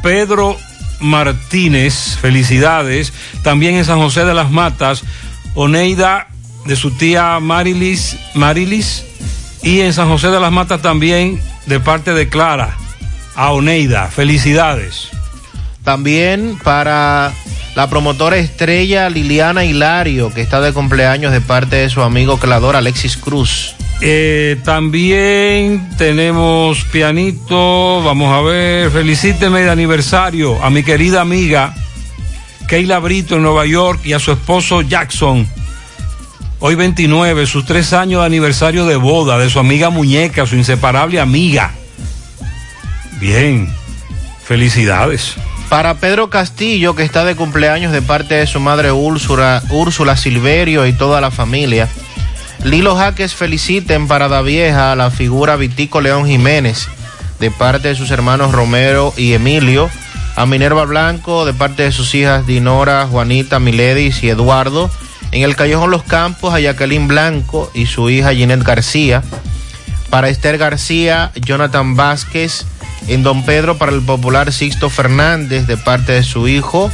[0.02, 0.56] Pedro
[1.00, 3.12] Martínez, felicidades.
[3.42, 5.04] También en San José de las Matas,
[5.54, 6.28] Oneida
[6.64, 9.04] de su tía Marilis, Marilis.
[9.62, 12.78] Y en San José de las Matas también de parte de Clara
[13.34, 14.08] a Oneida.
[14.08, 15.08] Felicidades.
[15.84, 17.32] También para
[17.74, 22.76] la promotora estrella Liliana Hilario, que está de cumpleaños de parte de su amigo clador
[22.76, 23.74] Alexis Cruz.
[24.00, 31.72] Eh, también tenemos pianito, vamos a ver, felicíteme de aniversario a mi querida amiga
[32.66, 35.46] Keila Brito en Nueva York y a su esposo Jackson.
[36.58, 41.20] Hoy 29, sus tres años de aniversario de boda de su amiga Muñeca, su inseparable
[41.20, 41.72] amiga.
[43.22, 43.72] Bien,
[44.44, 45.36] felicidades.
[45.68, 50.88] Para Pedro Castillo, que está de cumpleaños de parte de su madre Úrsula, Úrsula Silverio
[50.88, 51.88] y toda la familia.
[52.64, 56.88] Lilo Jaques feliciten para Da Vieja a la figura Vitico León Jiménez,
[57.38, 59.88] de parte de sus hermanos Romero y Emilio.
[60.34, 64.90] A Minerva Blanco, de parte de sus hijas Dinora, Juanita, Miledis y Eduardo.
[65.30, 69.22] En el Callejón Los Campos, a Jacqueline Blanco y su hija Ginette García.
[70.10, 72.66] Para Esther García, Jonathan Vázquez.
[73.08, 76.90] En Don Pedro, para el popular Sixto Fernández, de parte de su hijo.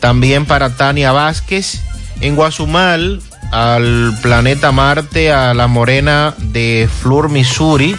[0.00, 1.82] También para Tania Vázquez.
[2.20, 7.96] En Guazumal, al planeta Marte, a la morena de Flor, Missouri.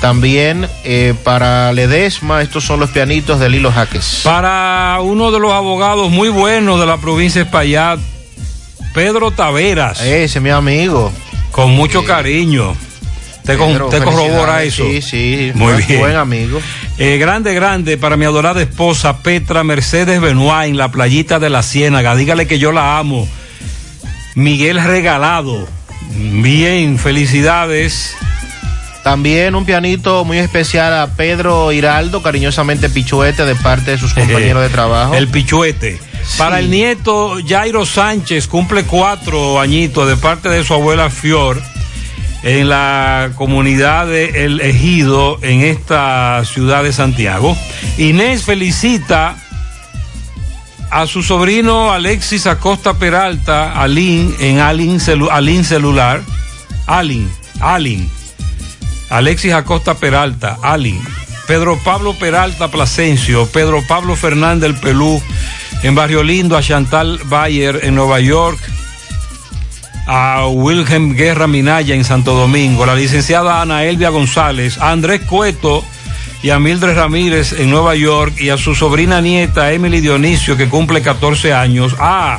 [0.00, 4.22] También eh, para Ledesma, estos son los pianitos de Lilo Jaques.
[4.24, 8.00] Para uno de los abogados muy buenos de la provincia de Espaillat,
[8.94, 10.00] Pedro Taveras.
[10.00, 11.12] Ese mi amigo.
[11.52, 12.74] Con mucho cariño.
[13.44, 14.84] ¿Te, corrobora eso?
[14.84, 15.52] Sí, sí.
[15.54, 16.00] Muy buen, bien.
[16.00, 16.60] Buen amigo.
[16.98, 21.62] Eh, grande, grande para mi adorada esposa Petra Mercedes Benoit en la playita de la
[21.62, 22.14] Ciénaga.
[22.14, 23.26] Dígale que yo la amo.
[24.34, 25.66] Miguel Regalado.
[26.14, 28.14] Bien, felicidades.
[29.02, 34.62] También un pianito muy especial a Pedro Hiraldo, cariñosamente Pichuete, de parte de sus compañeros
[34.62, 35.14] de trabajo.
[35.14, 35.98] El Pichuete.
[36.24, 36.38] Sí.
[36.38, 41.60] Para el nieto Jairo Sánchez, cumple cuatro añitos de parte de su abuela Fior
[42.42, 47.56] en la comunidad de El Ejido en esta ciudad de Santiago.
[47.98, 49.36] Inés felicita
[50.90, 56.20] a su sobrino Alexis Acosta Peralta, Alin, en Alin, celu, Alin Celular.
[56.86, 58.10] Alin, Alin.
[59.08, 61.00] Alexis Acosta Peralta, Alin.
[61.46, 65.20] Pedro Pablo Peralta Plasencio, Pedro Pablo Fernández El Pelú,
[65.82, 68.58] en Barrio Lindo, a Chantal Bayer en Nueva York,
[70.06, 75.84] a Wilhelm Guerra Minaya en Santo Domingo, la licenciada Ana Elvia González, a Andrés Cueto
[76.42, 80.68] y a Mildred Ramírez en Nueva York y a su sobrina nieta Emily Dionisio que
[80.68, 81.94] cumple 14 años.
[81.98, 82.38] Ah,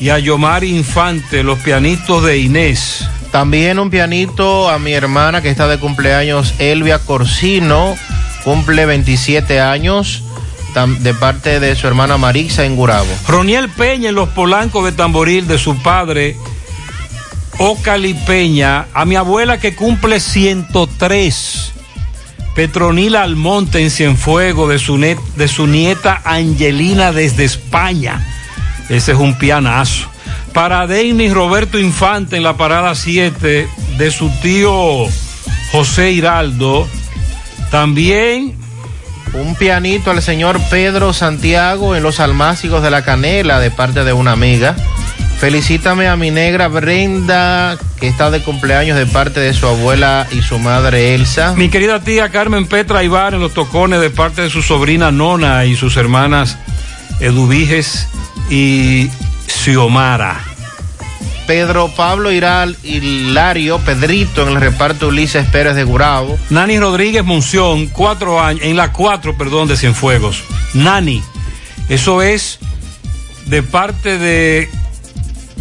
[0.00, 3.08] y a Yomari Infante, los pianitos de Inés.
[3.30, 7.94] También un pianito a mi hermana que está de cumpleaños, Elvia Corsino,
[8.44, 10.24] cumple 27 años
[11.00, 13.08] de parte de su hermana Marisa en Gurabo.
[13.28, 16.36] Roniel Peña en los Polancos de Tamboril de su padre,
[17.58, 21.72] Ocali Peña, a mi abuela que cumple 103.
[22.54, 28.26] Petronila Almonte en Cienfuego de su, de su nieta Angelina desde España.
[28.88, 30.08] Ese es un pianazo.
[30.52, 35.06] Para Denis Roberto Infante en la parada 7 de su tío
[35.72, 36.86] José Hiraldo.
[37.70, 38.54] También
[39.32, 44.12] un pianito al señor Pedro Santiago en los almácigos de la canela de parte de
[44.12, 44.76] una amiga.
[45.42, 50.40] Felicítame a mi negra Brenda, que está de cumpleaños de parte de su abuela y
[50.40, 51.54] su madre Elsa.
[51.56, 55.64] Mi querida tía Carmen Petra Ibar en los tocones de parte de su sobrina Nona
[55.64, 56.58] y sus hermanas
[57.18, 58.06] Eduviges
[58.50, 59.10] y
[59.48, 60.40] Xiomara.
[61.48, 66.38] Pedro Pablo Iral Hilario Pedrito en el reparto Ulises Pérez de Gurabo.
[66.50, 70.44] Nani Rodríguez Munción, cuatro años, en la cuatro, perdón, de Cienfuegos.
[70.72, 71.20] Nani,
[71.88, 72.60] eso es
[73.46, 74.70] de parte de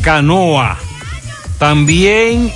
[0.02, 0.78] Canoa.
[1.58, 2.52] También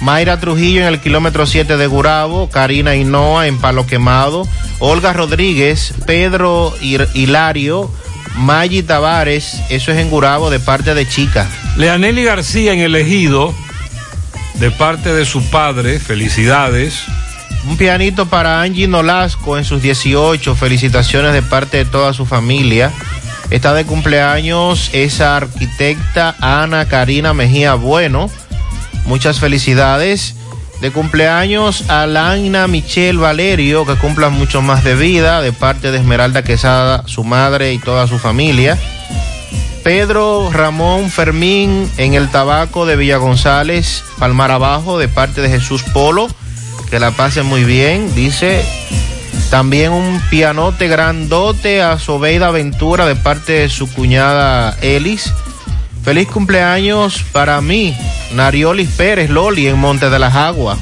[0.00, 4.46] Mayra Trujillo en el kilómetro 7 de Gurabo, Karina Hinoa en Palo Quemado,
[4.78, 7.90] Olga Rodríguez, Pedro Hilario,
[8.36, 11.48] Maggi Tavares, eso es en Gurabo de parte de Chica.
[11.76, 13.54] Leaneli García en el Ejido,
[14.54, 17.02] de parte de su padre, felicidades.
[17.66, 22.92] Un pianito para Angie Nolasco en sus 18, felicitaciones de parte de toda su familia.
[23.50, 28.30] Está de cumpleaños esa arquitecta Ana Karina Mejía Bueno.
[29.06, 30.34] Muchas felicidades.
[30.80, 35.98] De cumpleaños a Laina Michelle Valerio, que cumpla mucho más de vida, de parte de
[35.98, 38.76] Esmeralda Quesada, su madre y toda su familia.
[39.84, 45.82] Pedro Ramón Fermín en el tabaco de Villa González, Palmar Abajo, de parte de Jesús
[45.82, 46.28] Polo.
[46.90, 48.64] Que la pase muy bien, dice.
[49.54, 55.32] También un pianote grandote a Sobeida Ventura de parte de su cuñada Elis.
[56.02, 57.96] Feliz cumpleaños para mí,
[58.34, 60.76] Nariolis Pérez Loli en Monte de las Aguas.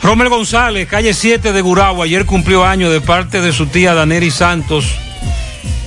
[0.00, 4.30] Romel González, calle 7 de Gurabo, ayer cumplió años de parte de su tía Daneri
[4.30, 4.86] Santos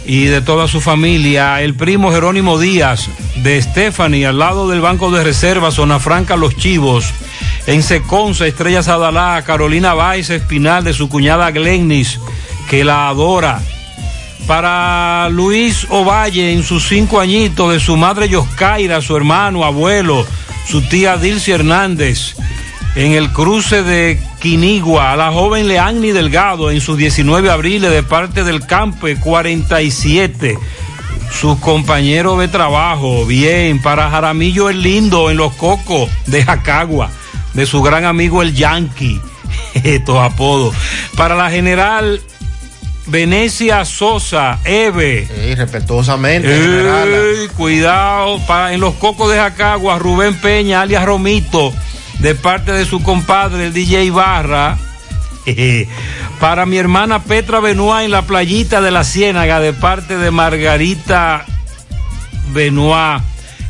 [0.05, 1.61] y de toda su familia.
[1.61, 3.07] El primo Jerónimo Díaz
[3.37, 7.13] de Stephanie, al lado del Banco de Reserva, Zona Franca Los Chivos.
[7.67, 12.19] En Seconza, Estrella Sadalá, Carolina Valls Espinal de su cuñada Glennis,
[12.69, 13.59] que la adora.
[14.45, 20.25] Para Luis Ovalle, en sus cinco añitos, de su madre Yoscaira, su hermano, abuelo,
[20.67, 22.35] su tía Dilcy Hernández.
[22.95, 28.03] En el cruce de Quinigua, a la joven Leanni Delgado, en sus 19 abriles, de
[28.03, 30.55] parte del Campe 47
[31.31, 37.11] sus compañeros de trabajo, bien, para Jaramillo el Lindo en Los Cocos de Jacagua,
[37.55, 39.19] de su gran amigo el Yankee,
[39.83, 40.75] estos apodos,
[41.15, 42.21] para la general
[43.07, 45.27] Venecia Sosa, Eve.
[45.27, 47.09] Sí, respetuosamente, Ey, general.
[47.55, 51.73] cuidado, para, en Los Cocos de Jacagua, Rubén Peña, alias Romito,
[52.19, 54.77] de parte de su compadre, el DJ Barra.
[56.39, 61.45] Para mi hermana Petra Benoit en la playita de la Ciénaga de parte de Margarita
[62.51, 63.21] Benoit.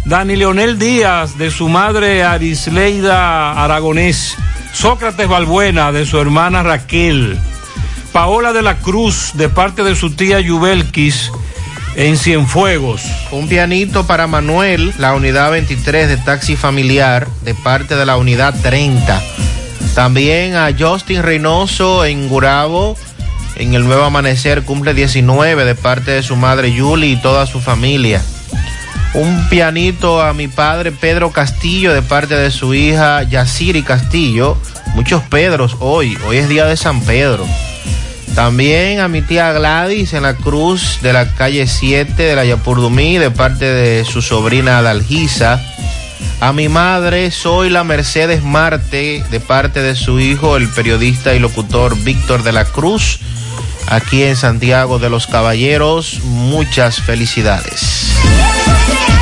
[0.05, 4.35] Dani Leonel Díaz de su madre Arisleida Aragonés.
[4.71, 7.39] Sócrates Balbuena de su hermana Raquel.
[8.13, 11.31] Paola de la Cruz de parte de su tía Yubelquis
[11.95, 13.01] en Cienfuegos.
[13.31, 18.53] Un pianito para Manuel, la unidad 23 de taxi familiar, de parte de la unidad
[18.61, 19.19] 30.
[19.95, 22.95] También a Justin Reynoso en Gurabo,
[23.55, 27.59] en el Nuevo Amanecer, cumple 19 de parte de su madre Julie y toda su
[27.59, 28.21] familia.
[29.15, 34.57] Un pianito a mi padre Pedro Castillo de parte de su hija Yaciri Castillo.
[34.93, 37.47] Muchos Pedros hoy, hoy es día de San Pedro.
[38.35, 43.17] También a mi tía Gladys en la cruz de la calle 7 de la Yapurdumí
[43.17, 45.63] de parte de su sobrina Adalgisa.
[46.41, 51.39] A mi madre soy la Mercedes Marte de parte de su hijo, el periodista y
[51.39, 53.19] locutor Víctor de la Cruz,
[53.87, 56.19] aquí en Santiago de los Caballeros.
[56.25, 58.11] Muchas felicidades.
[58.65, 59.14] Hay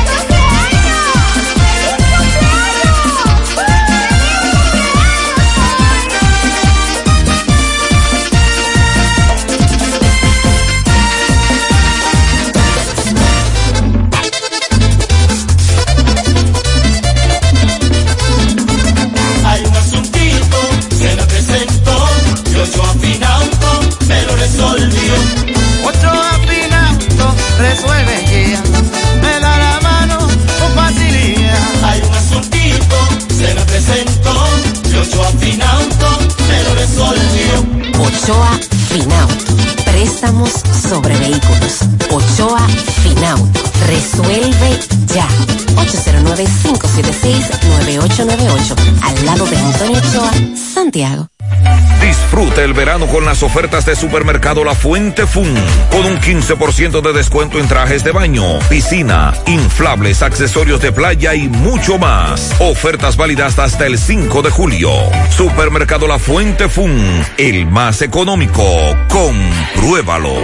[52.56, 55.52] El verano con las ofertas de Supermercado La Fuente Fun,
[55.90, 61.48] con un 15% de descuento en trajes de baño, piscina, inflables, accesorios de playa y
[61.48, 62.52] mucho más.
[62.60, 64.90] Ofertas válidas hasta el 5 de julio.
[65.30, 66.96] Supermercado La Fuente Fun,
[67.38, 68.64] el más económico.
[69.08, 70.36] Compruébalo.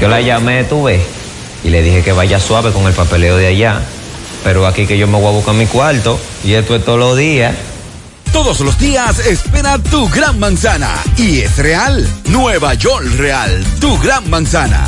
[0.00, 1.02] Yo la llamé, tú ves,
[1.64, 3.82] y le dije que vaya suave con el papeleo de allá.
[4.44, 7.16] Pero aquí que yo me voy a buscar mi cuarto, y esto es todos los
[7.16, 7.54] días.
[8.32, 10.88] Todos los días espera tu gran manzana.
[11.18, 12.06] Y es real.
[12.30, 13.64] Nueva York Real.
[13.78, 14.82] Tu gran manzana.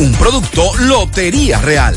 [0.00, 1.96] Un producto Lotería Real.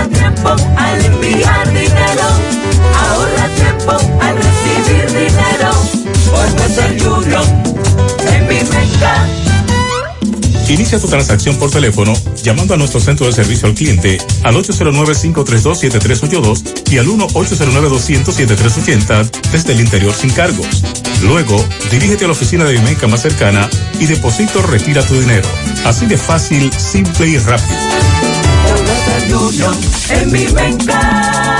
[0.00, 2.24] Ahorra tiempo al enviar dinero.
[2.96, 5.70] Ahorra tiempo al recibir dinero.
[6.30, 7.44] Por Western Union
[8.32, 8.60] en mi.
[10.72, 16.92] Inicia tu transacción por teléfono llamando a nuestro centro de servicio al cliente al 809-532-7382
[16.92, 20.82] y al 1-809-200-7380 desde el interior sin cargos.
[21.22, 23.68] Luego, dirígete a la oficina de Vimenca más cercana
[23.98, 25.46] y deposito retira tu dinero.
[25.84, 27.76] Así de fácil, simple y rápido.
[29.32, 31.59] En mi banca.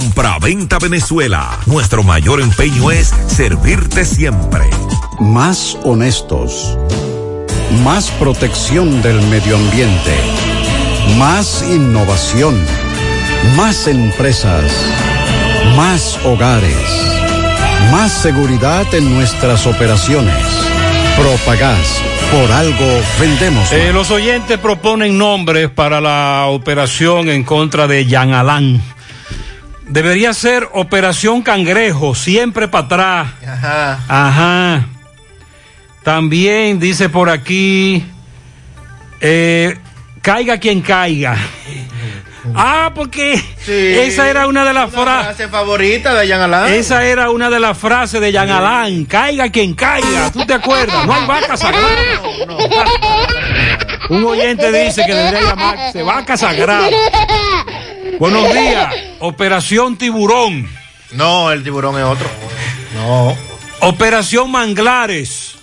[0.01, 1.59] Compra-venta Venezuela.
[1.67, 4.67] Nuestro mayor empeño es servirte siempre.
[5.19, 6.75] Más honestos.
[7.83, 10.15] Más protección del medio ambiente.
[11.19, 12.59] Más innovación.
[13.55, 14.71] Más empresas.
[15.75, 16.75] Más hogares.
[17.91, 20.33] Más seguridad en nuestras operaciones.
[21.15, 22.01] Propagás.
[22.31, 23.71] Por algo vendemos.
[23.71, 28.81] Eh, los oyentes proponen nombres para la operación en contra de Jean Alain.
[29.91, 33.27] Debería ser Operación Cangrejo, siempre para atrás.
[33.45, 33.99] Ajá.
[34.07, 34.85] Ajá.
[36.01, 38.05] También dice por aquí,
[39.19, 39.77] eh,
[40.21, 41.35] caiga quien caiga.
[42.55, 43.33] Ah, porque
[43.67, 45.25] esa era una de las frases.
[45.25, 46.73] frase favorita de Jean Alain.
[46.73, 49.03] Esa era una de las frases de Jean Alain.
[49.05, 50.31] Caiga quien caiga.
[50.31, 51.05] ¿Tú te acuerdas?
[51.05, 51.87] No hay vaca sagrada.
[54.09, 56.89] Un oyente dice que debería llamarse vaca sagrada.
[58.21, 58.93] Buenos días.
[59.19, 60.69] Operación Tiburón.
[61.13, 62.27] No, el tiburón es otro.
[62.95, 63.35] No.
[63.79, 65.55] Operación Manglares.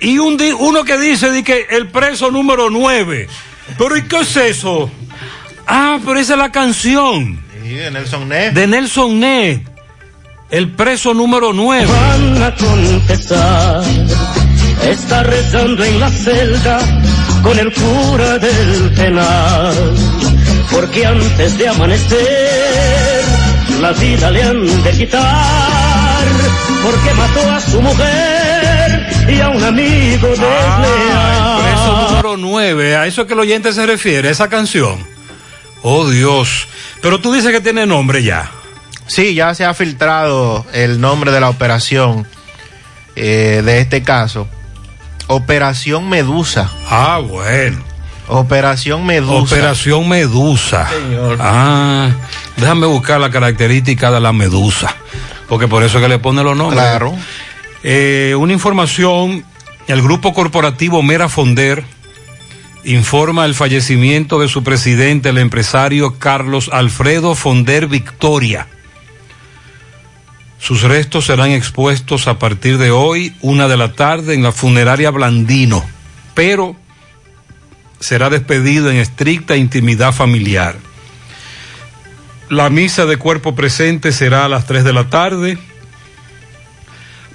[0.00, 3.28] Y un di- uno que dice di que el preso número 9.
[3.76, 4.90] Pero ¿y qué es eso?
[5.66, 8.54] Ah, pero esa es la canción Sí, de Nelson Ness.
[8.54, 9.60] de Nelson Ned.
[10.50, 11.84] El preso número 9.
[11.92, 13.82] Van a confesar,
[14.82, 16.78] está rezando en la celda
[17.42, 19.94] con el cura del penal,
[20.70, 23.24] porque antes de amanecer
[23.80, 26.24] la vida le han de quitar,
[26.82, 31.62] porque mató a su mujer y a un amigo desleal.
[31.62, 32.96] Preso número 9.
[32.96, 35.06] A eso es que el oyente se refiere, esa canción.
[35.82, 36.66] Oh Dios.
[37.00, 38.50] Pero tú dices que tiene nombre ya.
[39.06, 42.26] Sí, ya se ha filtrado el nombre de la operación
[43.16, 44.48] eh, de este caso.
[45.28, 46.70] Operación Medusa.
[46.88, 47.87] Ah, bueno.
[48.28, 49.54] Operación Medusa.
[49.54, 50.88] Operación Medusa.
[50.88, 51.38] Señor.
[51.40, 52.10] Ah,
[52.56, 54.94] déjame buscar la característica de la medusa.
[55.48, 56.80] Porque por eso es que le pone los nombres.
[56.80, 57.14] Claro.
[57.82, 59.44] Eh, una información,
[59.86, 61.84] el grupo corporativo Mera Fonder
[62.84, 68.66] informa el fallecimiento de su presidente, el empresario Carlos Alfredo Fonder Victoria.
[70.58, 75.10] Sus restos serán expuestos a partir de hoy, una de la tarde, en la funeraria
[75.10, 75.84] Blandino,
[76.34, 76.76] pero
[78.00, 80.76] será despedido en estricta intimidad familiar.
[82.48, 85.58] La misa de cuerpo presente será a las 3 de la tarde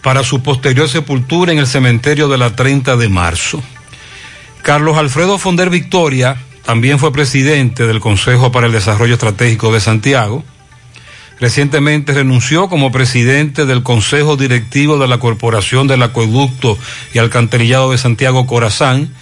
[0.01, 3.61] para su posterior sepultura en el cementerio de la 30 de marzo.
[4.61, 10.43] Carlos Alfredo Fonder Victoria también fue presidente del Consejo para el Desarrollo Estratégico de Santiago.
[11.39, 16.77] Recientemente renunció como presidente del Consejo Directivo de la Corporación del Acueducto
[17.13, 19.13] y Alcantarillado de Santiago Corazán,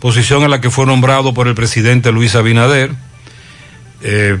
[0.00, 2.90] posición en la que fue nombrado por el presidente Luis Abinader.
[4.02, 4.38] Eh,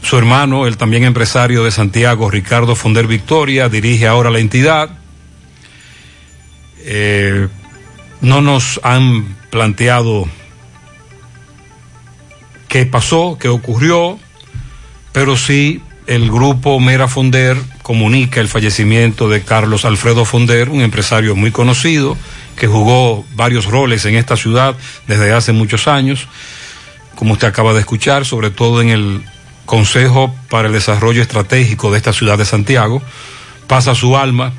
[0.00, 4.90] su hermano, el también empresario de Santiago, Ricardo Fonder Victoria, dirige ahora la entidad.
[6.84, 7.48] Eh,
[8.20, 10.28] no nos han planteado
[12.68, 14.20] qué pasó, qué ocurrió,
[15.12, 21.34] pero sí el grupo Mera Fonder comunica el fallecimiento de Carlos Alfredo Fonder, un empresario
[21.34, 22.16] muy conocido
[22.56, 24.74] que jugó varios roles en esta ciudad
[25.06, 26.26] desde hace muchos años,
[27.14, 29.22] como usted acaba de escuchar, sobre todo en el
[29.66, 33.02] Consejo para el Desarrollo Estratégico de esta ciudad de Santiago.
[33.66, 34.52] Pasa su alma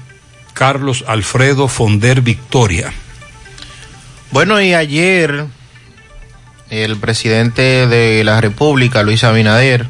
[0.53, 2.91] Carlos Alfredo Fonder Victoria.
[4.31, 5.45] Bueno, y ayer
[6.69, 9.87] el presidente de la República, Luis Abinader,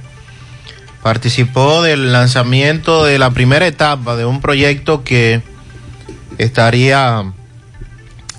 [1.01, 5.41] participó del lanzamiento de la primera etapa de un proyecto que
[6.37, 7.33] estaría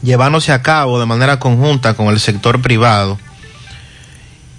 [0.03, 3.19] llevándose a cabo de manera conjunta con el sector privado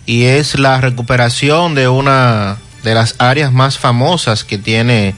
[0.06, 5.14] y es la recuperación de una de las áreas más famosas que tiene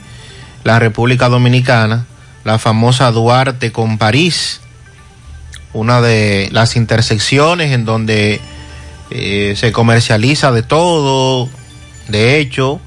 [0.64, 2.04] la República Dominicana,
[2.44, 4.60] la famosa Duarte con París,
[5.72, 8.40] una de las intersecciones en donde
[9.10, 11.48] eh, se comercializa de todo,
[12.08, 12.78] de hecho,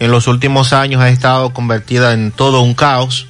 [0.00, 3.28] en los últimos años ha estado convertida en todo un caos.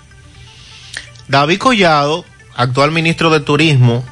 [1.28, 2.24] David Collado,
[2.56, 4.04] actual ministro de Turismo,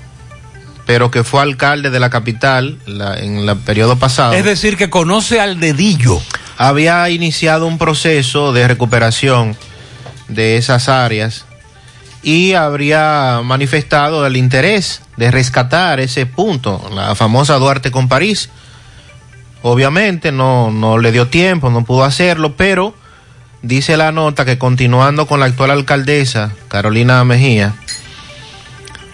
[0.86, 4.32] pero que fue alcalde de la capital la- en el periodo pasado.
[4.32, 6.20] Es decir, que conoce al dedillo.
[6.56, 9.56] Había iniciado un proceso de recuperación
[10.28, 11.44] de esas áreas
[12.22, 18.50] y habría manifestado el interés de rescatar ese punto, la famosa Duarte con París.
[19.62, 22.94] Obviamente no, no le dio tiempo, no pudo hacerlo, pero
[23.62, 27.74] dice la nota que continuando con la actual alcaldesa, Carolina Mejía,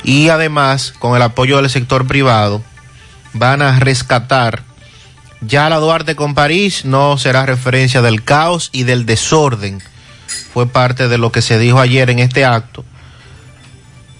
[0.06, 2.62] y además con el apoyo del sector privado,
[3.34, 4.62] van a rescatar
[5.40, 9.82] ya la Duarte con París no será referencia del caos y del desorden.
[10.52, 12.84] Fue parte de lo que se dijo ayer en este acto.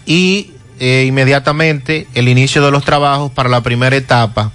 [0.04, 4.52] Y eh, inmediatamente el inicio de los trabajos para la primera etapa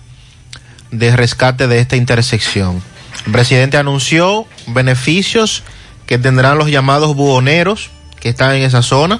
[0.91, 2.81] de rescate de esta intersección.
[3.25, 5.63] El presidente anunció beneficios
[6.05, 7.89] que tendrán los llamados buhoneros
[8.19, 9.19] que están en esa zona.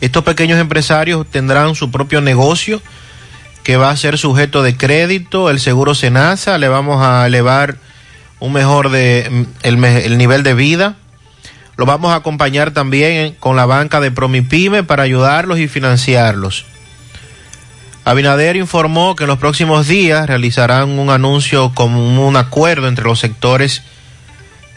[0.00, 2.80] Estos pequeños empresarios tendrán su propio negocio
[3.64, 7.76] que va a ser sujeto de crédito, el seguro Senasa, le vamos a elevar
[8.40, 10.96] un mejor de el, nivel de vida.
[11.76, 16.64] Lo vamos a acompañar también con la banca de Promipyme para ayudarlos y financiarlos.
[18.04, 23.20] Abinader informó que en los próximos días realizarán un anuncio como un acuerdo entre los
[23.20, 23.82] sectores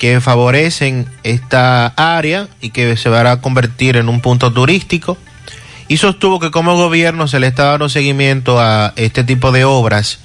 [0.02, 5.16] que favorecen esta área y que se va a convertir en un punto turístico
[5.88, 10.18] y sostuvo que como gobierno se le está dando seguimiento a este tipo de obras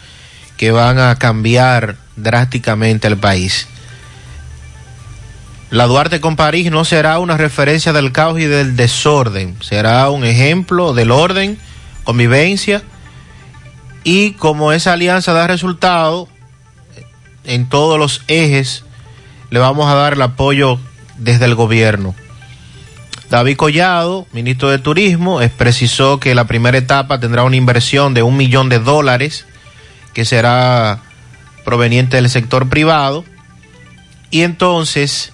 [0.56, 3.68] que van a cambiar drásticamente el país.
[5.68, 10.24] La Duarte con París no será una referencia del caos y del desorden, será un
[10.24, 11.58] ejemplo del orden,
[12.02, 12.82] convivencia
[14.04, 16.28] y como esa alianza da resultado
[17.44, 18.85] en todos los ejes,
[19.50, 20.78] le vamos a dar el apoyo
[21.18, 22.14] desde el gobierno.
[23.30, 28.36] David Collado, ministro de Turismo, precisó que la primera etapa tendrá una inversión de un
[28.36, 29.46] millón de dólares
[30.12, 31.00] que será
[31.64, 33.24] proveniente del sector privado
[34.30, 35.32] y entonces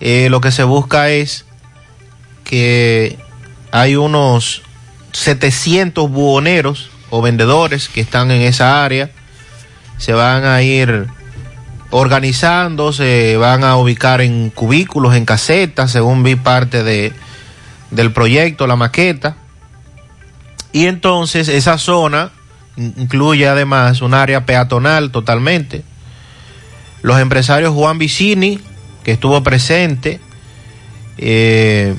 [0.00, 1.44] eh, lo que se busca es
[2.42, 3.18] que
[3.70, 4.62] hay unos
[5.12, 9.10] 700 buhoneros o vendedores que están en esa área,
[9.98, 11.06] se van a ir
[11.90, 17.12] organizando, se van a ubicar en cubículos, en casetas, según vi parte de,
[17.90, 19.36] del proyecto, la maqueta.
[20.72, 22.30] Y entonces esa zona
[22.76, 25.82] in- incluye además un área peatonal totalmente.
[27.02, 28.60] Los empresarios Juan Vicini,
[29.02, 30.20] que estuvo presente,
[31.18, 31.94] eh,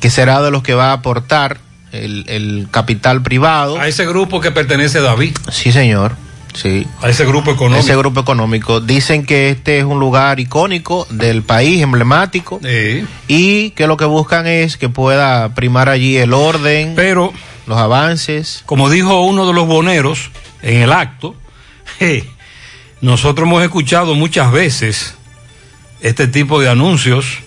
[0.00, 1.58] que será de los que va a aportar
[1.92, 3.78] el, el capital privado.
[3.78, 5.36] A ese grupo que pertenece David.
[5.50, 6.16] Sí, señor.
[6.56, 6.86] Sí.
[7.02, 7.84] A ese grupo económico.
[7.84, 8.80] Ese grupo económico.
[8.80, 12.58] Dicen que este es un lugar icónico del país, emblemático.
[13.28, 16.94] Y que lo que buscan es que pueda primar allí el orden.
[16.96, 17.32] Pero.
[17.66, 18.62] Los avances.
[18.64, 20.30] Como dijo uno de los boneros
[20.62, 21.34] en el acto,
[23.00, 25.14] nosotros hemos escuchado muchas veces
[26.00, 27.38] este tipo de anuncios.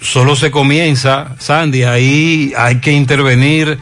[0.00, 3.78] Solo se comienza, Sandy, ahí hay que intervenir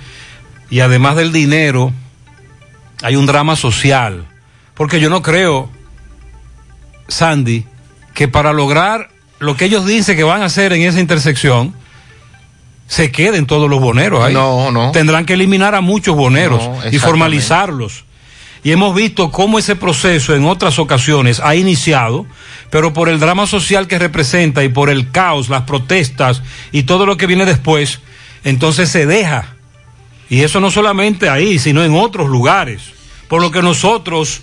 [0.71, 1.93] y además del dinero,
[3.03, 4.27] hay un drama social.
[4.75, 5.71] Porque yo no creo,
[7.09, 7.65] Sandy,
[8.15, 11.75] que para lograr lo que ellos dicen que van a hacer en esa intersección,
[12.89, 14.35] se queden todos los boneros ahí.
[14.35, 14.93] No, no.
[14.93, 18.05] Tendrán que eliminar a muchos boneros No, y formalizarlos.
[18.63, 22.27] Y hemos visto cómo ese proceso en otras ocasiones ha iniciado,
[22.71, 26.43] pero por el drama social que representa y por el caos, las protestas
[26.73, 28.01] y todo lo que viene después,
[28.43, 29.56] entonces se deja.
[30.29, 32.83] Y eso no solamente ahí, sino en otros lugares.
[33.29, 34.41] Por lo que nosotros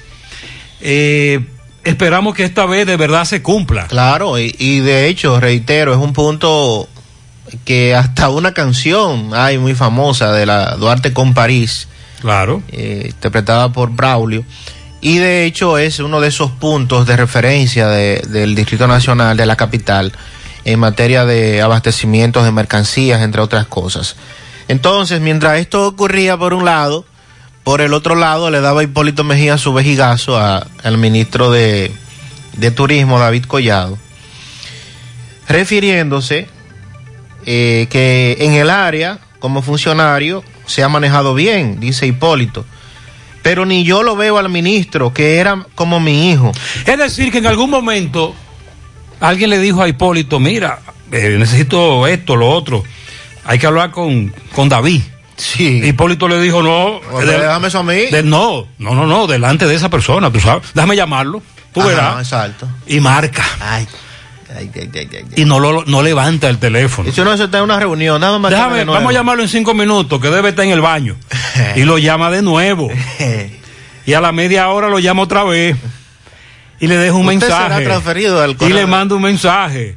[0.82, 1.40] eh,
[1.84, 3.88] esperamos que esta vez de verdad se cumpla.
[3.88, 6.88] Claro, y, y de hecho, reitero, es un punto
[7.66, 11.88] que hasta una canción hay muy famosa de la Duarte con París.
[12.22, 12.64] Claro.
[12.72, 14.46] eh, interpretada por Braulio.
[15.02, 19.46] Y de hecho es uno de esos puntos de referencia de- del Distrito Nacional, de
[19.46, 20.14] la capital,
[20.64, 24.16] en materia de abastecimientos de mercancías, entre otras cosas.
[24.68, 27.06] Entonces, mientras esto ocurría por un lado,
[27.64, 31.92] por el otro lado le daba Hipólito Mejía su vejigazo al ministro de,
[32.58, 33.98] de Turismo, David Collado,
[35.48, 36.48] refiriéndose
[37.46, 42.66] eh, que en el área, como funcionario, se ha manejado bien, dice Hipólito.
[43.42, 46.54] Pero ni yo lo veo al ministro, que era como mi hijo.
[46.86, 48.34] Es decir, que en algún momento
[49.20, 50.80] alguien le dijo a Hipólito, mira,
[51.12, 52.84] eh, necesito esto, lo otro,
[53.46, 55.02] hay que hablar con, con David.
[55.36, 55.82] Sí.
[55.84, 58.06] Hipólito le dijo, no, Pues déjame eso a mí.
[58.12, 61.42] de- no, no, no, no, delante de esa persona, tú sabes, déjame llamarlo,
[61.74, 62.68] tú Ajá, verás, exacto.
[62.86, 63.88] y marca, Ay,
[64.56, 67.10] ay, ay, ay, y no, lo, no levanta el teléfono.
[67.10, 68.52] Y si uno se está en una reunión, nada más.
[68.52, 71.16] Déjame, vamos a llamarlo en cinco minutos, que debe estar en el baño.
[71.76, 72.90] y lo llama de nuevo.
[74.06, 75.76] y a la media hora lo llama otra vez.
[76.80, 77.86] Y le deja un Usted será mensaje.
[77.86, 79.96] transferido al y le manda un mensaje.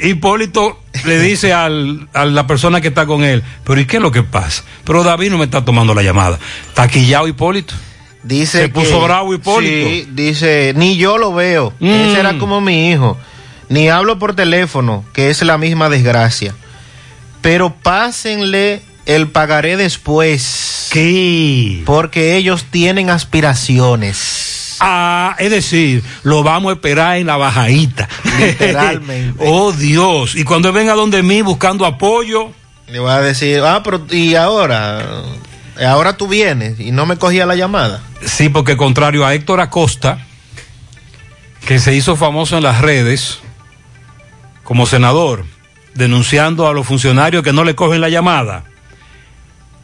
[0.00, 4.02] Hipólito le dice al, a la persona que está con él, pero ¿y qué es
[4.02, 4.64] lo que pasa?
[4.84, 6.38] Pero David no me está tomando la llamada.
[6.74, 7.74] Taquillado Hipólito.
[8.22, 9.88] Dice Se puso bravo Hipólito.
[9.88, 11.72] Sí, dice, ni yo lo veo.
[11.78, 11.86] Mm.
[11.86, 13.16] Ese era como mi hijo.
[13.68, 16.54] Ni hablo por teléfono, que es la misma desgracia.
[17.42, 20.88] Pero pásenle el pagaré después.
[20.90, 21.82] ¿Qué?
[21.84, 24.67] Porque ellos tienen aspiraciones.
[24.80, 28.08] Ah, es decir, lo vamos a esperar en la bajadita.
[28.38, 29.38] Literalmente.
[29.46, 30.34] oh Dios.
[30.34, 32.52] Y cuando venga donde mí buscando apoyo,
[32.86, 35.04] Le voy a decir, ah, pero y ahora,
[35.86, 38.02] ahora tú vienes y no me cogía la llamada.
[38.24, 40.18] Sí, porque contrario a Héctor Acosta,
[41.66, 43.40] que se hizo famoso en las redes
[44.64, 45.44] como senador,
[45.94, 48.64] denunciando a los funcionarios que no le cogen la llamada,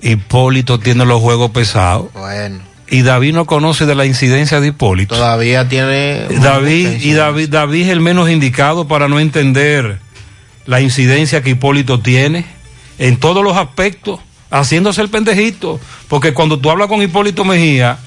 [0.01, 2.13] Hipólito tiene los juegos pesados.
[2.13, 5.15] Bueno, Y David no conoce de la incidencia de Hipólito.
[5.15, 6.27] todavía tiene.
[6.41, 9.99] David, y David, David es el menos indicado para no entender
[10.67, 12.45] la incidencia que Hipólito tiene
[12.99, 14.21] en todos los aspectos,
[14.51, 15.81] haciéndose el pendejito.
[16.09, 17.99] Porque cuando tú hablas con Hipólito Mejía,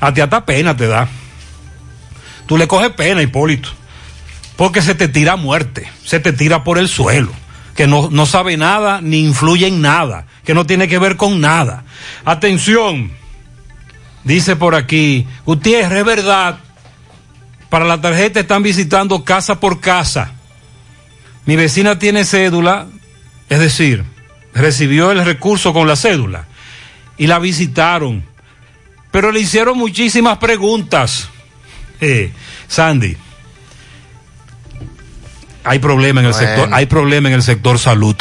[0.00, 1.08] a ti hasta pena te da.
[2.46, 3.70] Tú le coges pena a Hipólito.
[4.56, 7.30] Porque se te tira a muerte, se te tira por el suelo,
[7.74, 11.42] que no, no sabe nada ni influye en nada, que no tiene que ver con
[11.42, 11.84] nada.
[12.24, 13.12] Atención,
[14.26, 16.58] dice por aquí, Gutiérrez, es verdad,
[17.70, 20.32] para la tarjeta están visitando casa por casa.
[21.46, 22.88] Mi vecina tiene cédula,
[23.48, 24.04] es decir,
[24.52, 26.46] recibió el recurso con la cédula
[27.16, 28.24] y la visitaron,
[29.12, 31.28] pero le hicieron muchísimas preguntas.
[32.00, 32.32] Eh,
[32.66, 33.16] Sandy,
[35.62, 36.46] hay problema en el Bueno.
[36.48, 38.16] sector, hay problema en el sector salud.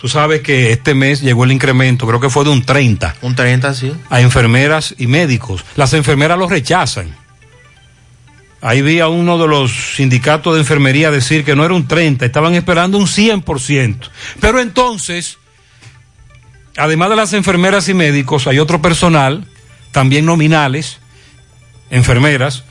[0.00, 3.36] Tú sabes que este mes llegó el incremento, creo que fue de un 30 Un
[3.36, 3.92] 30, sí.
[4.08, 5.62] a enfermeras y médicos.
[5.76, 7.14] Las enfermeras los rechazan.
[8.62, 12.24] Ahí vi a uno de los sindicatos de enfermería decir que no era un 30,
[12.24, 14.08] estaban esperando un 100%.
[14.40, 15.36] Pero entonces,
[16.78, 19.46] además de las enfermeras y médicos, hay otro personal,
[19.92, 20.98] también nominales,
[21.90, 22.64] enfermeras,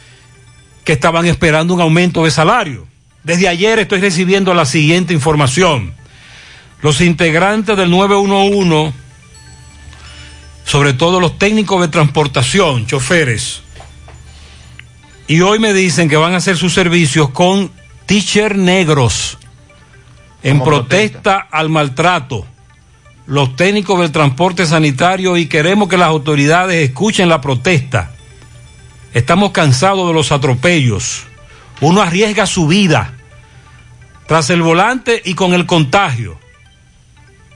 [0.84, 2.88] que estaban esperando un aumento de salario.
[3.24, 5.94] Desde ayer estoy recibiendo la siguiente información.
[6.82, 8.94] Los integrantes del 911
[10.70, 13.64] sobre todo los técnicos de transportación, choferes.
[15.28, 17.72] Y hoy me dicen que van a hacer sus servicios con
[18.06, 19.40] teacher negros
[20.44, 22.46] en protesta, al maltrato.
[23.26, 28.12] Los técnicos del transporte sanitario y queremos que las autoridades escuchen la protesta.
[29.16, 31.24] Estamos cansados de los atropellos.
[31.82, 33.16] Uno arriesga su vida
[34.28, 36.38] tras el volante y con el contagio.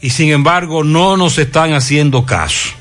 [0.04, 2.72] Y sin embargo no nos están haciendo caso.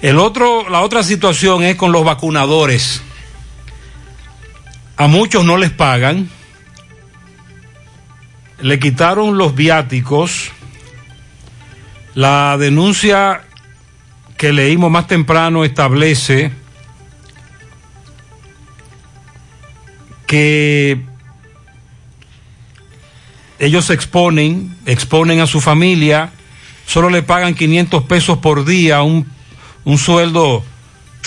[0.00, 3.02] El otro, la otra situación es con los vacunadores.
[4.96, 6.30] A muchos no les pagan.
[8.60, 10.52] Le quitaron los viáticos.
[12.14, 13.42] La denuncia
[14.36, 16.52] que leímos más temprano establece
[20.28, 21.11] que
[23.62, 26.32] ellos se exponen, exponen a su familia,
[26.84, 29.24] solo le pagan 500 pesos por día, un,
[29.84, 30.64] un sueldo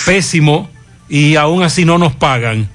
[0.06, 0.70] pésimo,
[1.08, 2.70] y aún así no nos pagan.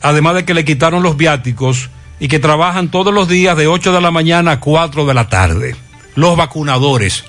[0.00, 3.92] Además de que le quitaron los viáticos y que trabajan todos los días de 8
[3.92, 5.76] de la mañana a 4 de la tarde.
[6.14, 7.24] Los vacunadores.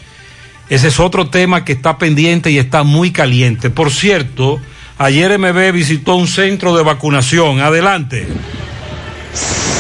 [0.70, 3.70] Ese es otro tema que está pendiente y está muy caliente.
[3.70, 4.62] Por cierto,
[5.02, 7.62] Ayer MB visitó un centro de vacunación.
[7.62, 8.28] Adelante.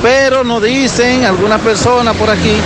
[0.02, 2.56] Pero nos dicen algunas personas por aquí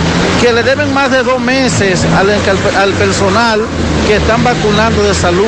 [0.41, 3.61] que le deben más de dos meses al, al personal
[4.07, 5.45] que están vacunando de salud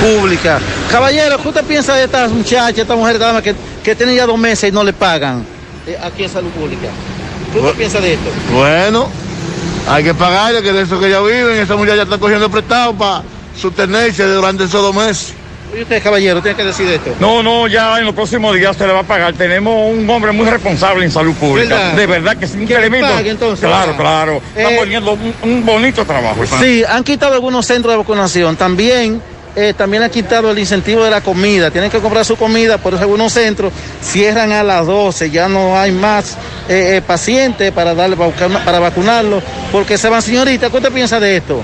[0.00, 0.58] pública.
[0.90, 3.54] Caballero, ¿qué usted piensa de estas muchachas, estas mujeres damas que,
[3.84, 5.44] que tienen ya dos meses y no le pagan
[5.86, 6.88] eh, aquí en salud pública?
[7.52, 8.30] ¿Qué usted piensa de esto?
[8.52, 9.08] Bueno,
[9.88, 13.22] hay que pagarle, que de eso que ya viven, esa muchacha está cogiendo prestado para
[13.56, 15.34] sostenerse durante esos dos meses.
[15.76, 17.14] ¿Y usted, caballero, tiene que decir esto?
[17.20, 19.34] No, no, ya en los próximos días se le va a pagar.
[19.34, 21.68] Tenemos un hombre muy responsable en salud pública.
[21.76, 21.92] ¿Verdad?
[21.94, 23.14] De verdad que sin ¿Que le incremento.
[23.14, 23.68] pague, entonces?
[23.68, 24.42] Claro, claro.
[24.56, 26.40] Estamos Eh, poniendo un, un bonito trabajo.
[26.60, 28.56] Sí, han quitado algunos centros de vacunación.
[28.56, 29.22] También,
[29.60, 31.70] eh, también han quitado el incentivo de la comida.
[31.70, 33.72] Tienen que comprar su comida, por eso algunos centros
[34.02, 35.30] cierran a las 12.
[35.30, 36.36] Ya no hay más
[36.68, 40.70] eh, eh, pacientes para darle para, vacunarlos, porque se van, señorita.
[40.70, 41.62] ¿Qué usted piensa de esto?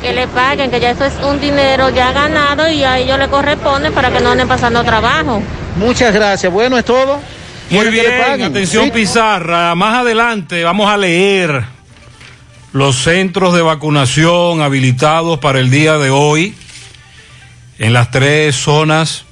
[0.00, 3.28] que le paguen, que ya eso es un dinero ya ganado y a ellos le
[3.28, 5.40] corresponde para que no anden pasando trabajo.
[5.76, 6.52] Muchas gracias.
[6.52, 7.20] Bueno, es todo.
[7.70, 8.90] Muy ¿Quiere que le bien, atención Sí.
[8.90, 9.76] Pizarra.
[9.76, 11.64] Más adelante vamos a leer
[12.72, 16.54] los centros de vacunación habilitados para el día de hoy
[17.82, 19.24] en las tres zonas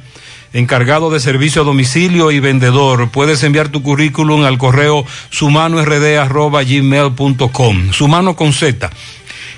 [0.54, 3.10] encargado de servicio a domicilio y vendedor.
[3.10, 7.94] Puedes enviar tu currículum al correo sumanord@gmail.com.
[7.94, 8.92] Sumano con Z.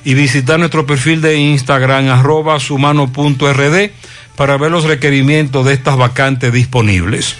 [0.03, 3.91] Y visitar nuestro perfil de Instagram arroba sumano.rd
[4.35, 7.35] para ver los requerimientos de estas vacantes disponibles.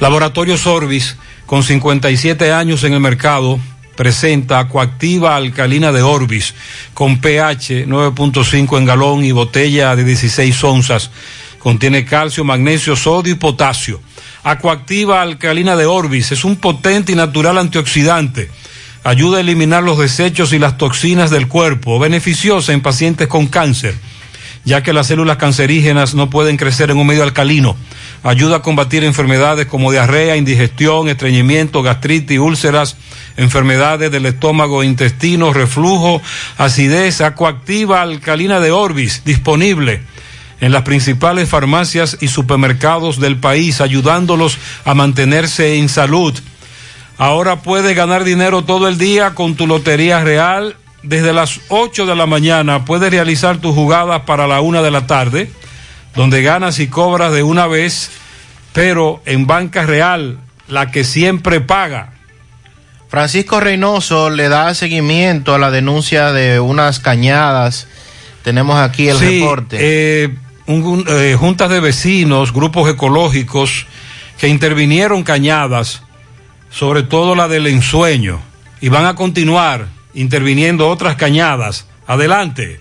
[0.00, 1.16] Laboratorio Sorbis,
[1.46, 3.58] con 57 años en el mercado,
[3.96, 6.54] presenta coactiva alcalina de Orbis,
[6.94, 11.10] con pH 9.5 en galón y botella de 16 onzas.
[11.58, 14.00] Contiene calcio, magnesio, sodio y potasio.
[14.44, 18.50] Acuactiva alcalina de Orbis es un potente y natural antioxidante.
[19.04, 21.98] Ayuda a eliminar los desechos y las toxinas del cuerpo.
[21.98, 23.94] Beneficiosa en pacientes con cáncer
[24.68, 27.74] ya que las células cancerígenas no pueden crecer en un medio alcalino.
[28.22, 32.96] Ayuda a combatir enfermedades como diarrea, indigestión, estreñimiento, gastritis, úlceras,
[33.38, 36.20] enfermedades del estómago, intestino, reflujo,
[36.58, 40.02] acidez, acuactiva, alcalina de Orbis, disponible
[40.60, 46.34] en las principales farmacias y supermercados del país, ayudándolos a mantenerse en salud.
[47.18, 50.76] Ahora puedes ganar dinero todo el día con tu Lotería Real.
[51.02, 55.06] Desde las 8 de la mañana puedes realizar tus jugadas para la una de la
[55.06, 55.50] tarde,
[56.14, 58.10] donde ganas y cobras de una vez,
[58.72, 60.38] pero en Banca Real,
[60.68, 62.12] la que siempre paga.
[63.08, 67.86] Francisco Reynoso le da seguimiento a la denuncia de unas cañadas.
[68.42, 69.76] Tenemos aquí el Sí, reporte.
[69.80, 70.34] eh,
[70.66, 73.86] un- eh, juntas de vecinos, grupos ecológicos
[74.38, 76.02] que intervinieron cañadas,
[76.70, 78.40] sobre todo la del ensueño,
[78.80, 81.86] y van a continuar interviniendo otras cañadas.
[82.06, 82.80] Adelante.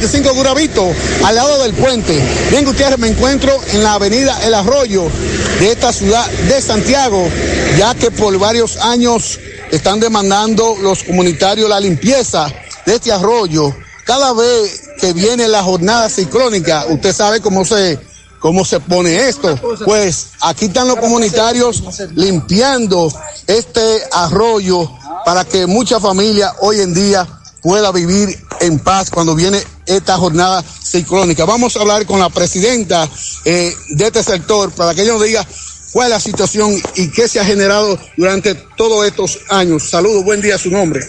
[0.01, 0.94] 175 Guravito,
[1.24, 2.18] al lado del puente.
[2.51, 5.10] Bien, Gutiérrez, me encuentro en la avenida El Arroyo
[5.59, 7.28] de esta ciudad de Santiago,
[7.77, 9.39] ya que por varios años
[9.70, 12.51] están demandando los comunitarios la limpieza
[12.86, 13.77] de este arroyo.
[14.06, 17.98] Cada vez que viene la jornada ciclónica, usted sabe cómo se,
[18.39, 19.55] cómo se pone esto.
[19.85, 21.82] Pues aquí están los comunitarios
[22.14, 23.12] limpiando
[23.47, 24.90] este arroyo
[25.27, 27.28] para que mucha familia hoy en día
[27.60, 31.45] pueda vivir en paz cuando viene esta jornada ciclónica.
[31.45, 33.09] Vamos a hablar con la presidenta
[33.45, 35.47] eh, de este sector para que ella nos diga
[35.93, 39.91] cuál es la situación y qué se ha generado durante todos estos años.
[39.91, 41.01] Saludos, buen día, su nombre.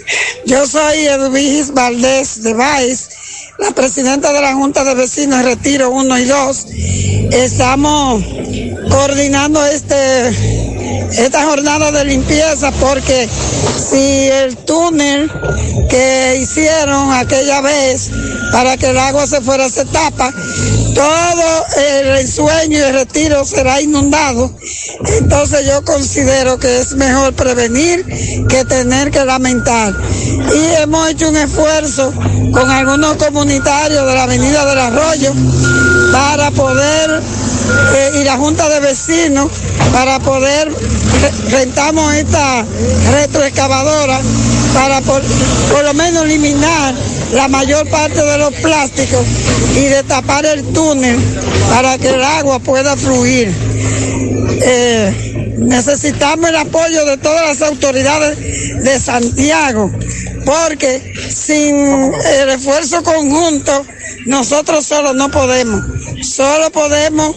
[0.45, 3.09] Yo soy Edwigis Valdés de Baez,
[3.59, 6.65] la presidenta de la Junta de Vecinos Retiro 1 y 2.
[7.31, 8.23] Estamos
[8.89, 10.60] coordinando este
[11.17, 13.27] esta jornada de limpieza porque
[13.89, 15.31] si el túnel
[15.89, 18.09] que hicieron aquella vez
[18.51, 20.33] para que el agua se fuera se tapa,
[20.93, 24.51] todo el ensueño y el retiro será inundado.
[25.19, 28.05] Entonces yo considero que es mejor prevenir
[28.47, 29.93] que tener que lamentar.
[30.53, 32.13] Y hemos hecho un esfuerzo
[32.51, 35.33] con algunos comunitarios de la Avenida del Arroyo
[36.11, 37.21] para poder,
[37.95, 39.51] eh, y la Junta de Vecinos,
[39.91, 42.65] para poder, re- rentamos esta
[43.11, 44.19] retroexcavadora
[44.73, 45.21] para por,
[45.71, 46.95] por lo menos eliminar
[47.33, 49.25] la mayor parte de los plásticos
[49.75, 51.17] y de tapar el túnel
[51.69, 53.53] para que el agua pueda fluir.
[54.63, 59.91] Eh, necesitamos el apoyo de todas las autoridades de Santiago,
[60.45, 61.75] porque sin
[62.41, 63.85] el esfuerzo conjunto
[64.25, 65.81] nosotros solo no podemos.
[66.21, 67.35] Solo podemos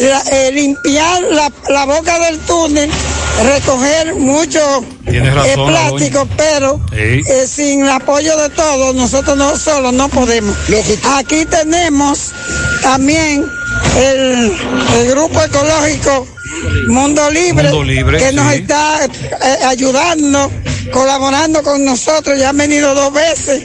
[0.00, 2.90] la- eh, limpiar la, la boca del túnel,
[3.44, 4.60] recoger mucho
[5.06, 6.96] razón, eh, plástico, pero Sí.
[7.28, 10.56] eh, sin el apoyo de todos nosotros no solo no podemos.
[11.16, 12.30] Aquí tenemos
[12.82, 13.44] también
[13.96, 14.52] el,
[14.98, 16.26] el grupo ecológico
[16.88, 20.50] Mundo Libre, Mundo Libre, que nos está eh, ayudando,
[20.92, 22.38] colaborando con nosotros.
[22.38, 23.62] Ya han venido dos veces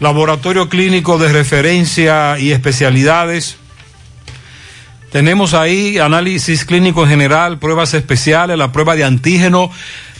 [0.00, 3.58] laboratorio clínico de referencia y especialidades.
[5.14, 9.70] Tenemos ahí análisis clínico en general, pruebas especiales, la prueba de antígeno,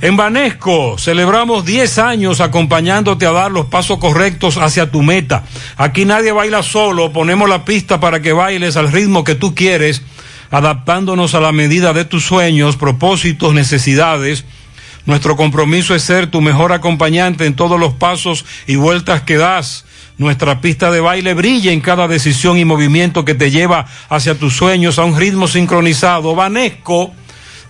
[0.00, 5.44] En Banesco celebramos 10 años acompañándote a dar los pasos correctos hacia tu meta.
[5.76, 10.00] Aquí nadie baila solo, ponemos la pista para que bailes al ritmo que tú quieres,
[10.52, 14.44] adaptándonos a la medida de tus sueños, propósitos, necesidades.
[15.06, 19.86] Nuestro compromiso es ser tu mejor acompañante en todos los pasos y vueltas que das.
[20.18, 24.54] Nuestra pista de baile brilla en cada decisión y movimiento que te lleva hacia tus
[24.54, 26.34] sueños a un ritmo sincronizado.
[26.34, 27.12] Banesco,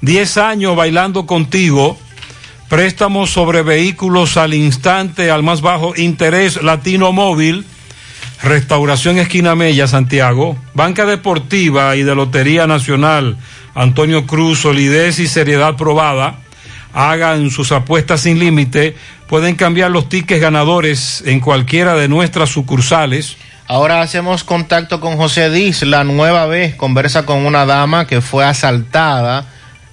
[0.00, 1.96] 10 años bailando contigo.
[2.68, 7.64] Préstamos sobre vehículos al instante, al más bajo interés, Latino Móvil.
[8.42, 10.56] Restauración Esquina Mella, Santiago.
[10.74, 13.36] Banca Deportiva y de Lotería Nacional,
[13.74, 16.40] Antonio Cruz, solidez y seriedad probada.
[16.92, 18.96] Hagan sus apuestas sin límite.
[19.28, 23.36] Pueden cambiar los tickets ganadores en cualquiera de nuestras sucursales.
[23.68, 28.44] Ahora hacemos contacto con José Diz, la nueva vez conversa con una dama que fue
[28.44, 29.46] asaltada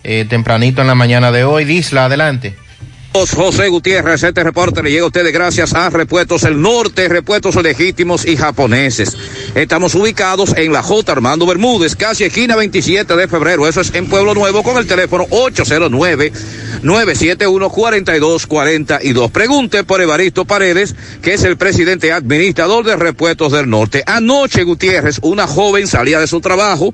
[0.03, 1.65] eh, tempranito en la mañana de hoy.
[1.65, 2.57] Disla, adelante.
[3.11, 8.23] José Gutiérrez, este reporte le llega a ustedes gracias a Repuestos el Norte, repuestos legítimos
[8.23, 9.17] y japoneses.
[9.55, 11.11] Estamos ubicados en la J.
[11.11, 13.67] Armando Bermúdez, casi esquina 27 de febrero.
[13.67, 15.25] Eso es en Pueblo Nuevo con el teléfono
[16.83, 19.31] 809-971-4242.
[19.31, 24.03] Pregunte por Evaristo Paredes, que es el presidente administrador de Repuestos del Norte.
[24.05, 26.93] Anoche, Gutiérrez, una joven salía de su trabajo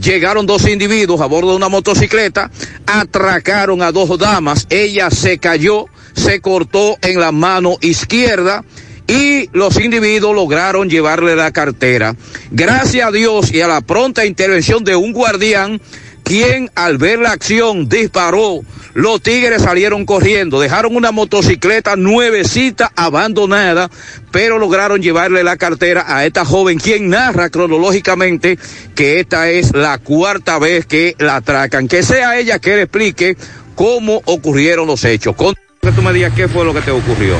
[0.00, 2.50] llegaron dos individuos a bordo de una motocicleta,
[2.86, 8.64] atracaron a dos damas, ella se cayó, se cortó en la mano izquierda
[9.06, 12.14] y los individuos lograron llevarle la cartera.
[12.50, 15.80] Gracias a Dios y a la pronta intervención de un guardián,
[16.28, 18.60] quien al ver la acción disparó.
[18.92, 23.90] Los tigres salieron corriendo, dejaron una motocicleta nuevecita abandonada,
[24.30, 28.58] pero lograron llevarle la cartera a esta joven, quien narra cronológicamente
[28.94, 31.88] que esta es la cuarta vez que la atracan.
[31.88, 33.36] Que sea ella que le explique
[33.74, 35.34] cómo ocurrieron los hechos.
[35.34, 37.36] Con que tú me digas qué fue lo que te ocurrió.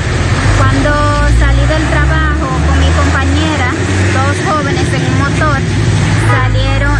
[0.57, 0.91] Cuando
[1.39, 3.75] salí del trabajo con mi compañera,
[4.15, 5.59] dos jóvenes en un motor,
[6.31, 6.99] salieron,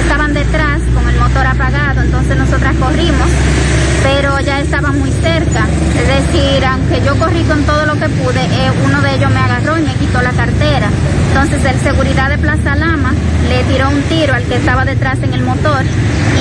[0.00, 3.28] estaban detrás con el motor apagado, entonces nosotras corrimos,
[4.02, 5.64] pero ya estaba muy cerca.
[5.94, 9.38] Es decir, aunque yo corrí con todo lo que pude, eh, uno de ellos me
[9.38, 10.90] agarró y me quitó la cartera.
[11.28, 13.14] Entonces el seguridad de Plaza Lama
[13.48, 15.84] le tiró un tiro al que estaba detrás en el motor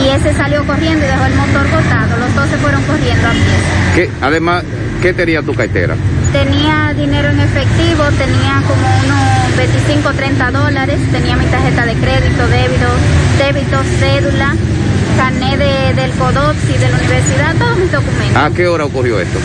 [0.02, 2.18] y ese salió corriendo y dejó el motor botado.
[2.18, 3.58] Los dos se fueron corriendo a pie.
[3.94, 4.64] ¿Qué, además,
[5.04, 5.94] ¿qué tenía tu cartera?
[6.32, 12.48] Tenía dinero en efectivo, tenía como unos 25 30 dólares, tenía mi tarjeta de crédito,
[12.48, 12.90] débito,
[13.38, 14.56] débito, cédula,
[15.16, 18.36] carnet de, del CODOPS y de la universidad, todos mis documentos.
[18.38, 19.40] ¿A qué hora ocurrió esto?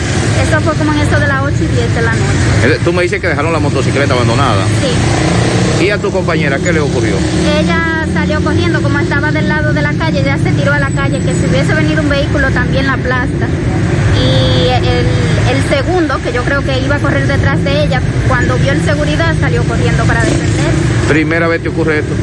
[0.47, 2.75] Eso fue como en eso de las 8 y 10 de la noche.
[2.75, 4.63] Eh, Tú me dices que dejaron la motocicleta abandonada.
[4.81, 5.85] Sí.
[5.85, 7.15] ¿Y a tu compañera qué le ocurrió?
[7.59, 10.89] Ella salió corriendo, como estaba del lado de la calle, ella se tiró a la
[10.91, 13.47] calle, que si hubiese venido un vehículo también la aplasta.
[14.21, 15.05] Y el,
[15.55, 18.81] el segundo, que yo creo que iba a correr detrás de ella, cuando vio el
[18.83, 20.71] seguridad salió corriendo para defender.
[21.07, 22.13] ¿Primera vez te ocurre esto?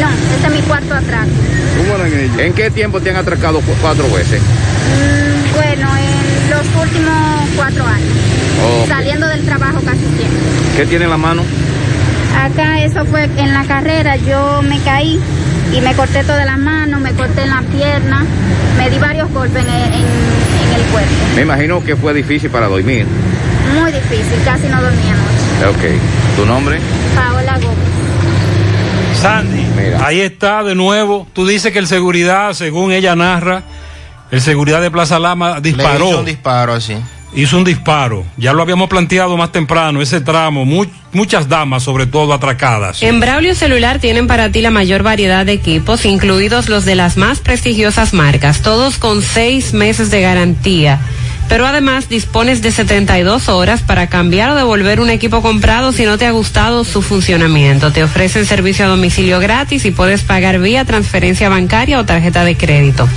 [0.00, 1.30] No, este es mi cuarto atraco.
[1.78, 2.38] ¿Cómo eran ellos?
[2.38, 4.40] ¿En qué tiempo te han atracado cu- cuatro veces?
[4.40, 7.14] Mm, bueno, en los últimos
[7.56, 8.88] cuatro años.
[8.88, 10.40] Saliendo del trabajo casi siempre.
[10.76, 11.42] ¿Qué tiene en la mano?
[12.42, 15.20] Acá eso fue en la carrera, yo me caí
[15.72, 18.24] y me corté toda la mano, me corté en la pierna,
[18.78, 21.10] me di varios golpes en el, en- en el cuerpo.
[21.34, 23.06] Me imagino que fue difícil para dormir.
[23.80, 25.76] Muy difícil, casi no dormí anoche.
[25.78, 26.36] Ok.
[26.36, 26.78] ¿Tu nombre?
[27.14, 27.95] Paola Gómez.
[29.26, 29.62] Sandy,
[30.04, 31.26] ahí está de nuevo.
[31.32, 33.62] Tú dices que el seguridad, según ella narra,
[34.30, 36.04] el seguridad de Plaza Lama disparó.
[36.06, 36.96] Le hizo un disparo así.
[37.34, 38.24] Hizo un disparo.
[38.38, 40.64] Ya lo habíamos planteado más temprano, ese tramo.
[40.64, 43.02] mu- muchas damas, sobre todo, atracadas.
[43.02, 47.16] En Braulio Celular tienen para ti la mayor variedad de equipos, incluidos los de las
[47.16, 51.00] más prestigiosas marcas, todos con seis meses de garantía.
[51.48, 56.18] Pero además dispones de 72 horas para cambiar o devolver un equipo comprado si no
[56.18, 57.92] te ha gustado su funcionamiento.
[57.92, 62.56] Te ofrecen servicio a domicilio gratis y puedes pagar vía transferencia bancaria o tarjeta de
[62.56, 63.08] crédito.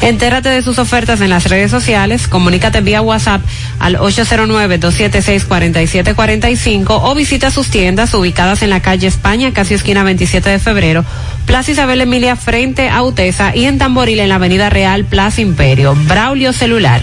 [0.00, 3.42] Entérate de sus ofertas en las redes sociales, comunícate vía WhatsApp
[3.80, 10.60] al 809-276-4745 o visita sus tiendas ubicadas en la calle España, casi esquina 27 de
[10.60, 11.04] febrero,
[11.46, 15.96] Plaza Isabel Emilia frente a Utesa y en Tamboril en la Avenida Real, Plaza Imperio.
[16.06, 17.02] Braulio Celular.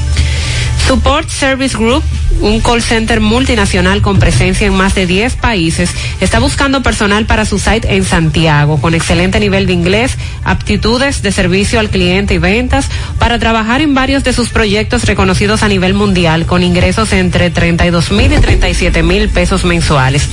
[0.91, 2.03] Support Service Group,
[2.41, 5.89] un call center multinacional con presencia en más de 10 países,
[6.19, 11.31] está buscando personal para su site en Santiago, con excelente nivel de inglés, aptitudes de
[11.31, 12.89] servicio al cliente y ventas,
[13.19, 18.11] para trabajar en varios de sus proyectos reconocidos a nivel mundial, con ingresos entre 32
[18.11, 20.27] mil y 37 mil pesos mensuales.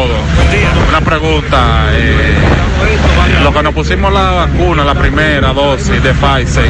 [0.89, 1.89] Una pregunta.
[1.93, 2.35] eh,
[3.43, 6.65] lo que nos pusimos la vacuna, la primera dosis de Pfizer,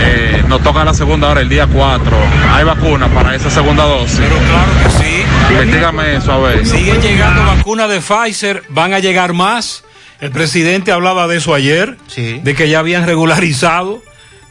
[0.00, 2.16] eh, nos toca la segunda hora, el día 4.
[2.52, 4.18] ¿Hay vacuna para esa segunda dosis?
[4.20, 5.24] Pero claro que sí.
[5.50, 6.66] Investígame eso, a ver.
[6.66, 9.84] Siguen llegando vacunas de Pfizer, van a llegar más.
[10.20, 14.02] El presidente hablaba de eso ayer, de que ya habían regularizado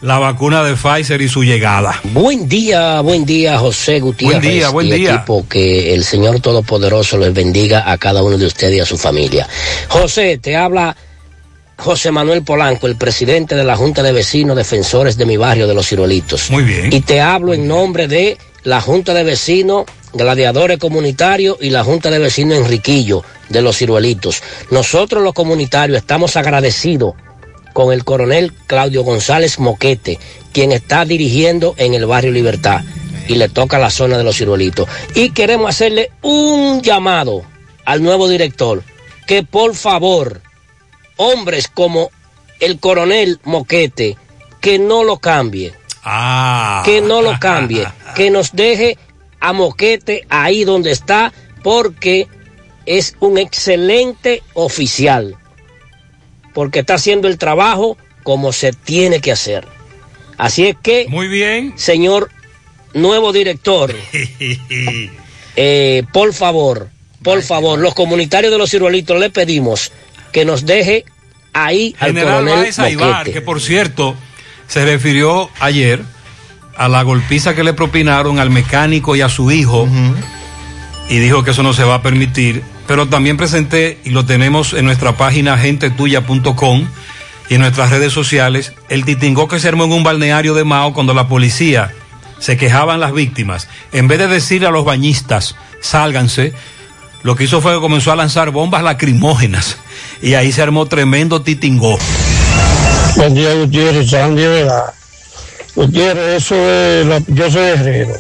[0.02, 2.00] la vacuna de Pfizer y su llegada.
[2.04, 4.42] Buen día, buen día, José Gutiérrez.
[4.42, 5.16] Buen día, buen y día.
[5.16, 8.98] equipo, que el Señor Todopoderoso les bendiga a cada uno de ustedes y a su
[8.98, 9.48] familia.
[9.90, 10.96] José, te habla
[11.78, 15.74] José Manuel Polanco, el presidente de la Junta de Vecinos Defensores de mi barrio de
[15.74, 16.52] Los Ciruelitos.
[16.52, 16.94] Muy bien.
[16.94, 22.10] Y te hablo en nombre de la Junta de Vecinos Gladiadores Comunitarios y la Junta
[22.10, 24.42] de Vecinos Enriquillo de Los Ciruelitos.
[24.72, 27.14] Nosotros los comunitarios estamos agradecidos
[27.78, 30.18] con el coronel Claudio González Moquete,
[30.52, 32.82] quien está dirigiendo en el barrio Libertad
[33.28, 34.90] y le toca la zona de los ciruelitos.
[35.14, 37.44] Y queremos hacerle un llamado
[37.86, 38.82] al nuevo director,
[39.28, 40.42] que por favor,
[41.18, 42.10] hombres como
[42.60, 44.18] el coronel Moquete,
[44.60, 46.82] que no lo cambie, Ah.
[46.84, 48.98] que no lo cambie, que nos deje
[49.40, 51.32] a Moquete ahí donde está,
[51.62, 52.28] porque
[52.88, 55.38] es un excelente oficial
[56.58, 59.68] porque está haciendo el trabajo como se tiene que hacer.
[60.40, 62.32] Así es que, muy bien, señor
[62.96, 63.94] nuevo director,
[65.56, 66.90] eh, por favor,
[67.22, 69.92] por favor, los comunitarios de los ciruelitos le pedimos
[70.32, 71.06] que nos deje
[71.54, 74.16] ahí al General coronel Báez Aibar, que por cierto
[74.68, 76.02] se refirió ayer
[76.76, 79.88] a la golpiza que le propinaron al mecánico y a su hijo
[81.08, 82.64] y dijo que eso no se va a permitir.
[82.88, 86.88] Pero también presenté y lo tenemos en nuestra página gentetuya.com
[87.50, 90.94] y en nuestras redes sociales el titingó que se armó en un balneario de Mao
[90.94, 91.94] cuando la policía
[92.40, 93.68] se quejaban las víctimas.
[93.92, 96.54] En vez de decirle a los bañistas, sálganse,
[97.24, 99.78] lo que hizo fue que comenzó a lanzar bombas lacrimógenas
[100.22, 101.98] y ahí se armó tremendo titingó.
[103.18, 104.94] Buen día, Gutiérrez, Sandy, verdad.
[105.76, 108.14] Gutiérrez, eso es, la- yo soy herrero.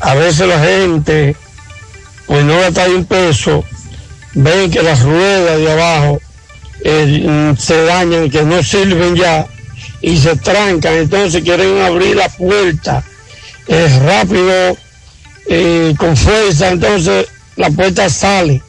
[0.00, 1.36] A veces la gente,
[2.30, 3.64] pues no gasta un peso,
[4.34, 6.20] ven que las ruedas de abajo
[6.84, 9.48] eh, se dañan, que no sirven ya,
[10.00, 13.02] y se trancan, entonces quieren abrir la puerta
[13.66, 14.76] eh, rápido,
[15.48, 17.26] eh, con fuerza, entonces
[17.56, 18.62] la puerta sale.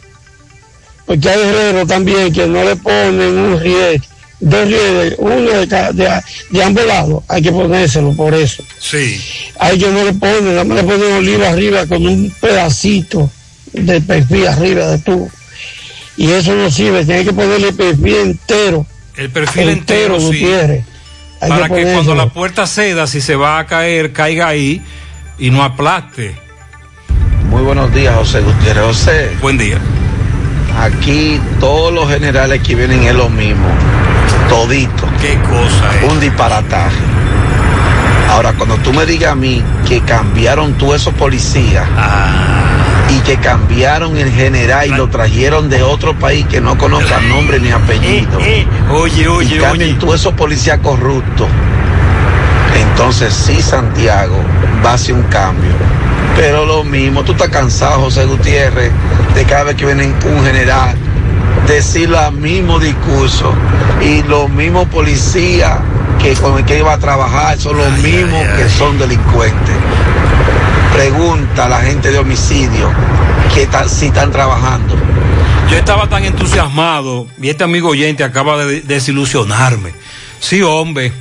[1.05, 4.01] Porque hay herreros también que no le ponen un riel,
[4.39, 8.63] dos rieles, uno de, de, de ambos lados, hay que ponérselo por eso.
[8.79, 9.21] Sí.
[9.59, 13.29] Hay que no le ponen, más le ponen oliva arriba con un pedacito
[13.73, 15.29] de perfil arriba de tubo.
[16.17, 18.85] Y eso no sirve, tiene que ponerle perfil entero.
[19.15, 20.25] El perfil entero, sí.
[20.25, 20.85] Gutiérrez.
[21.41, 24.79] Hay Para que, cuando la puerta ceda, si se va a caer, caiga ahí
[25.39, 26.35] y no aplaste
[27.49, 28.83] Muy buenos días, José Gutiérrez.
[28.83, 29.31] José.
[29.41, 29.79] Buen día.
[30.79, 33.67] Aquí todos los generales que vienen es lo mismo.
[34.49, 35.09] Todito.
[35.19, 36.11] ¿Qué cosa es?
[36.11, 36.97] Un disparataje.
[38.29, 41.87] Ahora, cuando tú me digas a mí que cambiaron todos esos policías
[43.11, 47.59] y que cambiaron el general y lo trajeron de otro país que no conozca nombre
[47.59, 48.39] ni apellido.
[48.91, 51.47] Oye, oye, y cambien todos esos policías corruptos.
[52.75, 54.37] Entonces sí, Santiago,
[54.85, 55.71] va a ser un cambio.
[56.35, 58.91] Pero lo mismo, tú estás cansado, José Gutiérrez,
[59.35, 60.95] de cada vez que viene un general,
[61.67, 63.53] decir los mismos discursos
[64.01, 65.79] y los mismos policías
[66.21, 69.75] que con el que iba a trabajar son los mismos que son delincuentes.
[70.93, 72.91] Pregunta a la gente de homicidio
[73.53, 74.95] que tal, si están trabajando.
[75.69, 79.93] Yo estaba tan entusiasmado y este amigo oyente acaba de desilusionarme.
[80.39, 81.13] Sí, hombre,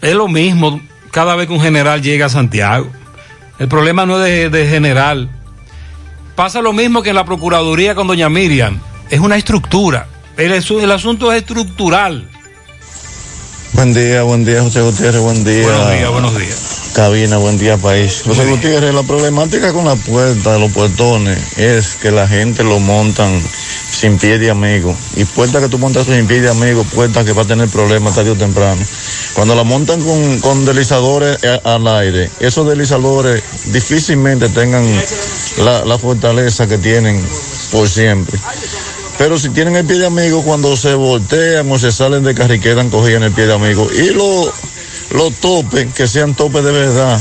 [0.00, 0.80] es lo mismo
[1.10, 2.90] cada vez que un general llega a Santiago.
[3.58, 5.30] El problema no es de, de general.
[6.34, 8.80] Pasa lo mismo que en la Procuraduría con doña Miriam.
[9.10, 10.08] Es una estructura.
[10.36, 12.28] El, el asunto es estructural.
[13.74, 15.64] Buen día, buen día, José Gutiérrez, buen día.
[15.64, 16.73] Buenos días, buenos días.
[16.94, 18.22] Cabina, buen día, país.
[18.24, 23.42] José Gutiérrez, la problemática con la puerta los puertones es que la gente lo montan
[23.90, 24.96] sin pie de amigo.
[25.16, 28.14] Y puerta que tú montas sin pie de amigo, puerta que va a tener problemas
[28.14, 28.80] tarde o temprano.
[29.34, 33.42] Cuando la montan con, con deslizadores eh, al aire, esos deslizadores
[33.72, 34.86] difícilmente tengan
[35.64, 37.20] la, la fortaleza que tienen
[37.72, 38.38] por siempre.
[39.18, 42.54] Pero si tienen el pie de amigo, cuando se voltean o se salen de carro
[42.54, 43.88] y quedan cogidos en el pie de amigo.
[43.92, 44.52] Y los
[45.14, 47.20] lo topes, que sean topes de verdad.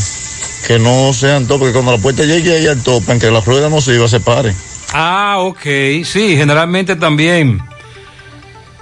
[0.68, 3.70] Que no sean topes, que cuando la puerta llegue ahí al tope, aunque la rueda
[3.70, 4.54] no se iba, se pare.
[4.94, 5.62] Ah, ok.
[6.04, 7.62] Sí, generalmente también.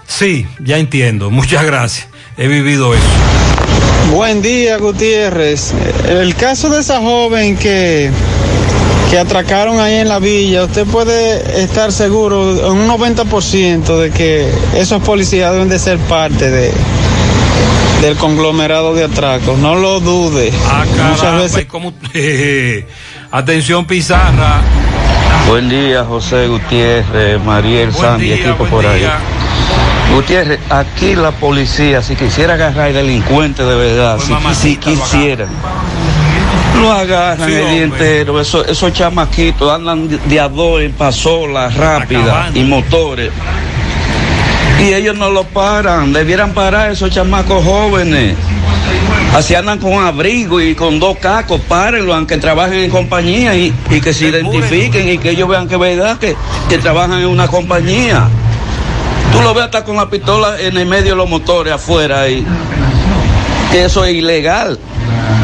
[0.07, 1.29] Sí, ya entiendo.
[1.31, 2.07] Muchas gracias.
[2.37, 3.03] He vivido eso.
[4.13, 5.73] Buen día, Gutiérrez.
[6.07, 8.09] El caso de esa joven que,
[9.09, 14.49] que atracaron ahí en la villa, usted puede estar seguro en un 90% de que
[14.75, 16.71] esos policías deben de ser parte de,
[18.01, 19.57] del conglomerado de atracos.
[19.59, 20.51] No lo dude.
[20.69, 21.65] Ah, Muchas veces.
[21.65, 21.93] ¿cómo?
[23.31, 24.61] Atención, Pizarra.
[25.47, 29.07] Buen día, José Gutiérrez, Mariel, Sandy, equipo por ahí.
[30.13, 35.47] Gutiérrez, aquí la policía, si quisiera agarrar delincuentes de verdad, si, si quisiera,
[36.81, 38.39] lo agarran Sí, el día entero.
[38.39, 43.31] Esos, esos chamaquitos andan de a dos en pasolas rápidas y motores.
[44.79, 48.35] Y ellos no lo paran, debieran parar esos chamacos jóvenes.
[49.35, 54.01] Así andan con abrigo y con dos cacos, párenlo, aunque trabajen en compañía y, y
[54.01, 56.35] que se identifiquen y que ellos vean que verdad que,
[56.67, 58.27] que trabajan en una compañía.
[59.31, 62.45] Tú lo ves hasta con la pistola en el medio de los motores afuera ahí.
[63.71, 64.77] Que eso es ilegal.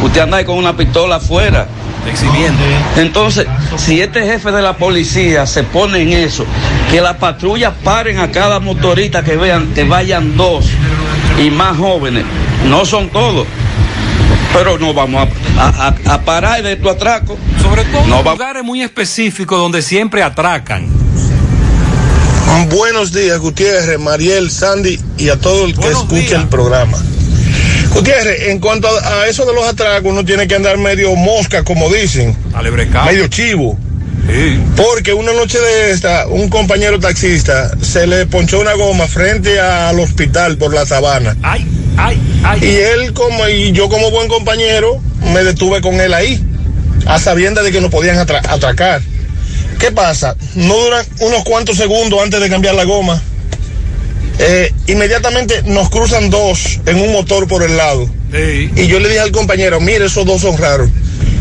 [0.03, 1.67] Usted anda ahí con una pistola afuera.
[2.09, 2.59] Exhibiendo.
[2.95, 3.45] Entonces,
[3.77, 6.45] si este jefe de la policía se pone en eso,
[6.89, 10.65] que las patrullas paren a cada motorista que vean que vayan dos
[11.43, 12.23] y más jóvenes,
[12.65, 13.45] no son todos,
[14.53, 15.27] pero no vamos
[15.57, 17.37] a, a- a- a parar de tu atraco.
[17.61, 20.87] Sobre todo No en va- lugares muy específicos donde siempre atracan.
[22.69, 26.97] Buenos días, Gutiérrez, Mariel, Sandy y a todo el que escucha el programa.
[27.97, 31.63] Gutiérrez, en cuanto a, a eso de los atracos, uno tiene que andar medio mosca,
[31.63, 32.35] como dicen.
[33.05, 33.77] Medio chivo.
[34.75, 39.99] Porque una noche de esta, un compañero taxista se le ponchó una goma frente al
[39.99, 41.35] hospital por la sabana.
[42.61, 45.01] Y él como, y yo como buen compañero,
[45.33, 46.43] me detuve con él ahí,
[47.07, 49.01] a sabiendas de que no podían atra- atracar.
[49.79, 50.35] ¿Qué pasa?
[50.55, 53.21] No duran unos cuantos segundos antes de cambiar la goma.
[54.39, 58.09] Eh, inmediatamente nos cruzan dos en un motor por el lado.
[58.75, 60.89] Y yo le dije al compañero, mire, esos dos son raros.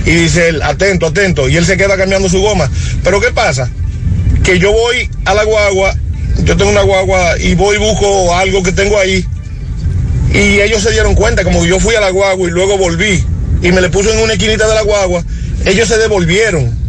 [0.07, 1.49] Y dice él, atento, atento.
[1.49, 2.71] Y él se queda cambiando su goma.
[3.03, 3.71] Pero ¿qué pasa?
[4.43, 5.95] Que yo voy a la guagua,
[6.45, 9.25] yo tengo una guagua y voy y busco algo que tengo ahí.
[10.33, 13.25] Y ellos se dieron cuenta, como yo fui a la guagua y luego volví.
[13.63, 15.25] Y me le puso en una esquinita de la guagua.
[15.65, 16.86] Ellos se devolvieron.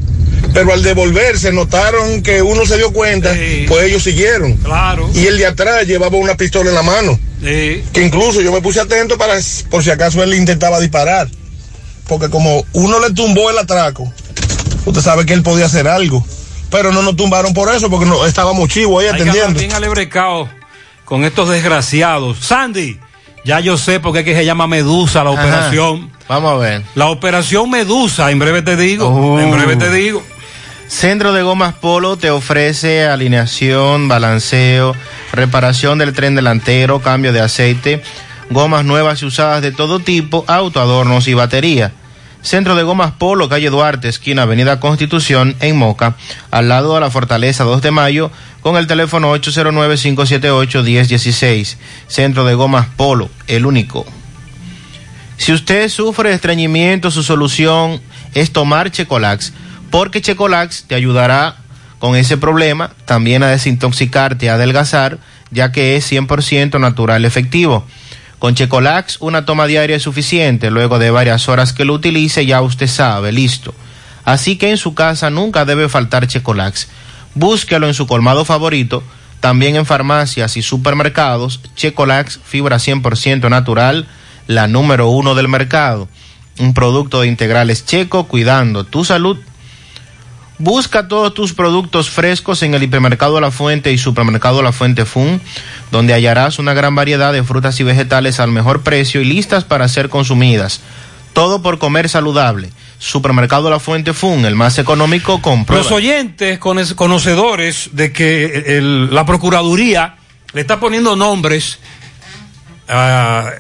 [0.58, 3.32] Pero al devolverse notaron que uno se dio cuenta,
[3.68, 4.54] pues ellos siguieron.
[4.58, 5.08] Claro.
[5.14, 7.20] Y el de atrás llevaba una pistola en la mano.
[7.40, 9.36] Que incluso yo me puse atento para
[9.70, 11.28] por si acaso él intentaba disparar.
[12.08, 14.12] Porque como uno le tumbó el atraco,
[14.84, 16.26] usted sabe que él podía hacer algo.
[16.72, 19.60] Pero no nos tumbaron por eso, porque no estábamos chivos ahí Hay que atendiendo.
[19.60, 20.50] bien alebrecado
[21.06, 22.40] con estos desgraciados.
[22.40, 23.00] Sandy,
[23.46, 25.40] ya yo sé por qué es que se llama Medusa la Ajá.
[25.44, 26.10] operación.
[26.28, 26.84] Vamos a ver.
[26.96, 29.08] La operación Medusa, en breve te digo.
[29.10, 29.38] Uh.
[29.38, 30.24] En breve te digo.
[30.88, 34.96] Centro de Gomas Polo te ofrece alineación, balanceo,
[35.34, 38.02] reparación del tren delantero, cambio de aceite,
[38.50, 41.92] gomas nuevas y usadas de todo tipo, auto, adornos y batería.
[42.42, 46.16] Centro de Gomas Polo, calle Duarte, esquina Avenida Constitución, en Moca,
[46.52, 48.32] al lado de la Fortaleza 2 de Mayo,
[48.62, 51.76] con el teléfono 809-578-1016.
[52.08, 54.06] Centro de Gomas Polo, el único.
[55.36, 58.00] Si usted sufre de estreñimiento, su solución
[58.34, 59.52] es tomar Checolax,
[59.90, 61.58] porque Checolax te ayudará
[62.00, 65.20] con ese problema, también a desintoxicarte, a adelgazar,
[65.52, 67.86] ya que es 100% natural efectivo.
[68.40, 70.70] Con Checolax, una toma diaria es suficiente.
[70.70, 73.74] Luego de varias horas que lo utilice, ya usted sabe, listo.
[74.26, 76.88] Así que en su casa nunca debe faltar Checolax.
[77.34, 79.02] Búsquelo en su colmado favorito,
[79.40, 81.62] también en farmacias y supermercados.
[81.76, 84.08] Checolax, fibra 100% natural,
[84.46, 86.08] la número uno del mercado.
[86.60, 89.38] Un producto de integrales checo, cuidando tu salud.
[90.60, 95.40] Busca todos tus productos frescos en el hipermercado La Fuente y supermercado La Fuente Fun,
[95.92, 99.88] donde hallarás una gran variedad de frutas y vegetales al mejor precio y listas para
[99.88, 100.82] ser consumidas.
[101.34, 102.72] Todo por comer saludable.
[102.98, 105.84] Supermercado La Fuente Fun, el más económico, comprueba.
[105.84, 110.16] Los oyentes cono- conocedores de que el- la Procuraduría
[110.54, 111.78] le está poniendo nombres
[112.90, 113.52] a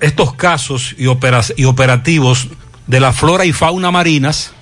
[0.00, 2.46] estos casos y, opera- y operativos
[2.86, 4.52] de la flora y fauna marinas,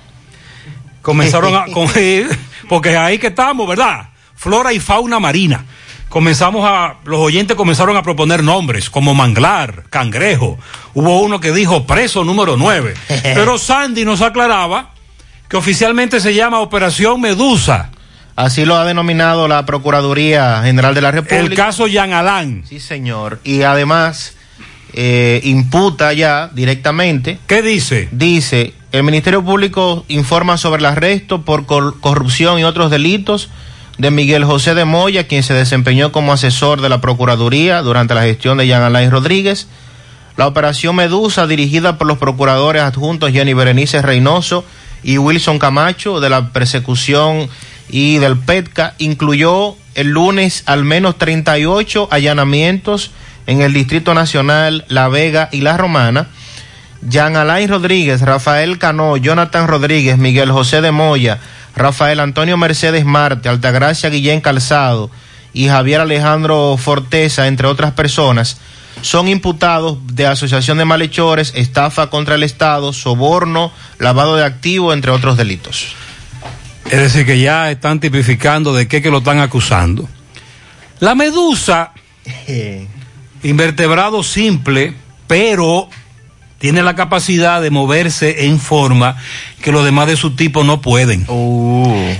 [1.03, 1.67] comenzaron a...
[1.73, 1.89] con-
[2.69, 4.09] porque ahí que estamos, ¿verdad?
[4.35, 5.65] Flora y fauna marina.
[6.09, 10.59] Comenzamos a, los oyentes comenzaron a proponer nombres como manglar, cangrejo.
[10.93, 12.95] Hubo uno que dijo preso número 9.
[13.23, 14.91] Pero Sandy nos aclaraba
[15.49, 17.91] que oficialmente se llama Operación Medusa.
[18.37, 21.41] Así lo ha denominado la Procuraduría General de la República.
[21.41, 22.65] El caso Jean Alain.
[22.67, 23.41] Sí, señor.
[23.45, 24.35] Y además
[24.95, 27.39] eh, imputa ya directamente.
[27.47, 28.09] ¿Qué dice?
[28.11, 33.49] Dice, el Ministerio Público informa sobre el arresto por cor- corrupción y otros delitos
[33.99, 38.23] de Miguel José de Moya, quien se desempeñó como asesor de la Procuraduría durante la
[38.23, 39.67] gestión de Jean Alain Rodríguez.
[40.37, 44.65] La operación Medusa, dirigida por los procuradores adjuntos Jenny Berenice Reynoso
[45.03, 47.49] y Wilson Camacho de la persecución
[47.91, 53.11] y del PETCA, incluyó el lunes al menos 38 allanamientos
[53.47, 56.29] en el Distrito Nacional, La Vega y La Romana.
[57.09, 61.39] Jean Alain Rodríguez, Rafael Cano, Jonathan Rodríguez, Miguel José de Moya,
[61.75, 65.11] Rafael Antonio Mercedes Marte, Altagracia Guillén Calzado
[65.53, 68.59] y Javier Alejandro Forteza, entre otras personas,
[69.01, 75.11] son imputados de asociación de malhechores, estafa contra el Estado, soborno, lavado de activos, entre
[75.11, 75.95] otros delitos.
[76.91, 80.09] Es decir, que ya están tipificando de qué que lo están acusando.
[81.01, 81.93] La medusa,
[83.43, 84.95] invertebrado simple,
[85.27, 85.89] pero
[86.63, 89.17] tiene la capacidad de moverse en forma
[89.63, 91.27] que los demás de su tipo no pueden.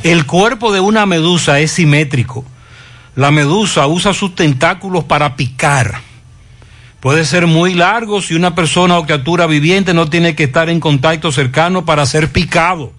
[0.03, 2.45] El cuerpo de una medusa es simétrico.
[3.15, 6.01] La medusa usa sus tentáculos para picar.
[6.99, 10.81] Puede ser muy largo si una persona o criatura viviente no tiene que estar en
[10.81, 12.93] contacto cercano para ser picado.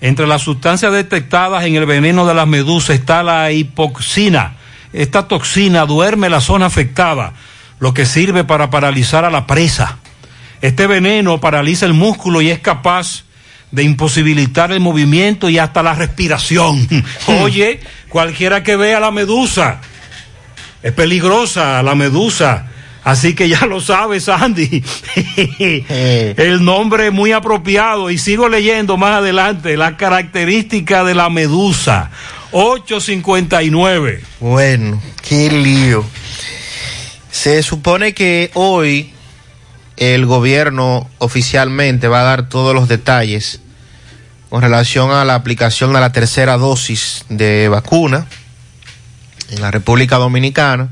[0.00, 4.56] Entre las sustancias detectadas en el veneno de las medusas está la hipoxina.
[4.92, 7.34] Esta toxina duerme la zona afectada,
[7.78, 9.98] lo que sirve para paralizar a la presa.
[10.60, 13.24] Este veneno paraliza el músculo y es capaz
[13.70, 16.88] de imposibilitar el movimiento y hasta la respiración.
[17.42, 19.80] Oye, cualquiera que vea la medusa,
[20.82, 22.66] es peligrosa la medusa.
[23.04, 24.82] Así que ya lo sabes, Andy.
[26.36, 28.10] El nombre es muy apropiado.
[28.10, 32.10] Y sigo leyendo más adelante la característica de la medusa.
[32.50, 34.20] 859.
[34.40, 36.04] Bueno, qué lío.
[37.38, 39.12] Se supone que hoy
[39.96, 43.60] el gobierno oficialmente va a dar todos los detalles
[44.50, 48.26] con relación a la aplicación de la tercera dosis de vacuna
[49.50, 50.88] en la República Dominicana.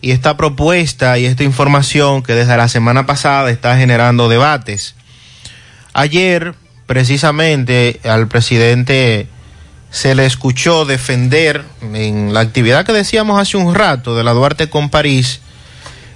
[0.00, 4.96] Y esta propuesta y esta información que desde la semana pasada está generando debates.
[5.92, 6.56] Ayer,
[6.86, 9.28] precisamente, al presidente
[9.92, 14.68] se le escuchó defender en la actividad que decíamos hace un rato de la Duarte
[14.68, 15.42] con París.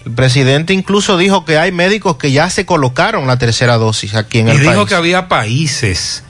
[0.08, 4.38] El presidente incluso dijo que hay médicos que ya se colocaron la tercera dosis aquí
[4.38, 4.88] en Y el dijo país.
[4.88, 6.24] que había países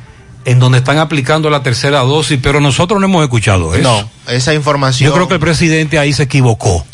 [0.44, 3.82] en donde están aplicando la tercera dosis, pero nosotros no hemos escuchado eso.
[3.82, 5.08] No, esa información.
[5.08, 6.84] Yo creo que el presidente ahí se equivocó.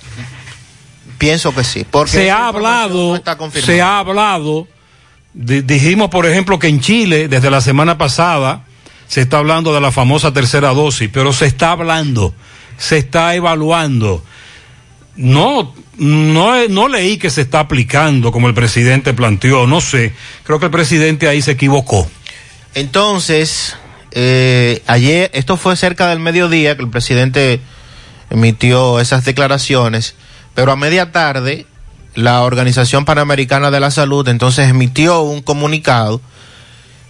[1.16, 1.86] Pienso que sí.
[1.90, 3.72] Porque se ha hablado, no está confirmada.
[3.72, 4.66] se ha hablado,
[5.32, 8.64] di- dijimos por ejemplo que en Chile desde la semana pasada
[9.08, 12.34] se está hablando de la famosa tercera dosis, pero se está hablando,
[12.76, 14.22] se está evaluando.
[15.16, 20.12] No, no, no leí que se está aplicando como el presidente planteó, no sé.
[20.44, 22.08] Creo que el presidente ahí se equivocó.
[22.74, 23.76] Entonces,
[24.12, 27.60] eh, ayer, esto fue cerca del mediodía que el presidente
[28.30, 30.14] emitió esas declaraciones,
[30.54, 31.66] pero a media tarde
[32.14, 36.20] la Organización Panamericana de la Salud entonces emitió un comunicado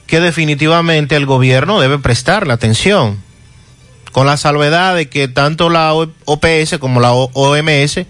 [0.06, 3.22] que definitivamente el gobierno debe prestar la atención,
[4.12, 8.00] con la salvedad de que tanto la OPS como la OMS,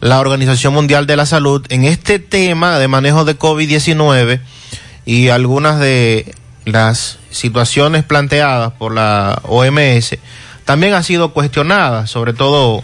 [0.00, 4.40] la Organización Mundial de la Salud, en este tema de manejo de COVID-19
[5.04, 10.18] y algunas de las situaciones planteadas por la OMS,
[10.64, 12.82] también ha sido cuestionada, sobre todo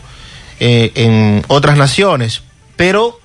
[0.60, 2.42] eh, en otras naciones,
[2.76, 3.20] pero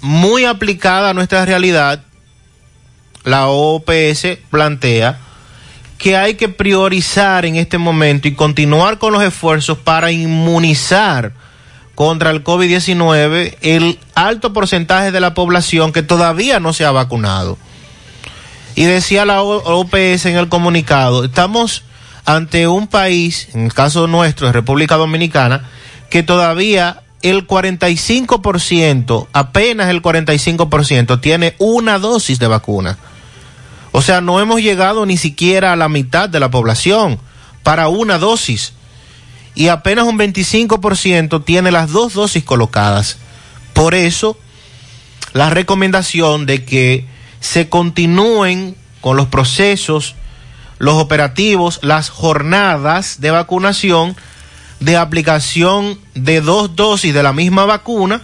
[0.00, 2.04] muy aplicada a nuestra realidad,
[3.24, 5.18] la OPS plantea
[5.98, 11.32] que hay que priorizar en este momento y continuar con los esfuerzos para inmunizar
[11.94, 17.58] contra el COVID-19 el alto porcentaje de la población que todavía no se ha vacunado.
[18.74, 21.84] Y decía la OPS en el comunicado, estamos
[22.24, 25.68] ante un país, en el caso nuestro, República Dominicana,
[26.10, 32.98] que todavía el 45%, apenas el 45% tiene una dosis de vacuna.
[33.92, 37.20] O sea, no hemos llegado ni siquiera a la mitad de la población
[37.62, 38.72] para una dosis.
[39.54, 43.18] Y apenas un 25% tiene las dos dosis colocadas.
[43.72, 44.38] Por eso,
[45.32, 47.06] la recomendación de que
[47.40, 50.14] se continúen con los procesos,
[50.78, 54.16] los operativos, las jornadas de vacunación,
[54.80, 58.22] de aplicación de dos dosis de la misma vacuna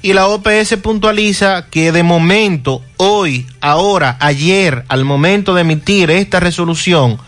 [0.00, 6.38] y la OPS puntualiza que de momento, hoy, ahora, ayer, al momento de emitir esta
[6.38, 7.18] resolución,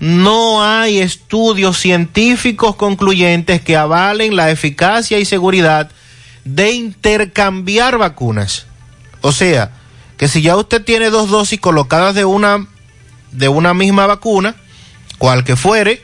[0.00, 5.90] no hay estudios científicos concluyentes que avalen la eficacia y seguridad
[6.44, 8.66] de intercambiar vacunas.
[9.20, 9.72] O sea,
[10.16, 12.66] que si ya usted tiene dos dosis colocadas de una,
[13.30, 14.56] de una misma vacuna,
[15.18, 16.02] cual que fuere,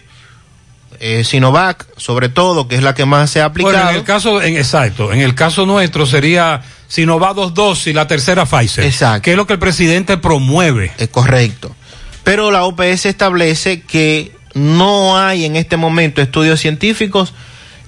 [1.01, 3.75] eh, Sinovac, sobre todo, que es la que más se ha aplicado.
[3.75, 7.93] Bueno, en el caso, en, exacto, en el caso nuestro sería Sinovac dos dosis y
[7.95, 8.85] la tercera Pfizer.
[8.85, 9.23] Exacto.
[9.23, 10.93] Que es lo que el presidente promueve.
[10.99, 11.75] Es correcto.
[12.27, 17.33] Pero la OPS establece que no hay en este momento estudios científicos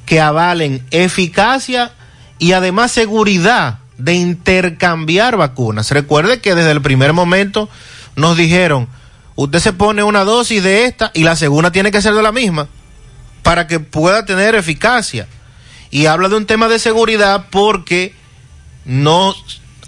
[0.07, 1.91] que avalen eficacia
[2.39, 5.91] y además seguridad de intercambiar vacunas.
[5.91, 7.69] Recuerde que desde el primer momento
[8.15, 8.87] nos dijeron,
[9.35, 12.31] usted se pone una dosis de esta y la segunda tiene que ser de la
[12.31, 12.69] misma
[13.43, 15.27] para que pueda tener eficacia.
[15.91, 18.15] Y habla de un tema de seguridad porque
[18.85, 19.35] no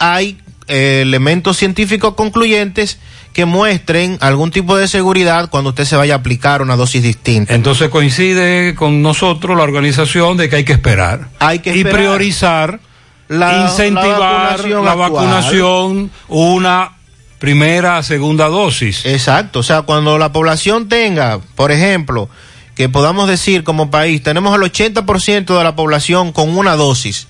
[0.00, 2.98] hay eh, elementos científicos concluyentes
[3.32, 7.54] que muestren algún tipo de seguridad cuando usted se vaya a aplicar una dosis distinta.
[7.54, 11.28] Entonces coincide con nosotros la organización de que hay que esperar.
[11.38, 12.80] Hay que y priorizar,
[13.28, 16.92] la, incentivar vacunación la vacunación, una
[17.38, 19.06] primera, segunda dosis.
[19.06, 22.28] Exacto, o sea, cuando la población tenga, por ejemplo,
[22.74, 27.28] que podamos decir como país, tenemos el 80% de la población con una dosis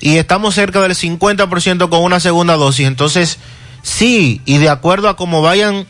[0.00, 3.38] y estamos cerca del 50% con una segunda dosis, entonces
[3.86, 5.86] sí, y de acuerdo a cómo vayan,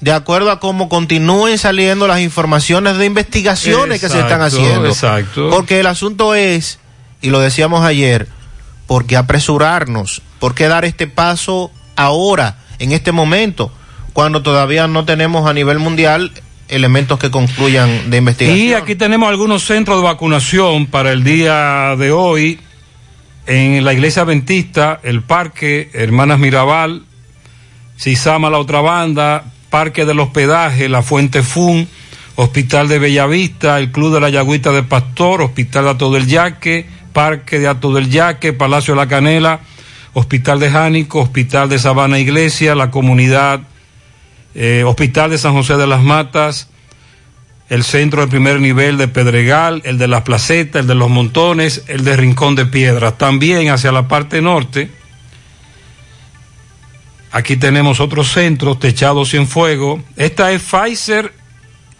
[0.00, 4.88] de acuerdo a cómo continúen saliendo las informaciones de investigaciones que se están haciendo.
[4.88, 5.48] Exacto.
[5.48, 6.80] Porque el asunto es,
[7.20, 8.28] y lo decíamos ayer,
[8.88, 10.22] ¿por qué apresurarnos?
[10.40, 13.72] ¿Por qué dar este paso ahora, en este momento,
[14.12, 16.32] cuando todavía no tenemos a nivel mundial
[16.66, 18.58] elementos que concluyan de investigación?
[18.58, 22.58] Y aquí tenemos algunos centros de vacunación para el día de hoy.
[23.46, 27.02] En la iglesia adventista, el parque Hermanas Mirabal,
[27.96, 31.88] Cisama la otra banda, Parque del Hospedaje, La Fuente Fun,
[32.36, 36.86] Hospital de Bellavista, el Club de la Yagüita de Pastor, Hospital de Ato del Yaque,
[37.12, 39.60] Parque de Ato del Yaque, Palacio de la Canela,
[40.14, 43.60] Hospital de Jánico, Hospital de Sabana Iglesia, la comunidad,
[44.54, 46.68] eh, Hospital de San José de las Matas,
[47.72, 51.84] el centro de primer nivel de Pedregal, el de las Placetas, el de los Montones,
[51.86, 53.16] el de Rincón de Piedras.
[53.16, 54.90] También hacia la parte norte,
[57.30, 60.02] aquí tenemos otros centros, Techado Sin Fuego.
[60.18, 61.32] Esta es Pfizer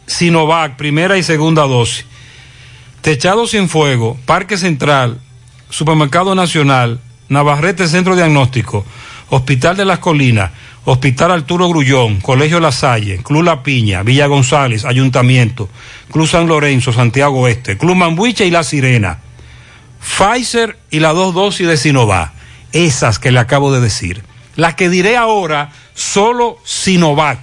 [0.06, 2.04] Sinovac, primera y segunda dosis.
[3.00, 5.20] Techado Sin Fuego, Parque Central,
[5.70, 7.00] Supermercado Nacional,
[7.30, 8.84] Navarrete Centro Diagnóstico,
[9.34, 10.50] Hospital de las Colinas,
[10.84, 15.70] Hospital Arturo Grullón, Colegio La Salle, Club La Piña, Villa González, Ayuntamiento,
[16.10, 19.20] Club San Lorenzo, Santiago Oeste, Club Mambuiche y La Sirena.
[20.00, 22.30] Pfizer y las dos dosis de Sinovac,
[22.72, 24.22] esas que le acabo de decir.
[24.54, 27.38] Las que diré ahora, solo Sinovac.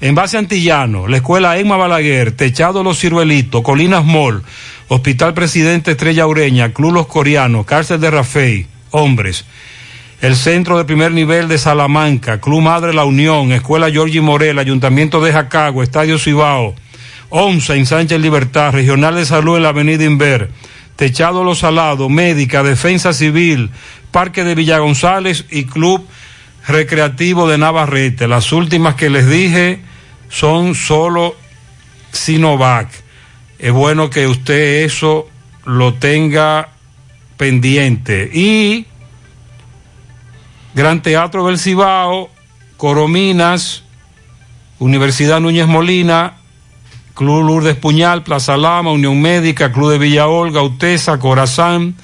[0.00, 4.42] En base Antillano, la escuela Emma Balaguer, Techado Los Ciruelitos, Colinas Mall,
[4.88, 9.44] Hospital Presidente Estrella Ureña, Club Los Coreanos, Cárcel de Rafey, hombres.
[10.20, 15.22] El Centro de Primer Nivel de Salamanca, Club Madre La Unión, Escuela Giorgi Morel, Ayuntamiento
[15.22, 16.74] de Jacagua, Estadio Cibao,
[17.30, 20.50] ONSA en Sánchez Libertad, Regional de Salud en la Avenida Inver,
[20.96, 23.70] Techado Los Salados, Médica, Defensa Civil,
[24.10, 26.06] Parque de Villa González y Club
[26.68, 28.28] Recreativo de Navarrete.
[28.28, 29.80] Las últimas que les dije
[30.28, 31.34] son solo
[32.12, 32.90] Sinovac.
[33.58, 35.30] Es bueno que usted eso
[35.64, 36.68] lo tenga
[37.38, 38.30] pendiente.
[38.34, 38.86] Y
[40.74, 42.30] Gran Teatro del Cibao,
[42.76, 43.82] Corominas,
[44.78, 46.34] Universidad Núñez Molina,
[47.14, 51.96] Club Lourdes Puñal, Plaza Lama, Unión Médica, Club de Villa Olga, Utesa, Corazán,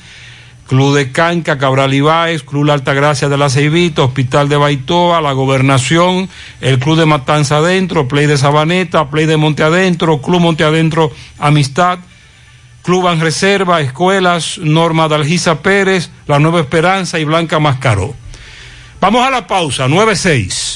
[0.67, 5.33] Club de Canca, Cabral Ibáez, Club La Altagracia de la Ceibita, Hospital de Baitoa, La
[5.33, 6.29] Gobernación,
[6.61, 11.13] el Club de Matanza Adentro, Play de Sabaneta, Play de Monte Adentro, Club Monte Adentro
[11.39, 12.01] Amistad,
[12.83, 18.15] Club An Reserva, Escuelas, Norma Dalgisa Pérez, La Nueva Esperanza y Blanca Mascaró.
[19.01, 20.76] Vamos a la pausa, 9-6.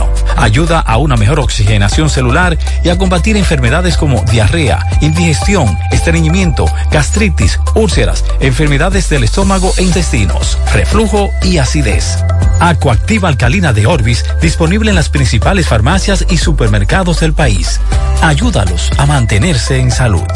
[0.37, 7.59] Ayuda a una mejor oxigenación celular y a combatir enfermedades como diarrea, indigestión, estreñimiento, gastritis,
[7.75, 12.23] úlceras, enfermedades del estómago e intestinos, reflujo y acidez.
[12.59, 17.79] Acuactiva alcalina de Orbis disponible en las principales farmacias y supermercados del país.
[18.21, 20.27] Ayúdalos a mantenerse en salud.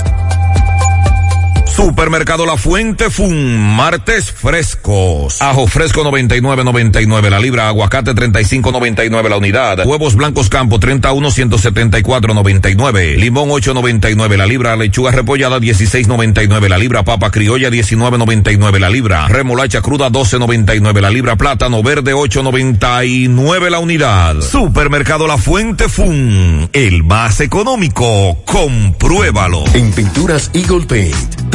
[1.66, 5.42] Supermercado La Fuente Fun, martes frescos.
[5.42, 9.86] Ajo fresco 99.99 la libra, aguacate 35.99 la unidad.
[9.86, 13.18] Huevos blancos campo 31 174.99.
[13.18, 19.28] Limón 8.99 la libra, lechuga repollada 16.99 la libra, papa criolla 19.99 la libra.
[19.28, 24.42] Remolacha cruda 12.99 la libra, plátano verde 8.99 la unidad.
[24.42, 28.38] Supermercado La Fuente Fun, el más económico.
[28.46, 29.64] Compruébalo.
[29.74, 31.55] En Pinturas Eagle Paint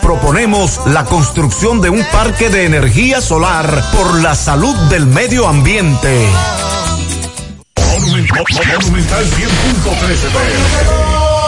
[0.00, 6.28] Proponemos la construcción de un parque de energía solar por la salud del medio ambiente.
[7.76, 8.44] Monumental
[9.24, 10.32] 100.13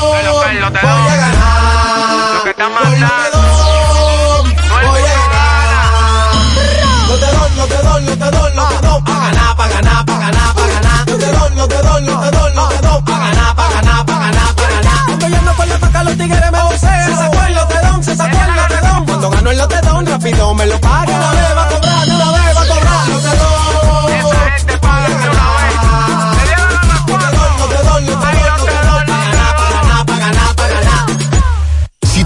[0.04, 0.16] Voy
[0.52, 2.34] a ganar.
[2.34, 3.38] Lo que está mandando.
[4.68, 6.34] Voy a ganar.
[7.08, 9.02] No te doy, no te doy, no te doy, no te doy.
[9.02, 9.93] Pa' ganar, pa' ganar, pa' ganar,
[18.04, 19.04] se sacó el lotedón.
[19.06, 21.43] Cuando gano el lotedón, rápido me lo paga.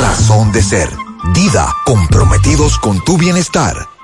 [0.00, 0.90] razón de ser.
[1.34, 3.97] Dida, comprometidos con tu bienestar.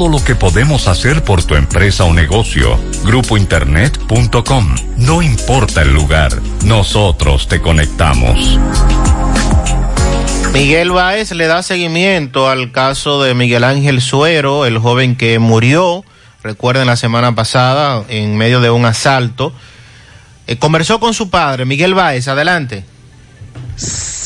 [0.09, 2.79] lo que podemos hacer por tu empresa o negocio.
[3.03, 4.75] Grupointernet.com.
[4.97, 6.31] No importa el lugar,
[6.63, 8.59] nosotros te conectamos.
[10.53, 16.03] Miguel Báez le da seguimiento al caso de Miguel Ángel Suero, el joven que murió,
[16.43, 19.53] recuerden la semana pasada, en medio de un asalto.
[20.47, 22.83] Eh, conversó con su padre, Miguel Báez, adelante.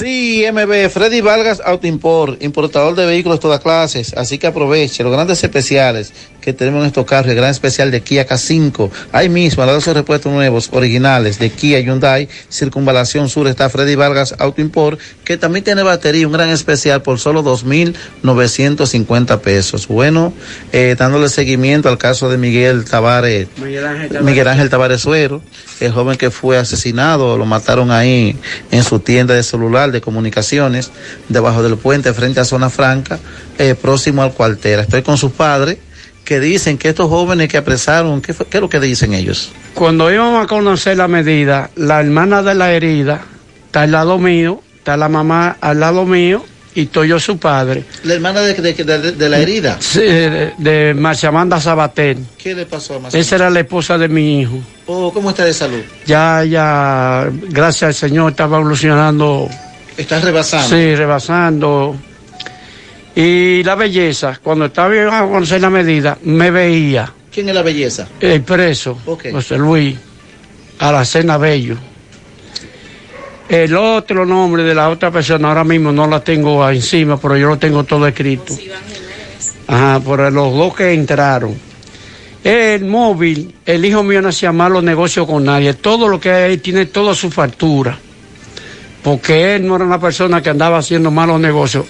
[0.04, 5.14] MB, Freddy Vargas Auto Import, importador de vehículos de todas clases, así que aproveche los
[5.14, 6.12] grandes especiales
[6.42, 9.80] que tenemos en estos carros, el gran especial de Kia K5, ahí mismo, al lado
[9.80, 15.38] de repuestos nuevos, originales, de Kia Hyundai, Circunvalación Sur, está Freddy Vargas Auto Import, que
[15.38, 19.88] también tiene batería, un gran especial por solo 2.950 pesos.
[19.88, 20.34] Bueno,
[20.72, 24.26] eh, dándole seguimiento al caso de Miguel Tavares, Miguel Ángel Tavares.
[24.26, 25.42] Miguel Ángel Tavares Suero,
[25.80, 28.36] el joven que fue asesinado, lo mataron ahí
[28.70, 30.91] en su tienda de celular de comunicaciones,
[31.30, 33.20] debajo del puente, frente a Zona Franca,
[33.57, 34.82] eh, próximo al cuartera.
[34.84, 35.78] Estoy con sus padres
[36.24, 39.52] que dicen que estos jóvenes que apresaron, ¿qué, fue- qué es lo que dicen ellos?
[39.76, 43.22] Cuando íbamos a conocer la medida, la hermana de la herida
[43.68, 46.44] está al lado mío, está la mamá al lado mío
[46.74, 47.86] y estoy yo su padre.
[48.03, 49.78] La hermana de, de- de- de la herida.
[49.80, 52.18] Sí, de, de Marchamanda Sabater.
[52.38, 53.22] ¿Qué le pasó a Marcelo?
[53.22, 54.60] Esa era la esposa de mi hijo.
[54.88, 55.82] Oh, ¿Cómo está de salud?
[56.06, 59.48] Ya, ya, gracias al Señor, estaba evolucionando.
[59.98, 60.70] Está rebasando.
[60.70, 61.96] Sí, rebasando.
[63.16, 67.12] Y la belleza, cuando estaba a conocer la medida, me veía.
[67.32, 68.08] ¿Quién es la belleza?
[68.20, 68.98] El preso.
[69.06, 69.96] José Luis,
[70.80, 71.78] Aracena Bello.
[73.48, 77.48] El otro nombre de la otra persona ahora mismo no la tengo encima, pero yo
[77.48, 78.54] lo tengo todo escrito.
[79.68, 81.56] Ajá, por los dos que entraron.
[82.44, 85.74] El móvil, el hijo mío no hacía malos negocios con nadie.
[85.76, 87.98] Todo lo que hay tiene toda su factura.
[89.06, 91.86] Porque él no era una persona que andaba haciendo malos negocios.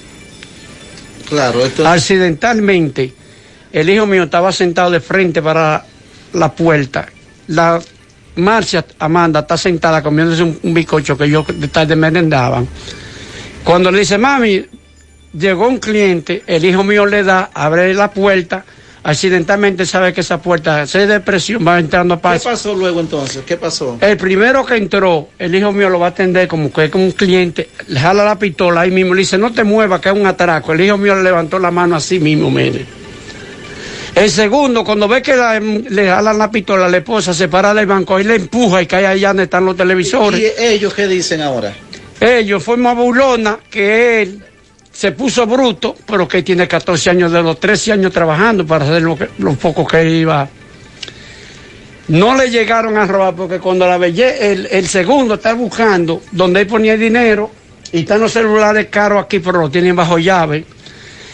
[1.29, 3.13] Claro, esto Accidentalmente,
[3.71, 5.85] el hijo mío estaba sentado de frente para
[6.33, 7.07] la puerta.
[7.47, 7.81] La
[8.35, 12.67] Marcia Amanda está sentada comiéndose un, un bizcocho que yo de tarde merendaban.
[13.63, 14.65] Cuando le dice, mami,
[15.31, 18.65] llegó un cliente, el hijo mío le da, abre la puerta,
[19.07, 23.43] accidentalmente sabe que esa puerta se de presión, va entrando ¿Qué para pasó luego entonces?
[23.45, 23.99] ¿Qué pasó?
[24.01, 27.05] el primero que entró, el hijo mío lo va a atender como que es como
[27.05, 30.15] un cliente, le jala la pistola ahí mismo, le dice, no te muevas, que es
[30.15, 30.73] un atraco.
[30.73, 32.83] El hijo mío le levantó la mano así mismo, mire.
[34.15, 37.85] El segundo, cuando ve que la- le jalan la pistola, la esposa se para del
[37.85, 40.39] banco y le empuja y cae allá donde están los televisores.
[40.39, 41.73] ¿Y ellos qué dicen ahora?
[42.19, 44.41] Ellos fue más burlona que él
[44.95, 49.01] se puso bruto, pero que tiene 14 años, de los 13 años trabajando para hacer
[49.01, 50.47] lo, poco que iba.
[52.07, 56.61] No le llegaron a robar porque cuando la belle, el, el segundo está buscando donde
[56.61, 57.51] él ponía el dinero
[57.91, 60.63] y están los celulares caros aquí, pero lo tienen bajo llave.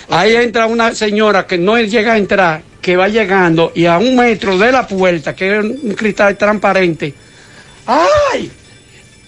[0.09, 4.15] Ahí entra una señora que no llega a entrar, que va llegando y a un
[4.15, 7.13] metro de la puerta, que es un cristal transparente.
[7.85, 8.51] ¡Ay!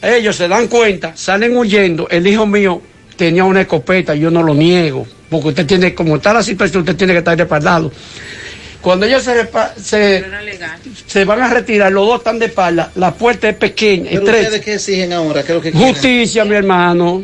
[0.02, 2.08] Ellos se dan cuenta, salen huyendo.
[2.10, 2.82] El hijo mío
[3.26, 6.95] tenía una escopeta, yo no lo niego, porque usted tiene, como está la situación, usted
[6.98, 7.90] tiene que estar respaldado.
[8.82, 10.26] Cuando ellos se, repa- se,
[11.08, 14.43] se van a retirar, los dos están de espalda, la puerta es pequeña, ¿Pero estrecha.
[14.48, 15.42] ustedes qué exigen ahora?
[15.43, 15.93] ¿Qué es lo que quieren?
[15.93, 17.24] Justicia, mi hermano.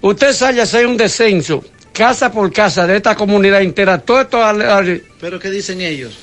[0.00, 4.44] Usted sale a hacer un descenso, casa por casa de esta comunidad entera, todo esto
[4.44, 6.16] al- al- ¿Pero qué dicen ellos?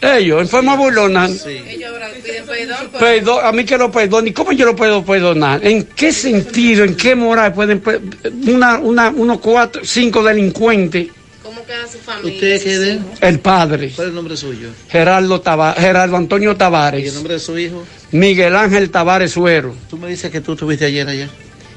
[0.00, 1.28] Ellos, en forma burlona.
[2.98, 4.28] Perdón, a mí que lo perdonen.
[4.28, 5.66] ¿Y cómo yo lo puedo perdonar?
[5.66, 7.82] ¿En qué sentido, en qué moral pueden
[8.46, 11.08] una, una, unos cuatro, cinco delincuentes?
[12.22, 12.98] ¿Usted qué de?
[13.20, 14.68] El padre, ¿Cuál es el nombre suyo?
[14.88, 17.84] Gerardo, Tava- Gerardo Antonio ¿Y el Tavares, nombre de su hijo?
[18.12, 19.74] Miguel Ángel Tavares Suero.
[19.88, 21.28] Tú me dices que tú estuviste ayer allá.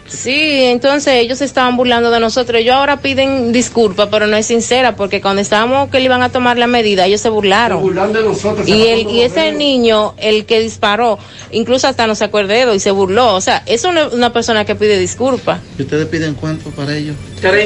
[0.07, 2.61] Sí, entonces ellos se estaban burlando de nosotros.
[2.61, 6.29] Ellos ahora piden disculpas, pero no es sincera, porque cuando estábamos que le iban a
[6.29, 7.81] tomar la medida, ellos se burlaron.
[7.81, 8.67] burlando de nosotros.
[8.67, 11.19] Y, el, y ese niño, el que disparó,
[11.51, 13.35] incluso hasta no se acuerda y se burló.
[13.35, 15.59] O sea, eso no es una persona que pide disculpas.
[15.77, 17.15] ¿Y ustedes piden cuánto para ellos?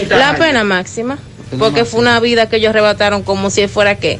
[0.10, 1.20] La pena máxima,
[1.60, 4.20] porque fue una vida que ellos arrebataron como si fuera que,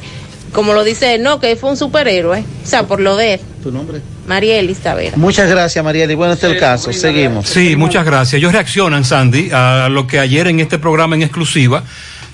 [0.52, 2.44] como lo dice él, no, que fue un superhéroe.
[2.64, 3.40] O sea, por lo de él.
[3.62, 4.00] ¿Tu nombre?
[4.26, 5.16] Marielis Tavera.
[5.16, 6.12] Muchas gracias, Mariela.
[6.12, 6.92] Y bueno, este es el caso.
[6.92, 7.48] Seguimos.
[7.48, 8.34] Sí, muchas gracias.
[8.34, 11.82] Ellos reaccionan, Sandy, a lo que ayer en este programa en exclusiva,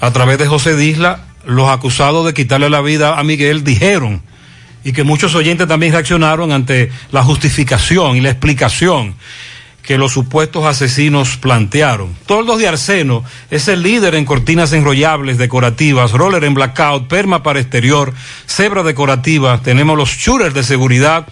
[0.00, 4.22] a través de José Disla, los acusados de quitarle la vida a Miguel dijeron,
[4.84, 9.14] y que muchos oyentes también reaccionaron ante la justificación y la explicación
[9.82, 12.14] que los supuestos asesinos plantearon.
[12.26, 17.60] Toldos de Arseno es el líder en cortinas enrollables decorativas, roller en blackout, perma para
[17.60, 18.12] exterior,
[18.46, 21.26] cebra decorativa, tenemos los shooters de seguridad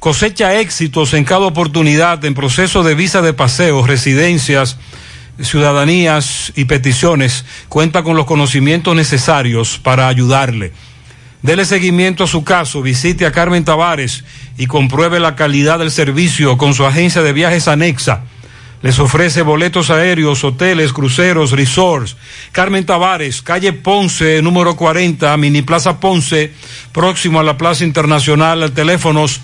[0.00, 4.78] cosecha éxitos en cada oportunidad en proceso de visa de paseo, residencias,
[5.40, 7.44] ciudadanías y peticiones.
[7.68, 10.72] Cuenta con los conocimientos necesarios para ayudarle.
[11.42, 14.24] Dele seguimiento a su caso, visite a Carmen Tavares
[14.58, 18.24] y compruebe la calidad del servicio con su agencia de viajes anexa.
[18.82, 22.16] Les ofrece boletos aéreos, hoteles, cruceros, resorts.
[22.50, 26.50] Carmen Tavares, calle Ponce, número 40, Mini Plaza Ponce,
[26.92, 29.42] próximo a la Plaza Internacional, teléfonos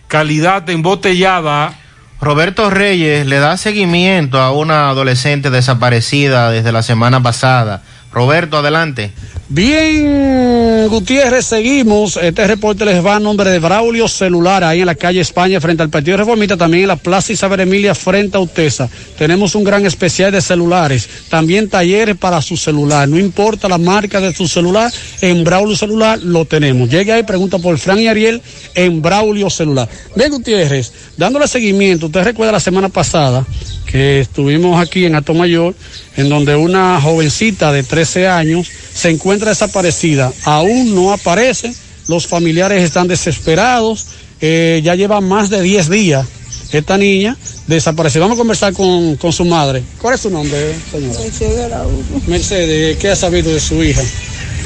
[0.08, 1.74] calidad embotellada.
[2.22, 7.82] Roberto Reyes le da seguimiento a una adolescente desaparecida desde la semana pasada.
[8.12, 9.14] Roberto, adelante.
[9.52, 12.18] Bien, Gutiérrez, seguimos.
[12.18, 15.82] Este reporte les va a nombre de Braulio Celular, ahí en la calle España, frente
[15.82, 18.88] al Partido Reformista, también en la Plaza Isabel Emilia, frente a Utesa.
[19.18, 23.10] Tenemos un gran especial de celulares, también talleres para su celular.
[23.10, 26.88] No importa la marca de su celular, en Braulio Celular lo tenemos.
[26.88, 28.44] Llegue ahí, pregunta por Fran y Ariel
[28.76, 29.90] en Braulio Celular.
[30.16, 33.44] Bien, Gutiérrez, dándole seguimiento, usted recuerda la semana pasada
[33.90, 35.74] que estuvimos aquí en Alto Mayor,
[36.20, 40.34] en donde una jovencita de 13 años se encuentra desaparecida.
[40.44, 41.74] Aún no aparece,
[42.08, 44.06] los familiares están desesperados,
[44.42, 46.28] eh, ya lleva más de 10 días
[46.74, 48.22] esta niña desaparecida.
[48.24, 49.82] Vamos a conversar con, con su madre.
[50.02, 51.20] ¿Cuál es su nombre, señora?
[51.20, 52.22] Mercedes Araújo.
[52.28, 54.02] Mercedes, ¿qué ha sabido de su hija?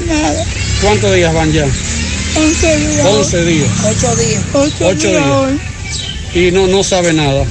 [0.08, 0.44] Nada.
[0.82, 1.66] ¿Cuántos días van ya?
[2.36, 3.06] 11 días.
[3.06, 3.68] 11 días.
[3.84, 4.42] 8 días.
[4.52, 5.24] 8, Ocho días.
[5.24, 5.60] días.
[6.34, 7.44] Y no, no sabe nada.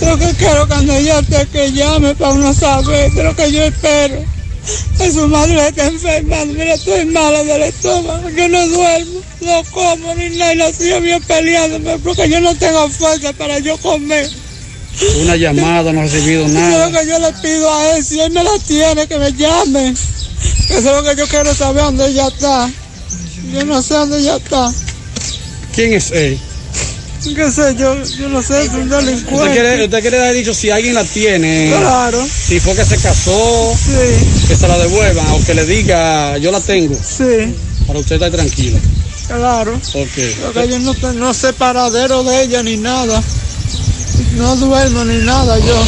[0.00, 3.62] Lo que quiero cuando ella esté que llame para uno saber de lo que yo
[3.62, 4.24] espero.
[4.98, 10.14] Que su madre está enferma, mira, estoy mala del estómago, yo no duermo, no como
[10.14, 14.30] ni nada, y la sigo bien peleándome porque yo no tengo fuerza para yo comer.
[15.20, 16.86] Una llamada, no ha recibido Eso nada.
[16.86, 19.32] es lo que yo le pido a él, si él me la tiene, que me
[19.32, 19.90] llame.
[19.90, 22.70] Eso es lo que yo quiero saber dónde ella está.
[23.52, 24.72] Yo no sé dónde ella está.
[25.74, 26.38] ¿Quién es él?
[27.32, 27.96] ¿Qué sé yo?
[28.04, 29.34] Yo no sé, es un delincuente.
[29.34, 31.72] ¿Usted quiere, usted quiere haber dicho si alguien la tiene?
[31.78, 32.26] Claro.
[32.26, 33.72] Si fue que se casó,
[34.46, 36.94] que se la devuelvan o que le diga, yo la tengo.
[36.94, 37.54] Sí.
[37.86, 38.78] Para usted estar tranquila.
[39.26, 39.74] Claro.
[39.74, 40.18] Ok.
[40.42, 43.22] Porque yo no, no sé paradero de ella ni nada.
[44.36, 45.84] No duermo ni nada yo.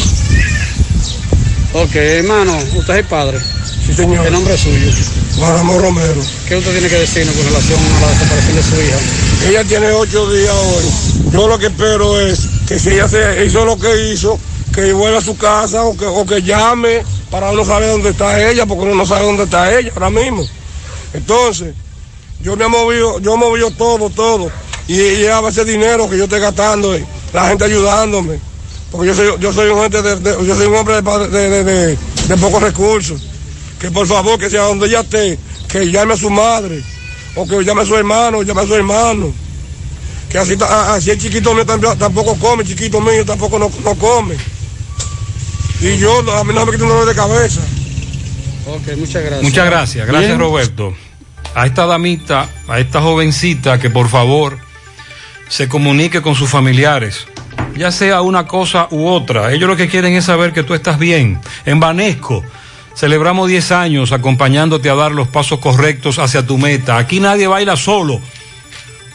[1.73, 3.37] Ok, hermano, usted es el padre.
[3.85, 4.23] Sí, señor.
[4.25, 4.91] ¿Qué nombre es suyo?
[5.37, 6.21] Juan Ramón Romero.
[6.47, 8.97] ¿Qué usted tiene que decirnos con relación a la desaparición de su hija?
[9.45, 11.31] Ella tiene ocho días hoy.
[11.31, 14.39] Yo lo que espero es que si ella se hizo lo que hizo,
[14.73, 18.49] que vuelva a su casa o que, o que llame para uno saber dónde está
[18.49, 20.45] ella, porque uno no sabe dónde está ella ahora mismo.
[21.13, 21.73] Entonces,
[22.41, 24.51] yo me he movido, yo he todo, todo.
[24.87, 28.39] Y, y a veces dinero que yo estoy gastando, y la gente ayudándome.
[28.91, 32.37] Porque yo soy, yo soy un gente de, de- yo soy un hombre de- de
[32.37, 33.21] pocos recursos.
[33.79, 36.83] Que por favor, que sea donde ella esté, que llame a su madre,
[37.37, 39.31] o que llame a su hermano, llame a su hermano.
[40.29, 43.95] Que así, así el chiquito mío tamp- tampoco come, el chiquito mío tampoco no, no
[43.95, 44.35] come.
[45.79, 47.61] Y yo, a mí no me quita un dolor de cabeza.
[48.65, 49.43] Ok, muchas gracias.
[49.43, 50.39] Muchas gracias, gracias Bien.
[50.39, 50.93] Roberto.
[51.55, 54.59] A esta damita, a esta jovencita que por favor
[55.47, 57.25] se comunique con sus familiares,
[57.77, 59.53] ya sea una cosa u otra.
[59.53, 61.39] Ellos lo que quieren es saber que tú estás bien.
[61.65, 62.43] En Banesco
[62.97, 66.97] celebramos 10 años acompañándote a dar los pasos correctos hacia tu meta.
[66.97, 68.19] Aquí nadie baila solo.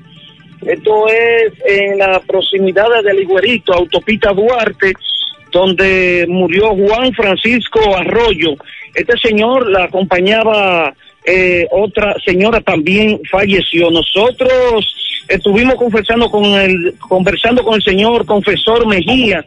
[0.66, 4.94] Esto es en la proximidad del Higuerito, autopista Duarte,
[5.52, 8.56] donde murió Juan Francisco Arroyo.
[8.94, 10.94] Este señor la acompañaba
[11.26, 13.92] eh, otra señora también falleció.
[13.92, 14.96] Nosotros
[15.28, 19.46] estuvimos conversando con el conversando con el señor confesor Mejía,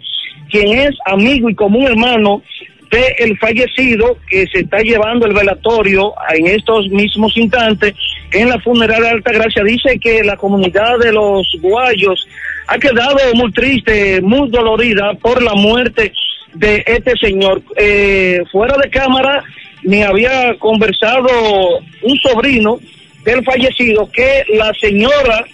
[0.50, 2.42] quien es amigo y como un hermano
[2.94, 7.94] de el fallecido que se está llevando el velatorio en estos mismos instantes
[8.31, 9.64] en la funeraria de Altagracia.
[9.64, 12.26] Dice que la comunidad de los guayos
[12.68, 16.12] ha quedado muy triste, muy dolorida por la muerte
[16.55, 17.62] de este señor.
[17.76, 19.42] Eh, fuera de cámara
[19.82, 21.28] me había conversado
[22.02, 22.78] un sobrino
[23.24, 25.44] del fallecido que la señora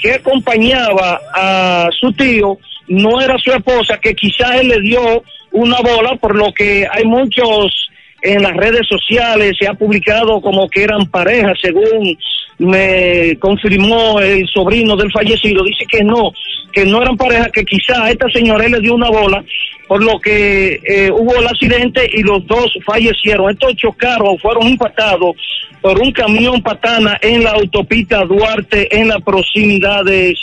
[0.00, 5.78] que acompañaba a su tío no era su esposa, que quizás él le dio una
[5.80, 7.88] bola, por lo que hay muchos
[8.22, 12.18] en las redes sociales, se ha publicado como que eran parejas, según
[12.58, 16.32] me confirmó el sobrino del fallecido, dice que no,
[16.72, 19.44] que no eran parejas, que quizás a esta señora le dio una bola,
[19.86, 23.50] por lo que eh, hubo el accidente y los dos fallecieron.
[23.50, 25.36] Estos chocaron, fueron impactados
[25.80, 30.38] por un camión patana en la autopista Duarte, en las proximidades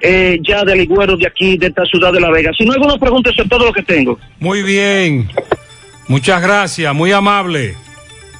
[0.00, 2.50] eh, ya del Ligüero de aquí, de esta ciudad de La Vega.
[2.56, 4.18] Si no hay alguna pregunta, eso es todo lo que tengo.
[4.38, 5.28] Muy bien.
[6.08, 7.74] Muchas gracias, muy amable.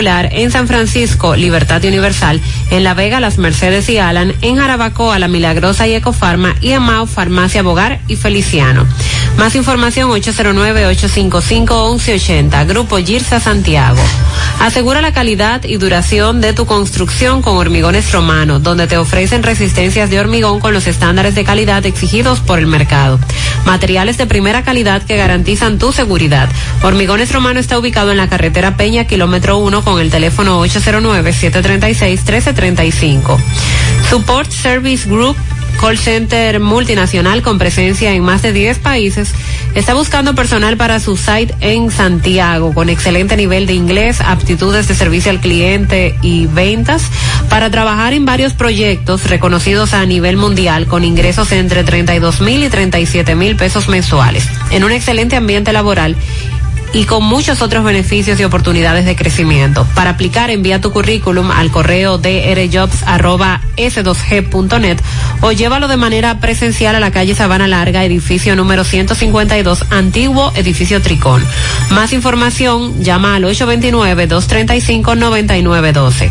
[0.00, 2.40] En San Francisco, Libertad Universal.
[2.70, 4.32] En La Vega, Las Mercedes y Alan.
[4.40, 6.54] En Jarabacoa, La Milagrosa y Ecofarma.
[6.62, 8.86] Y en Mao, Farmacia Bogar y Feliciano.
[9.36, 12.66] Más información 809-855-1180.
[12.66, 14.00] Grupo Girsa Santiago.
[14.60, 20.10] Asegura la calidad y duración de tu construcción con Hormigones Romano, donde te ofrecen resistencias
[20.10, 23.18] de hormigón con los estándares de calidad exigidos por el mercado.
[23.64, 26.48] Materiales de primera calidad que garantizan tu seguridad.
[26.82, 33.38] Hormigones Romano está ubicado en la carretera Peña, kilómetro 1, con el teléfono 809-736-1335.
[34.08, 35.36] Support Service Group
[35.80, 39.32] call center multinacional con presencia en más de 10 países,
[39.74, 44.94] está buscando personal para su site en Santiago con excelente nivel de inglés, aptitudes de
[44.94, 47.04] servicio al cliente y ventas
[47.48, 52.68] para trabajar en varios proyectos reconocidos a nivel mundial con ingresos entre 32 mil y
[52.68, 56.14] 37 mil pesos mensuales en un excelente ambiente laboral
[56.92, 59.86] y con muchos otros beneficios y oportunidades de crecimiento.
[59.94, 64.98] Para aplicar, envía tu currículum al correo drjobs.s2g.net
[65.40, 71.00] o llévalo de manera presencial a la calle Sabana Larga, edificio número 152, antiguo edificio
[71.00, 71.42] Tricón.
[71.90, 76.30] Más información, llama al 829-235-9912.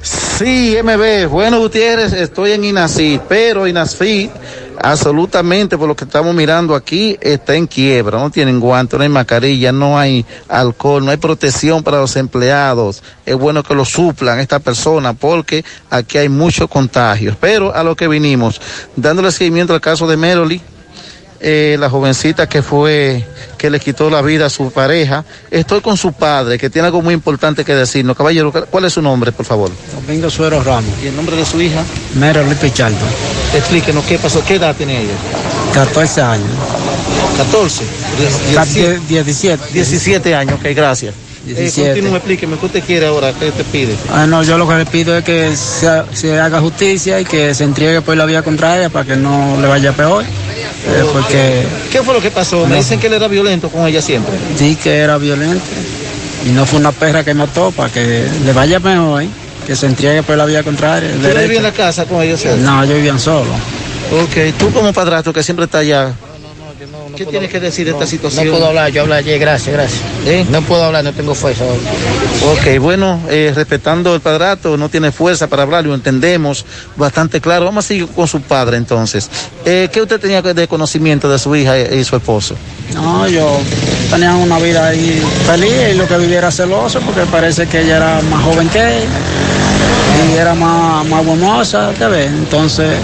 [0.00, 4.30] Sí, MB, bueno Gutiérrez, estoy en INASIF, pero INASIF
[4.80, 9.08] absolutamente por lo que estamos mirando aquí está en quiebra, no tienen guantes, no hay
[9.08, 13.02] mascarilla, no hay alcohol, no hay protección para los empleados.
[13.26, 17.36] Es bueno que lo suplan esta persona porque aquí hay muchos contagios.
[17.40, 18.60] Pero a lo que vinimos,
[18.96, 20.60] dándole seguimiento al caso de Meroli,
[21.40, 23.24] eh, la jovencita que fue,
[23.58, 25.24] que le quitó la vida a su pareja.
[25.50, 28.16] Estoy con su padre, que tiene algo muy importante que decirnos.
[28.16, 29.70] Caballero, ¿cuál es su nombre, por favor?
[29.94, 30.92] Domingo Suero Ramos.
[31.02, 31.82] ¿Y el nombre de su hija?
[32.14, 32.96] Meroli Pichardo.
[33.54, 35.14] Explíquenos qué pasó, qué edad tiene ella.
[35.72, 36.50] 14 años.
[37.36, 37.84] 14.
[39.08, 39.72] 17.
[39.72, 41.14] 17 años, ok, gracias.
[41.46, 41.90] 17.
[41.90, 43.32] Eh, continúe, explíqueme, ¿qué usted quiere ahora?
[43.32, 43.94] ¿Qué te pide?
[44.10, 47.54] Ah, no, yo lo que le pido es que se, se haga justicia y que
[47.54, 50.24] se entregue por la vía contraria para que no le vaya peor.
[50.24, 52.66] Eh, porque, ¿Qué fue lo que pasó?
[52.66, 54.34] Me dicen que él era violento con ella siempre.
[54.56, 55.64] Sí, que era violento.
[56.46, 59.28] Y no fue una perra que mató para que le vaya mejor, ¿eh?
[59.66, 61.10] que se entregue por la vía contraria.
[61.12, 62.44] ¿Tú vivías en la casa con ellos?
[62.58, 63.50] No, yo vivía solo.
[64.12, 66.12] Ok, tú como padrastro que siempre está allá,
[67.16, 68.46] ¿Qué tienes que decir de esta situación?
[68.46, 70.00] No puedo hablar, yo hablo ayer, gracias, gracias.
[70.26, 70.44] ¿Eh?
[70.50, 71.64] No puedo hablar, no tengo fuerza.
[71.64, 76.64] Ok, bueno, eh, respetando el padrato, no tiene fuerza para hablar, lo entendemos
[76.96, 77.66] bastante claro.
[77.66, 79.30] Vamos a seguir con su padre entonces.
[79.64, 82.56] Eh, ¿Qué usted tenía de conocimiento de su hija y su esposo?
[82.94, 83.58] No, yo
[84.10, 88.20] tenía una vida ahí feliz y lo que viviera celoso porque parece que ella era
[88.22, 89.04] más joven que él
[90.32, 92.26] y era más, más buenosa, ¿qué ves?
[92.26, 92.98] Entonces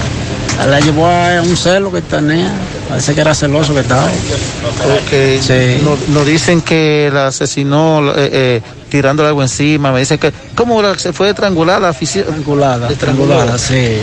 [0.68, 2.52] la llevó a un celo que tenía.
[2.90, 4.10] Parece que era celoso que estaba.
[4.10, 5.82] Sí.
[5.82, 9.92] Nos no dicen que la asesinó eh, eh, tirándole algo encima.
[9.92, 10.32] Me dicen que.
[10.54, 11.90] ¿Cómo la, se fue estrangulada?
[11.90, 12.90] Estrangulada.
[12.90, 13.98] Estrangulada, sí.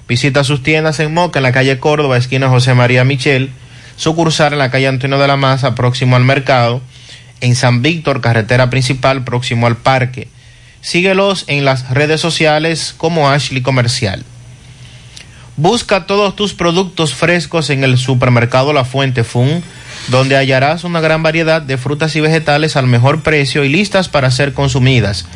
[0.09, 3.51] Visita sus tiendas en Moca, en la calle Córdoba, esquina José María Michel,
[3.97, 6.81] sucursal en la calle Antonio de la Maza, próximo al mercado,
[7.41, 10.29] en San Víctor, carretera principal, próximo al parque.
[10.81, 14.25] Síguelos en las redes sociales como Ashley Comercial.
[15.57, 19.63] Busca todos tus productos frescos en el supermercado La Fuente Fun,
[20.09, 24.31] donde hallarás una gran variedad de frutas y vegetales al mejor precio y listas para
[24.31, 25.27] ser consumidas.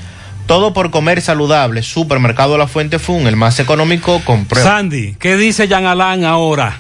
[0.46, 1.82] Todo por comer saludable.
[1.82, 4.68] Supermercado La Fuente Fun, el más económico, con prueba.
[4.68, 6.78] Sandy, ¿qué dice Jean Alain ahora?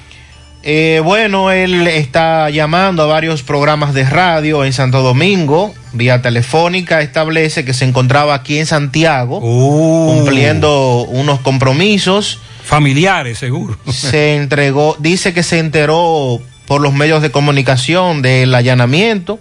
[0.70, 7.00] Eh, bueno, él está llamando a varios programas de radio en Santo Domingo, vía telefónica,
[7.00, 12.40] establece que se encontraba aquí en Santiago, cumpliendo unos compromisos.
[12.62, 13.78] Familiares, seguro.
[13.88, 19.38] Se entregó, dice que se enteró por los medios de comunicación del allanamiento,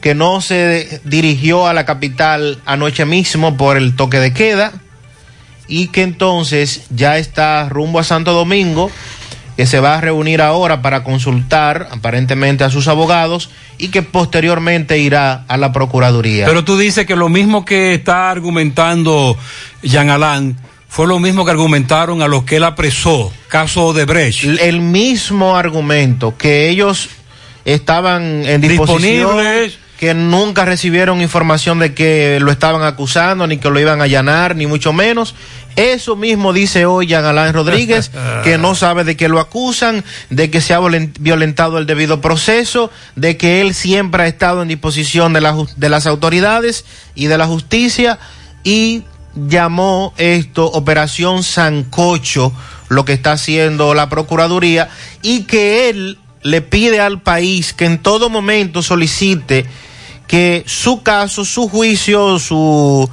[0.00, 4.72] que no se dirigió a la capital anoche mismo por el toque de queda
[5.68, 8.90] y que entonces ya está rumbo a Santo Domingo
[9.56, 14.98] que se va a reunir ahora para consultar aparentemente a sus abogados y que posteriormente
[14.98, 16.46] irá a la Procuraduría.
[16.46, 19.36] Pero tú dices que lo mismo que está argumentando
[19.82, 20.56] Jean Alain
[20.88, 24.44] fue lo mismo que argumentaron a los que él apresó, caso de Brecht.
[24.44, 27.08] El mismo argumento, que ellos
[27.64, 29.78] estaban en disposición, Disponibles.
[29.98, 34.54] que nunca recibieron información de que lo estaban acusando, ni que lo iban a allanar,
[34.54, 35.34] ni mucho menos.
[35.76, 38.10] Eso mismo dice hoy Jean Alain Rodríguez,
[38.44, 42.20] que no sabe de qué lo acusan, de que se ha violen- violentado el debido
[42.20, 47.26] proceso, de que él siempre ha estado en disposición de, la de las autoridades y
[47.26, 48.18] de la justicia
[48.62, 49.02] y
[49.34, 52.52] llamó esto Operación Sancocho,
[52.88, 54.88] lo que está haciendo la Procuraduría,
[55.22, 59.66] y que él le pide al país que en todo momento solicite
[60.28, 63.08] que su caso, su juicio, su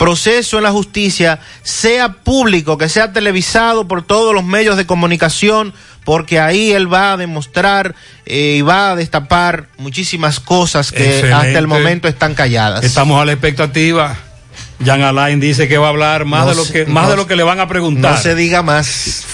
[0.00, 5.74] proceso en la justicia sea público, que sea televisado por todos los medios de comunicación,
[6.04, 11.58] porque ahí él va a demostrar eh, y va a destapar muchísimas cosas que hasta
[11.58, 12.82] el momento están calladas.
[12.82, 14.16] Estamos a la expectativa.
[14.78, 17.10] Jean Alain dice que va a hablar más, No de, lo se- que, más no
[17.10, 18.12] de lo que le van a preguntar.
[18.12, 19.26] No se diga más.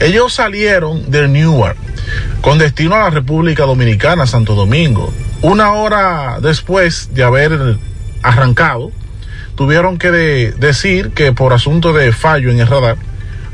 [0.00, 1.76] ellos salieron de Newark
[2.40, 5.12] con destino a la República Dominicana, Santo Domingo.
[5.42, 7.76] Una hora después de haber
[8.22, 8.90] arrancado,
[9.54, 12.96] tuvieron que de- decir que por asunto de fallo en el radar,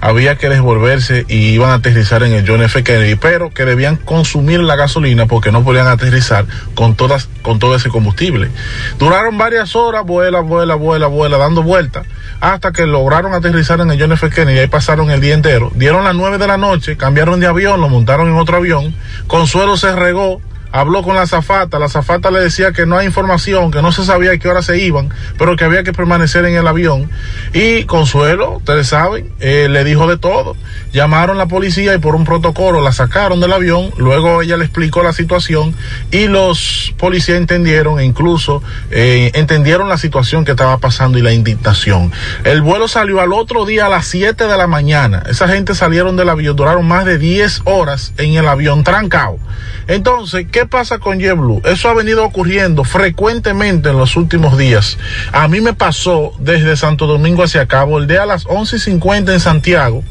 [0.00, 2.82] había que devolverse y iban a aterrizar en el John F.
[2.82, 7.74] Kennedy, pero que debían consumir la gasolina porque no podían aterrizar con todas, con todo
[7.74, 8.50] ese combustible.
[8.98, 12.06] Duraron varias horas, vuela, vuela, vuela, vuela, dando vueltas,
[12.40, 14.30] hasta que lograron aterrizar en el John F.
[14.30, 15.72] Kennedy, ahí pasaron el día entero.
[15.74, 18.94] Dieron las nueve de la noche, cambiaron de avión, lo montaron en otro avión,
[19.26, 20.40] Consuelo se regó,
[20.72, 24.04] habló con la zafata, la zafata le decía que no hay información, que no se
[24.04, 27.10] sabía a qué hora se iban, pero que había que permanecer en el avión.
[27.52, 30.56] Y Consuelo, ustedes saben, eh, le dijo de todo.
[30.92, 34.64] Llamaron a la policía y por un protocolo la sacaron del avión, luego ella le
[34.64, 35.74] explicó la situación
[36.10, 41.32] y los policías entendieron e incluso eh, entendieron la situación que estaba pasando y la
[41.32, 42.12] indignación.
[42.44, 45.22] El vuelo salió al otro día a las 7 de la mañana.
[45.28, 49.38] Esa gente salieron del avión, duraron más de 10 horas en el avión trancado.
[49.86, 51.62] Entonces, ¿qué pasa con JetBlue?
[51.64, 54.98] Eso ha venido ocurriendo frecuentemente en los últimos días.
[55.32, 60.02] A mí me pasó desde Santo Domingo hacia el día a las 11.50 en Santiago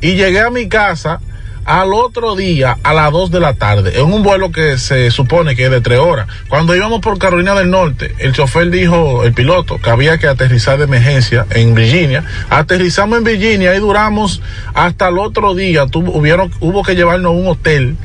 [0.00, 1.20] y llegué a mi casa
[1.66, 5.56] al otro día a las 2 de la tarde, en un vuelo que se supone
[5.56, 6.28] que es de 3 horas.
[6.48, 10.78] Cuando íbamos por Carolina del Norte, el chofer dijo, el piloto, que había que aterrizar
[10.78, 12.24] de emergencia en Virginia.
[12.50, 14.40] Aterrizamos en Virginia y duramos
[14.74, 15.86] hasta el otro día.
[15.92, 17.96] Hubieron, hubo que llevarnos a un hotel.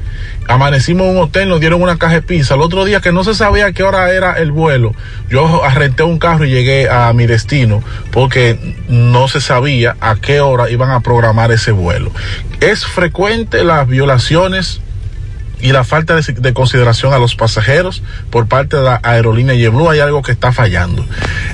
[0.47, 2.55] Amanecimos en un hotel, nos dieron una caja de pizza.
[2.55, 4.93] El otro día que no se sabía qué hora era el vuelo,
[5.29, 10.41] yo arrenté un carro y llegué a mi destino porque no se sabía a qué
[10.41, 12.11] hora iban a programar ese vuelo.
[12.59, 14.81] Es frecuente las violaciones
[15.61, 19.89] y la falta de, de, consideración a los pasajeros por parte de la aerolínea JetBlue
[19.89, 21.05] hay algo que está fallando.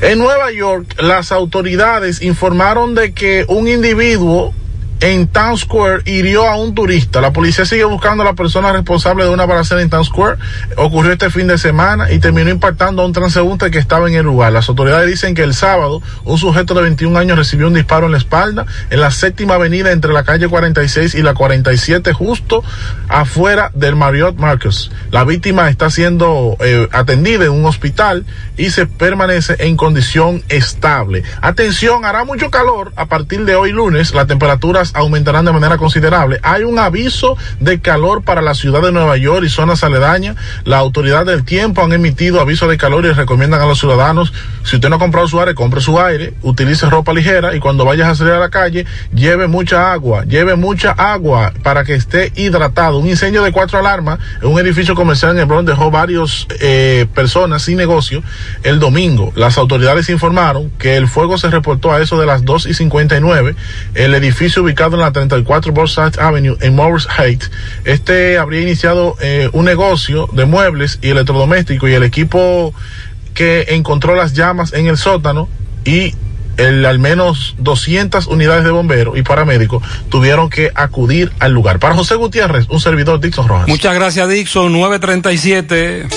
[0.01, 4.53] En Nueva York, las autoridades informaron de que un individuo
[4.99, 7.21] en Town Square hirió a un turista.
[7.21, 10.37] La policía sigue buscando a la persona responsable de una balacera en Town Square.
[10.77, 14.25] Ocurrió este fin de semana y terminó impactando a un transeúnte que estaba en el
[14.25, 14.51] lugar.
[14.51, 18.13] Las autoridades dicen que el sábado un sujeto de 21 años recibió un disparo en
[18.13, 22.63] la espalda en la séptima avenida entre la calle 46 y la 47 justo
[23.07, 24.91] afuera del Marriott Marcus.
[25.11, 28.25] La víctima está siendo eh, atendida en un hospital
[28.57, 31.23] y se permanece en condición estable.
[31.41, 34.13] Atención, hará mucho calor a partir de hoy lunes.
[34.13, 36.39] La temperatura aumentarán de manera considerable.
[36.43, 40.35] Hay un aviso de calor para la ciudad de Nueva York y zonas aledañas.
[40.63, 44.33] La autoridad del tiempo han emitido aviso de calor y recomiendan a los ciudadanos,
[44.63, 47.85] si usted no ha comprado su aire, compre su aire, utilice ropa ligera y cuando
[47.85, 52.31] vayas a salir a la calle, lleve mucha agua, lleve mucha agua para que esté
[52.35, 52.99] hidratado.
[52.99, 57.05] Un incendio de cuatro alarmas en un edificio comercial en el Bronx dejó varios eh,
[57.13, 58.23] personas sin negocio
[58.63, 59.31] el domingo.
[59.35, 63.55] Las autoridades informaron que el fuego se reportó a eso de las 2 y 59.
[63.93, 67.49] El edificio ubicado en la 34 Burnside Avenue en Morris Heights.
[67.83, 72.73] Este habría iniciado eh, un negocio de muebles y electrodomésticos y el equipo
[73.33, 75.49] que encontró las llamas en el sótano
[75.83, 76.13] y
[76.57, 81.79] el, al menos 200 unidades de bomberos y paramédicos tuvieron que acudir al lugar.
[81.79, 83.67] Para José Gutiérrez, un servidor Dixon Rojas.
[83.67, 86.07] Muchas gracias Dixon, 937.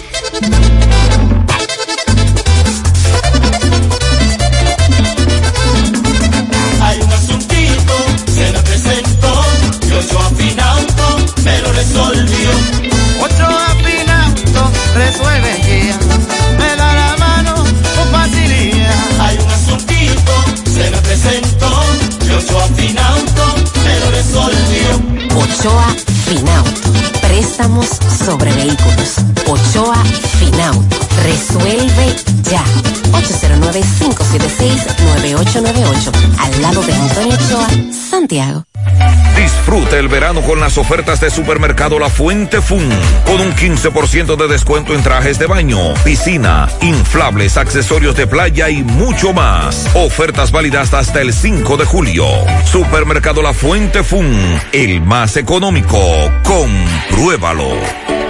[11.80, 12.50] Resolvió.
[13.22, 13.48] Ocho
[13.82, 15.98] Finauto resuelve ya.
[16.58, 18.94] Me da la mano con facilidad.
[19.18, 20.32] Hay un asuntito,
[20.64, 21.70] se me presentó.
[22.26, 24.88] Y Ochoa Finauto me lo resolvió.
[25.42, 27.19] Ochoa Finauto.
[27.30, 27.86] Préstamos
[28.26, 29.18] sobre vehículos.
[29.46, 30.02] Ochoa
[30.40, 30.96] Finauto.
[31.22, 32.16] Resuelve
[32.50, 32.64] ya.
[33.12, 36.10] 809-576-9898.
[36.38, 37.68] Al lado de Antonio Ochoa,
[38.10, 38.64] Santiago.
[39.36, 42.86] Disfruta el verano con las ofertas de Supermercado La Fuente Fun,
[43.24, 48.82] con un 15% de descuento en trajes de baño, piscina, inflables, accesorios de playa y
[48.82, 49.88] mucho más.
[49.94, 52.24] Ofertas válidas hasta el 5 de julio.
[52.64, 56.00] Supermercado La Fuente Fun, el más económico.
[57.20, 58.29] Compruébalo.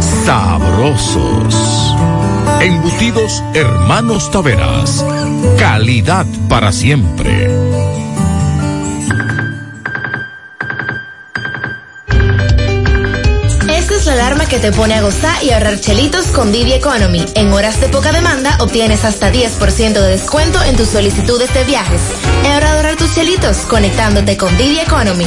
[0.00, 1.54] sabrosos.
[2.60, 5.04] Embutidos Hermanos Taveras.
[5.58, 7.46] Calidad para siempre.
[13.68, 17.24] Esta es la alarma que te pone a gozar y ahorrar chelitos con Didi Economy.
[17.34, 22.00] En horas de poca demanda obtienes hasta 10% de descuento en tus solicitudes de viajes.
[22.44, 25.26] Es hora de ahorrar tus chelitos conectándote con Didi Economy.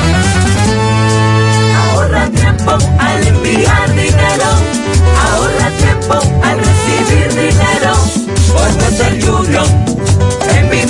[2.21, 4.45] Ahorra tiempo al enviar dinero.
[5.31, 7.93] Ahorra tiempo al recibir dinero.
[8.53, 9.65] Por Western Union.
[10.55, 10.81] En mi.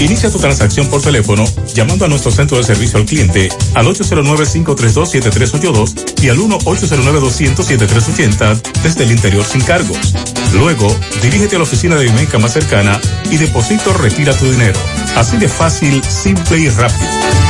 [0.00, 1.44] Inicia tu transacción por teléfono
[1.74, 9.12] llamando a nuestro centro de servicio al cliente al 809-532-7382 y al 1-809-200-7380 desde el
[9.12, 10.14] interior sin cargos.
[10.54, 10.88] Luego,
[11.22, 12.98] dirígete a la oficina de Vimenca más cercana
[13.30, 14.80] y deposito retira tu dinero.
[15.16, 17.49] Así de fácil, simple y rápido.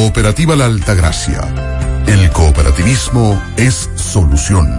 [0.00, 1.40] Cooperativa La Altagracia.
[2.06, 4.78] El cooperativismo es solución.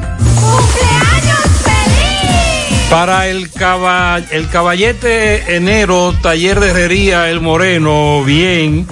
[2.92, 8.88] Para el, caba- el caballete enero, taller de herrería El Moreno, bien.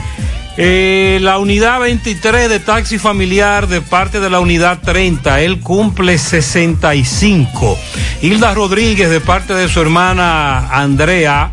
[0.57, 6.17] Eh, la unidad 23 de taxi familiar de parte de la unidad 30, él cumple
[6.17, 7.77] 65.
[8.23, 11.51] Hilda Rodríguez de parte de su hermana Andrea.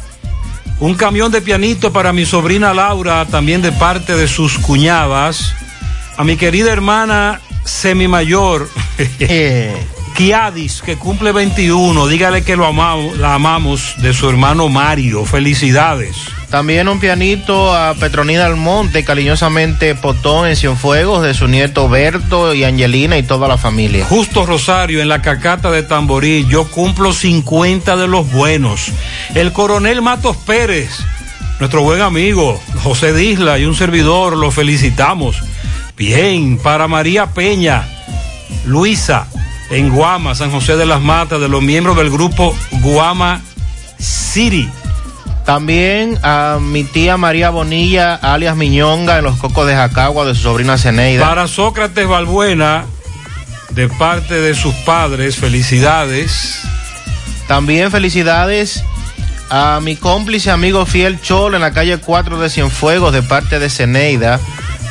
[0.82, 5.54] Un camión de pianito para mi sobrina Laura, también de parte de sus cuñadas.
[6.16, 8.68] A mi querida hermana semimayor,
[10.14, 12.06] Kiadis, que cumple 21.
[12.06, 15.24] Dígale que lo amamos, la amamos de su hermano Mario.
[15.24, 16.16] Felicidades.
[16.50, 22.64] También un pianito a Petronida Almonte, cariñosamente Potón en Cienfuegos, de su nieto Berto y
[22.64, 24.04] Angelina y toda la familia.
[24.04, 26.46] Justo Rosario en la cacata de Tamborí.
[26.48, 28.92] Yo cumplo 50 de los buenos.
[29.34, 30.90] El coronel Matos Pérez,
[31.58, 35.42] nuestro buen amigo José Disla y un servidor, lo felicitamos.
[35.96, 37.88] Bien, para María Peña,
[38.66, 39.26] Luisa,
[39.72, 43.40] en Guama, San José de las Matas, de los miembros del grupo Guama
[43.98, 44.70] City.
[45.46, 50.42] También a mi tía María Bonilla, alias Miñonga, en los cocos de Jacagua, de su
[50.42, 51.26] sobrina Ceneida.
[51.26, 52.84] Para Sócrates Balbuena,
[53.70, 56.60] de parte de sus padres, felicidades.
[57.48, 58.84] También felicidades
[59.48, 63.70] a mi cómplice amigo fiel Cholo en la calle 4 de Cienfuegos, de parte de
[63.70, 64.38] Ceneida.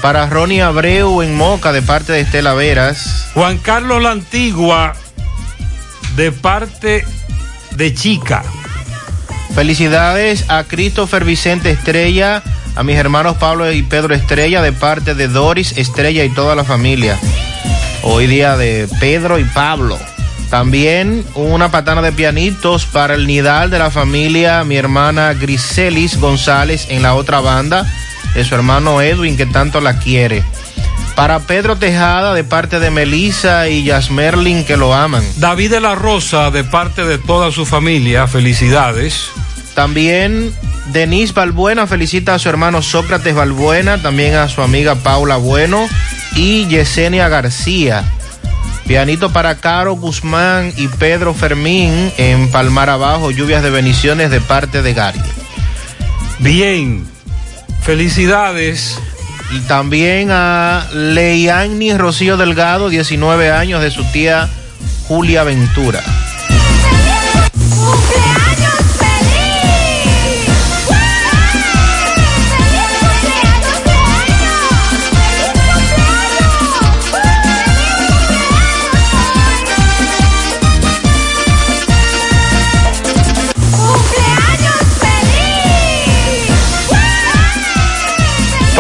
[0.02, 3.30] Para Ronnie Abreu en Moca, de parte de Estela Veras.
[3.36, 4.94] Juan Carlos La Antigua,
[6.16, 7.06] de parte
[7.76, 8.44] de Chica.
[9.54, 12.42] Felicidades a Christopher Vicente Estrella,
[12.76, 16.64] a mis hermanos Pablo y Pedro Estrella, de parte de Doris Estrella y toda la
[16.64, 17.20] familia.
[18.02, 20.00] Hoy día de Pedro y Pablo.
[20.50, 26.88] También una patana de pianitos para el nidal de la familia, mi hermana Griselis González
[26.90, 27.86] en la otra banda,
[28.34, 30.44] de su hermano Edwin que tanto la quiere.
[31.16, 35.24] Para Pedro Tejada de parte de Melissa y Yasmerlin que lo aman.
[35.38, 39.30] David de la Rosa, de parte de toda su familia, felicidades.
[39.76, 40.54] También
[40.88, 45.88] Denise Balbuena felicita a su hermano Sócrates Balbuena, también a su amiga Paula Bueno
[46.36, 48.04] y Yesenia García.
[48.88, 54.82] Pianito para Caro Guzmán y Pedro Fermín en Palmar Abajo, lluvias de bendiciones de parte
[54.82, 55.22] de Gary.
[56.40, 57.06] Bien,
[57.92, 58.98] felicidades.
[59.54, 64.48] Y también a Leiani Rocío Delgado, 19 años, de su tía
[65.10, 66.02] Julia Ventura.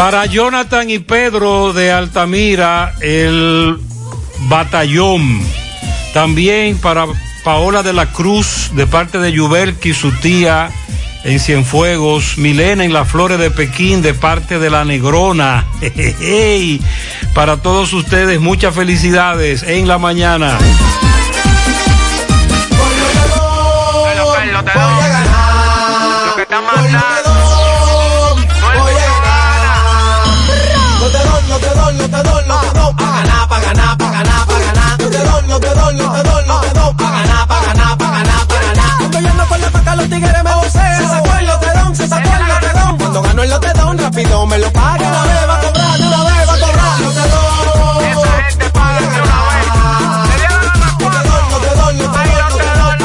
[0.01, 3.77] Para Jonathan y Pedro de Altamira, el
[4.49, 5.39] batallón.
[6.11, 7.05] También para
[7.43, 10.71] Paola de la Cruz, de parte de Yubelki, su tía
[11.23, 12.39] en Cienfuegos.
[12.39, 15.67] Milena en las Flores de Pekín, de parte de la Negrona.
[15.79, 16.79] Jejeje.
[17.35, 20.57] Para todos ustedes, muchas felicidades en la mañana.
[44.45, 45.05] me lo pague.
[45.05, 47.01] Una vez va a cobrar, de una vez va a cobrar.
[47.01, 48.05] No te doy.
[48.11, 51.31] Esa gente paga la gana cuando.
[51.49, 53.01] No te doy, no te no te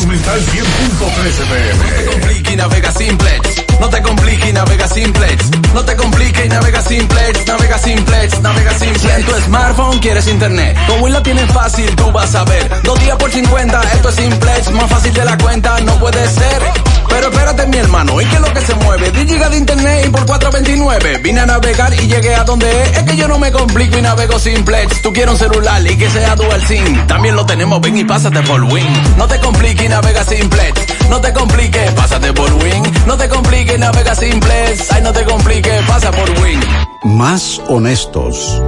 [0.00, 2.06] Monumental 100.13 PM.
[2.06, 3.80] No compliques y navega simplex.
[3.80, 5.50] No te compliques y navega simplex.
[5.74, 7.46] No te compliques y navega simplex.
[7.46, 9.00] Navega simplex, navega simplex.
[9.00, 10.76] Si en tu smartphone quieres internet.
[10.86, 12.82] Con Win la tienes fácil, tú vas a ver.
[12.82, 14.70] Dos días por 50, esto es simplex.
[14.72, 16.89] Más fácil de la cuenta, no puede ser.
[17.10, 19.10] Pero espérate, mi hermano, ¿y qué es lo que se mueve?
[19.10, 21.22] 10 gigas de internet y por 4.29.
[21.22, 22.96] Vine a navegar y llegué a donde es.
[22.98, 25.02] Es que yo no me complico y navego simplex.
[25.02, 27.06] Tú quieres un celular y que sea dual SIM.
[27.06, 28.86] También lo tenemos, ven y pásate por Win.
[29.16, 31.08] No te compliques y navega simplex.
[31.10, 32.82] No te compliques, pásate por Win.
[33.06, 34.92] No te compliques, navega simplex.
[34.92, 36.60] Ay, no te compliques, pasa por Win.
[37.02, 38.62] Más honestos.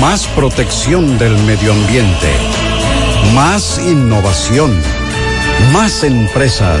[0.00, 2.30] Más protección del medio ambiente.
[3.34, 4.72] Más innovación.
[5.72, 6.80] Más empresas.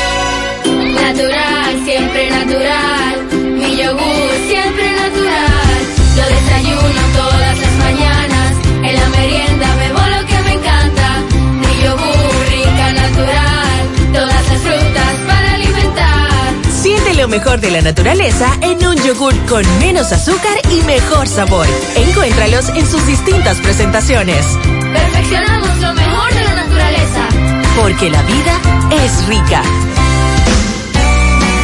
[17.21, 21.67] Lo mejor de la naturaleza en un yogur con menos azúcar y mejor sabor.
[21.95, 24.43] Encuéntralos en sus distintas presentaciones.
[24.91, 27.27] Perfeccionamos lo mejor de la naturaleza.
[27.79, 28.59] Porque la vida
[29.03, 29.61] es rica.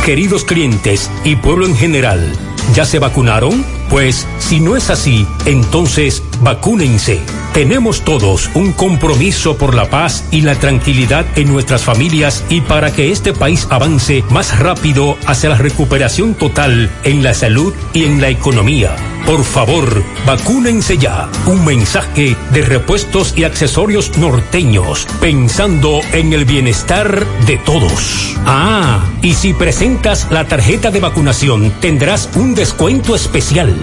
[0.05, 2.31] Queridos clientes y pueblo en general,
[2.75, 3.65] ¿ya se vacunaron?
[3.89, 7.19] Pues si no es así, entonces vacúnense.
[7.57, 12.93] Tenemos todos un compromiso por la paz y la tranquilidad en nuestras familias y para
[12.93, 18.21] que este país avance más rápido hacia la recuperación total en la salud y en
[18.21, 18.95] la economía.
[19.27, 21.27] Por favor, vacúnense ya.
[21.47, 28.37] Un mensaje de repuestos y accesorios norteños, pensando en el bienestar de todos.
[28.45, 33.75] Ah, y si presentas la tarjeta de vacunación, tendrás un descuento especial.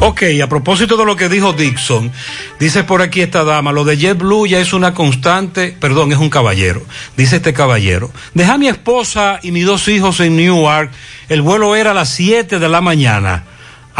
[0.00, 2.10] Ok, a propósito de lo que dijo Dixon,
[2.58, 6.30] dice por aquí esta dama, lo de JetBlue ya es una constante, perdón, es un
[6.30, 6.82] caballero,
[7.16, 8.10] dice este caballero.
[8.34, 10.90] Deja a mi esposa y mis dos hijos en Newark,
[11.28, 13.44] el vuelo era a las 7 de la mañana.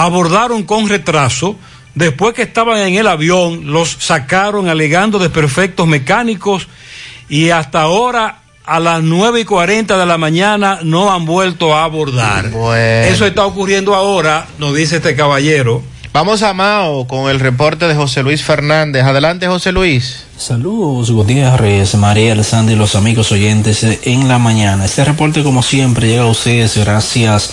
[0.01, 1.57] Abordaron con retraso,
[1.95, 6.69] después que estaban en el avión, los sacaron alegando desperfectos mecánicos
[7.29, 11.85] y hasta ahora a las 9 y 40 de la mañana no han vuelto a
[11.85, 12.47] abordar.
[12.47, 15.83] Eso está ocurriendo ahora, nos dice este caballero.
[16.13, 19.05] Vamos a Mao con el reporte de José Luis Fernández.
[19.05, 20.25] Adelante, José Luis.
[20.37, 24.87] Saludos, Gutiérrez, María, Sandy y los amigos oyentes en la mañana.
[24.87, 27.53] Este reporte, como siempre, llega a ustedes gracias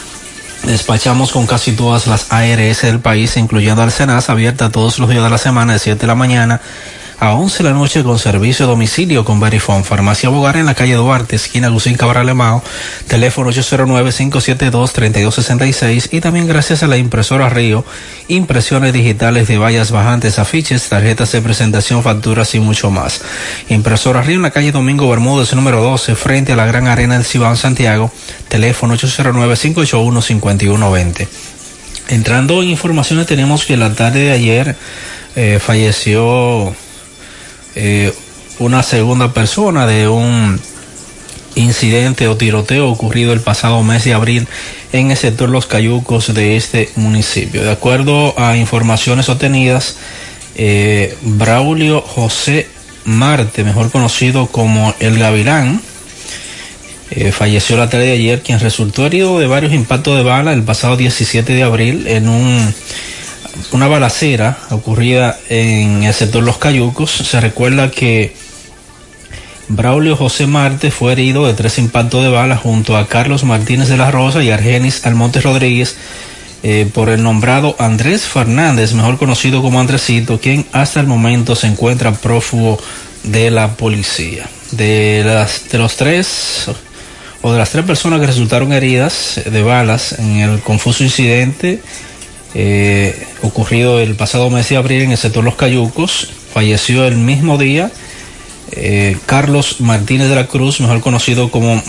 [0.63, 5.29] Despachamos con casi todas las ARS del país, incluyendo Alcenas, abierta todos los días de
[5.29, 6.61] la semana de 7 de la mañana
[7.21, 9.83] a 11 de la noche con servicio a domicilio con Verifone.
[9.83, 12.63] Farmacia Bogar en la calle Duarte, esquina Gusín Cabral Mao,
[13.07, 17.85] teléfono 809-572-3266 y también gracias a la impresora Río,
[18.27, 23.21] impresiones digitales de vallas bajantes, afiches, tarjetas de presentación, facturas y mucho más.
[23.69, 27.25] Impresora Río en la calle Domingo Bermúdez, número 12, frente a la Gran Arena del
[27.25, 28.11] Cibao Santiago,
[28.47, 31.27] teléfono 809-581-5120.
[32.07, 34.75] Entrando en informaciones, tenemos que la tarde de ayer
[35.35, 36.73] eh, falleció
[37.75, 38.13] eh,
[38.59, 40.59] una segunda persona de un
[41.55, 44.47] incidente o tiroteo ocurrido el pasado mes de abril
[44.93, 47.63] en el sector Los Cayucos de este municipio.
[47.63, 49.97] De acuerdo a informaciones obtenidas,
[50.55, 52.67] eh, Braulio José
[53.05, 55.81] Marte, mejor conocido como El Gavilán,
[57.09, 60.63] eh, falleció la tarde de ayer, quien resultó herido de varios impactos de bala el
[60.63, 62.73] pasado 17 de abril en un
[63.71, 67.11] una balacera ocurrida en el sector Los Cayucos.
[67.11, 68.33] Se recuerda que
[69.67, 73.97] Braulio José Marte fue herido de tres impactos de bala junto a Carlos Martínez de
[73.97, 75.95] la Rosa y Argenis Almonte Rodríguez
[76.63, 81.67] eh, por el nombrado Andrés Fernández, mejor conocido como Andresito, quien hasta el momento se
[81.67, 82.79] encuentra prófugo
[83.23, 84.47] de la policía.
[84.71, 86.65] De, las, de los tres
[87.41, 91.81] o de las tres personas que resultaron heridas de balas en el confuso incidente,
[92.53, 96.29] eh, ocurrido el pasado mes de abril en el sector Los Cayucos.
[96.53, 97.91] Falleció el mismo día
[98.71, 101.81] eh, Carlos Martínez de la Cruz, mejor conocido como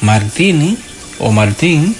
[0.00, 0.78] Martini
[1.18, 1.94] o Martín.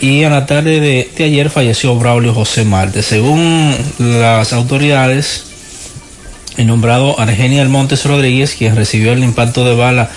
[0.00, 3.02] Y a la tarde de, ayer falleció Braulio José Marte.
[3.02, 5.44] Según las autoridades,
[6.56, 10.10] el nombrado Argenia Montes Rodríguez, quien recibió el impacto de bala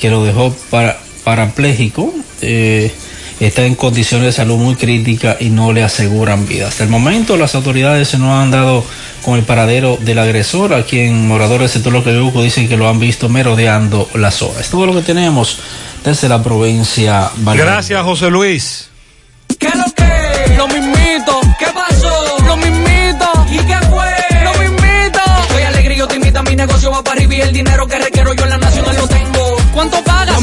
[0.00, 2.12] que lo dejó para, parapléjico,
[2.42, 2.92] eh,
[3.40, 6.68] está en condiciones de salud muy críticas y no le aseguran vida.
[6.68, 8.84] Hasta el momento las autoridades no han dado
[9.24, 13.00] con el paradero del agresor, a quien moradores del sector Loquebuco dicen que lo han
[13.00, 14.60] visto merodeando la zona.
[14.60, 15.58] Es todo lo que tenemos
[16.04, 17.72] desde la provincia Valladolid.
[17.72, 18.88] Gracias, José Luis.
[19.58, 20.56] ¿Qué lo que?
[20.56, 21.40] Lo mismito.
[21.58, 22.38] ¿Qué pasó?
[22.46, 23.30] Lo mismito.
[23.50, 24.10] ¿Y qué fue?
[24.44, 25.20] Lo mismito.
[25.48, 27.98] Soy alegre yo te invito a mi negocio va para arriba y el dinero que
[27.98, 28.58] requiero yo en la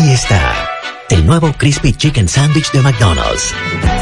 [0.00, 0.69] Aquí está
[1.12, 3.54] el nuevo Crispy Chicken Sandwich de McDonald's.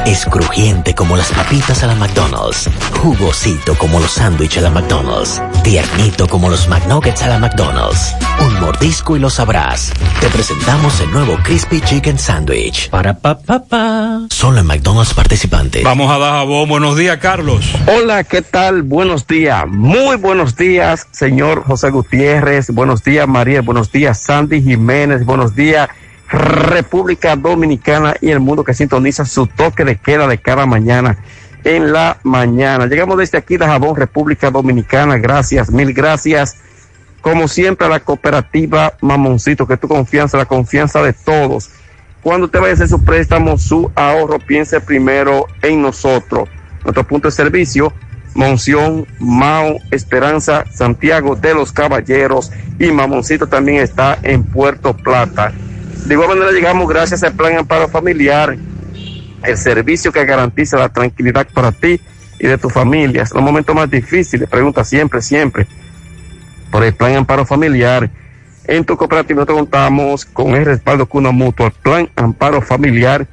[0.06, 2.68] Es crujiente como las papitas a la McDonald's,
[3.00, 8.14] jugosito como los sándwiches a la McDonald's, tiernito como los McNuggets a la McDonald's.
[8.40, 9.92] Un mordisco y lo sabrás.
[10.20, 12.90] Te presentamos el nuevo Crispy Chicken Sandwich.
[12.90, 14.20] Para pa pa pa.
[14.30, 15.84] Solo en McDonald's participantes.
[15.84, 17.64] Vamos a dar a Buenos días, Carlos.
[17.86, 18.82] Hola, ¿qué tal?
[18.82, 19.64] Buenos días.
[19.66, 22.70] Muy buenos días, señor José Gutiérrez.
[22.70, 23.62] Buenos días, María.
[23.62, 25.24] Buenos días, Sandy Jiménez.
[25.24, 25.88] Buenos días.
[26.28, 31.18] República Dominicana y el mundo que sintoniza su toque de queda de cada mañana
[31.64, 32.86] en la mañana.
[32.86, 35.18] Llegamos desde aquí de Jabón, República Dominicana.
[35.18, 36.56] Gracias, mil gracias.
[37.20, 41.70] Como siempre a la cooperativa Mamoncito, que tu confianza, la confianza de todos.
[42.22, 46.48] Cuando usted vaya a hacer su préstamo, su ahorro, piense primero en nosotros.
[46.84, 47.92] Nuestro punto de servicio,
[48.34, 55.52] Monción, Mao, Esperanza, Santiago de los Caballeros y Mamoncito también está en Puerto Plata.
[56.08, 58.56] De igual manera llegamos gracias al Plan Amparo Familiar,
[59.44, 62.00] el servicio que garantiza la tranquilidad para ti
[62.40, 63.24] y de tu familia.
[63.24, 65.66] Es los momentos más difíciles, pregunta siempre, siempre,
[66.70, 68.08] por el Plan Amparo Familiar.
[68.64, 73.26] En tu cooperativa nosotros contamos con el respaldo Cuna Mutua, el Plan Amparo Familiar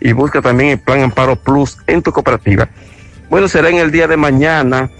[0.00, 2.68] y busca también el Plan Amparo Plus en tu cooperativa.
[3.30, 4.90] Bueno, será en el día de mañana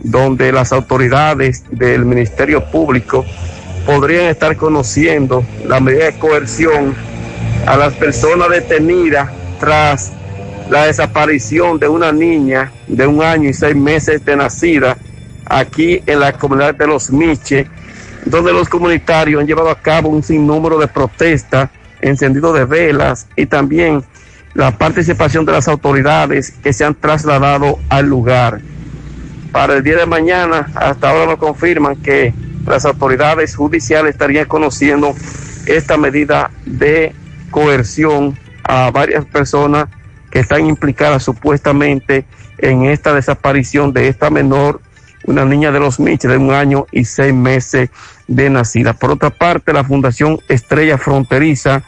[0.00, 3.24] donde las autoridades del Ministerio Público
[3.86, 6.94] podrían estar conociendo la medida de coerción
[7.66, 10.12] a las personas detenidas tras
[10.68, 14.98] la desaparición de una niña de un año y seis meses de nacida
[15.44, 17.68] aquí en la comunidad de Los Miches,
[18.24, 23.46] donde los comunitarios han llevado a cabo un sinnúmero de protestas, encendido de velas y
[23.46, 24.02] también
[24.54, 28.60] la participación de las autoridades que se han trasladado al lugar.
[29.52, 32.34] Para el día de mañana, hasta ahora nos confirman que
[32.66, 35.14] las autoridades judiciales estarían conociendo
[35.66, 37.14] esta medida de
[37.50, 39.88] coerción a varias personas
[40.30, 42.24] que están implicadas supuestamente
[42.58, 44.80] en esta desaparición de esta menor,
[45.24, 47.90] una niña de los Miches de un año y seis meses
[48.26, 48.92] de nacida.
[48.92, 51.82] Por otra parte, la Fundación Estrella Fronteriza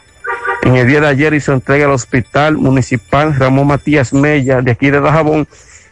[0.63, 4.89] en el día de ayer hizo entrega al Hospital Municipal Ramón Matías Mella de aquí
[4.89, 5.47] de Dajabón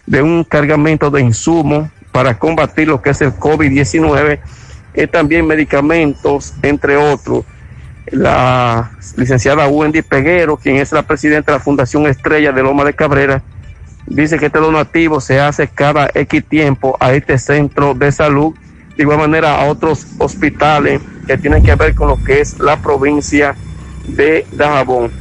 [0.05, 4.39] de un cargamento de insumos para combatir lo que es el COVID-19
[4.97, 7.45] y también medicamentos, entre otros.
[8.07, 12.93] La licenciada Wendy Peguero, quien es la presidenta de la Fundación Estrella de Loma de
[12.93, 13.43] Cabrera,
[14.07, 18.55] dice que este donativo se hace cada X tiempo a este centro de salud,
[18.95, 22.77] de igual manera a otros hospitales que tienen que ver con lo que es la
[22.77, 23.55] provincia
[24.07, 25.11] de Dajabón.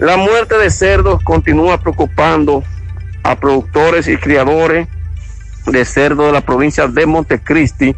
[0.00, 2.64] La muerte de cerdos continúa preocupando
[3.22, 4.88] a productores y criadores
[5.66, 7.94] de cerdo de la provincia de Montecristi,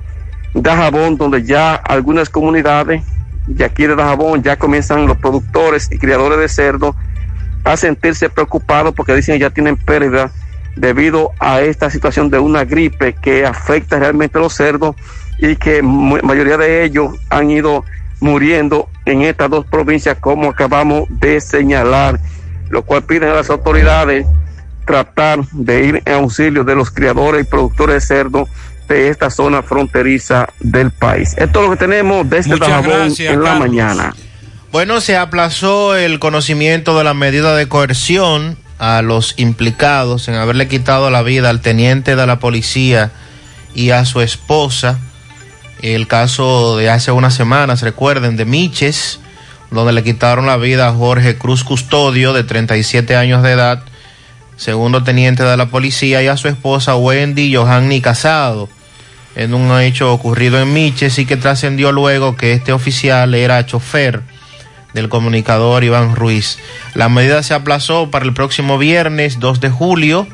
[0.54, 3.02] Dajabón, donde ya algunas comunidades
[3.46, 6.94] de aquí de Dajabón ya comienzan los productores y criadores de cerdo
[7.64, 10.30] a sentirse preocupados porque dicen que ya tienen pérdida
[10.76, 14.94] debido a esta situación de una gripe que afecta realmente a los cerdos
[15.38, 17.84] y que mayoría de ellos han ido
[18.20, 22.20] muriendo en estas dos provincias como acabamos de señalar,
[22.70, 24.26] lo cual piden a las autoridades
[24.84, 28.48] tratar de ir en auxilio de los criadores y productores de cerdo
[28.88, 31.34] de esta zona fronteriza del país.
[31.36, 34.14] Esto es lo que tenemos desde Dajabón en la mañana.
[34.72, 40.68] Bueno, se aplazó el conocimiento de la medida de coerción a los implicados en haberle
[40.68, 43.10] quitado la vida al teniente de la policía
[43.74, 44.98] y a su esposa.
[45.82, 49.20] El caso de hace unas semanas, recuerden, de Miches,
[49.70, 53.82] donde le quitaron la vida a Jorge Cruz Custodio, de 37 años de edad,
[54.56, 58.68] segundo teniente de la policía, y a su esposa Wendy Johanny Casado,
[59.38, 64.22] en un hecho ocurrido en Miches y que trascendió luego que este oficial era chofer
[64.94, 66.58] del comunicador Iván Ruiz.
[66.94, 70.26] La medida se aplazó para el próximo viernes 2 de julio.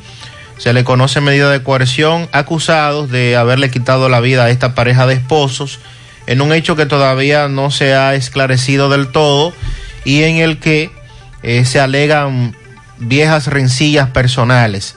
[0.57, 5.07] Se le conoce medida de coerción acusados de haberle quitado la vida a esta pareja
[5.07, 5.81] de esposos
[6.27, 9.53] en un hecho que todavía no se ha esclarecido del todo
[10.07, 10.91] y en el que
[11.43, 12.57] eh, se alegan
[12.99, 14.97] viejas rencillas personales.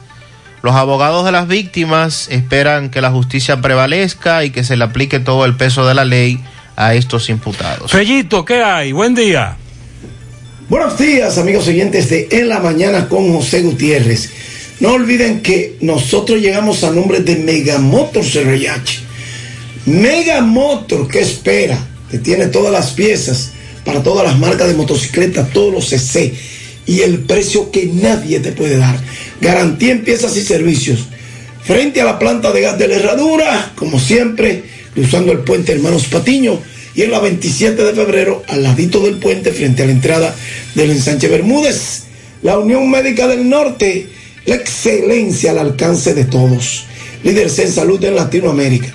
[0.67, 5.21] Los abogados de las víctimas esperan que la justicia prevalezca y que se le aplique
[5.21, 6.41] todo el peso de la ley
[6.75, 7.89] a estos imputados.
[7.89, 8.91] Fellito, ¿qué hay?
[8.91, 9.55] Buen día.
[10.67, 14.29] Buenos días, amigos oyentes de En la Mañana con José Gutiérrez.
[14.81, 19.03] No olviden que nosotros llegamos a nombre de Megamotor CRH.
[19.85, 21.79] Megamotor, ¿qué espera?
[22.11, 23.53] Que tiene todas las piezas
[23.85, 26.33] para todas las marcas de motocicletas, todos los CC
[26.85, 28.99] y el precio que nadie te puede dar.
[29.41, 31.07] Garantía en piezas y servicios.
[31.63, 36.05] Frente a la planta de gas de la herradura, como siempre, cruzando el puente Hermanos
[36.05, 36.59] Patiño.
[36.95, 40.35] Y en la 27 de febrero, al ladito del puente, frente a la entrada
[40.73, 42.03] del ensanche Bermúdez.
[42.41, 44.07] La Unión Médica del Norte,
[44.45, 46.85] la excelencia al alcance de todos.
[47.23, 48.93] Líderes en salud en Latinoamérica.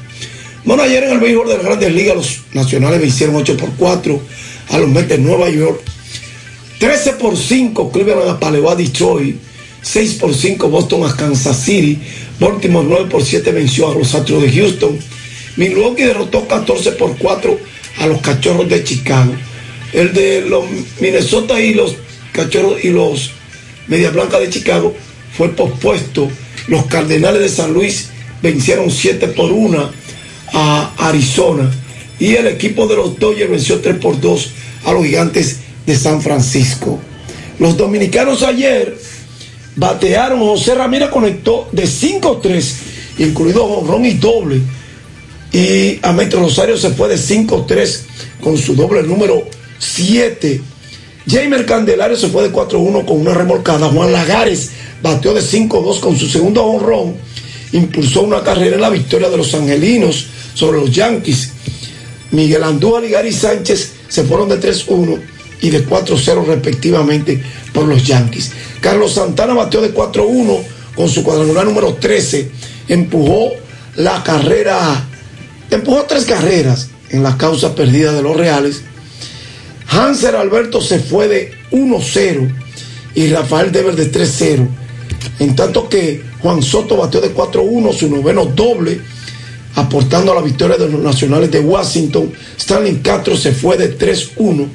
[0.65, 4.23] Bueno, ayer en el béisbol de las grandes ligas, los nacionales vencieron 8 por 4
[4.71, 5.83] a los Mets de Nueva York
[6.83, 9.37] 13 por 5 Cleveland apaleó a Detroit.
[9.83, 11.99] 6 por 5 Boston a Kansas City.
[12.39, 14.99] Baltimore 9 por 7 venció a los Astros de Houston.
[15.57, 17.59] Milwaukee derrotó 14 por 4
[17.99, 19.33] a los Cachorros de Chicago.
[19.93, 20.65] El de los
[21.01, 21.97] Minnesota y los
[22.33, 23.33] Cachorros y los
[23.89, 24.94] Media Blanca de Chicago
[25.36, 26.31] fue pospuesto.
[26.69, 28.09] Los Cardenales de San Luis
[28.43, 29.91] vencieron 7 por 1
[30.52, 31.70] a Arizona.
[32.19, 34.51] Y el equipo de los Dodgers venció 3 por 2
[34.85, 37.01] a los Gigantes de San Francisco.
[37.59, 38.97] Los dominicanos ayer
[39.76, 42.75] batearon, José Ramírez conectó de 5-3,
[43.18, 44.60] incluido Ron y doble.
[45.52, 48.01] Y a Metro Rosario se fue de 5-3
[48.41, 49.47] con su doble número
[49.78, 50.60] 7.
[51.28, 53.89] Jamer Candelario se fue de 4-1 con una remolcada.
[53.89, 54.70] Juan Lagares
[55.02, 57.15] bateó de 5-2 con su segundo honrón.
[57.73, 61.51] Impulsó una carrera en la victoria de los angelinos sobre los Yankees.
[62.31, 65.20] Miguel Andújar y Gary Sánchez se fueron de 3-1
[65.62, 67.42] y de 4-0 respectivamente
[67.73, 68.50] por los Yankees.
[68.81, 70.62] Carlos Santana bateó de 4-1
[70.94, 72.50] con su cuadrangular número 13.
[72.89, 73.52] Empujó
[73.97, 75.08] la carrera,
[75.70, 78.82] empujó tres carreras en la causa perdida de los Reales.
[79.89, 82.52] Hanser Alberto se fue de 1-0
[83.15, 84.68] y Rafael Dever de 3-0.
[85.39, 89.00] En tanto que Juan Soto bateó de 4-1, su noveno doble,
[89.76, 92.32] aportando a la victoria de los nacionales de Washington.
[92.58, 94.66] Stanley Castro se fue de 3-1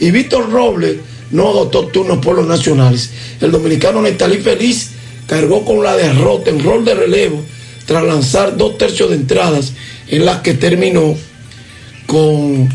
[0.00, 0.96] y Víctor Robles
[1.30, 3.10] no agotó turnos por los nacionales.
[3.40, 4.90] El dominicano Netalí Feliz
[5.26, 7.42] cargó con la derrota en rol de relevo
[7.86, 9.72] tras lanzar dos tercios de entradas
[10.08, 11.16] en las que terminó
[12.06, 12.68] con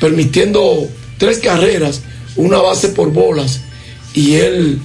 [0.00, 2.02] permitiendo tres carreras,
[2.36, 3.60] una base por bolas
[4.12, 4.78] y él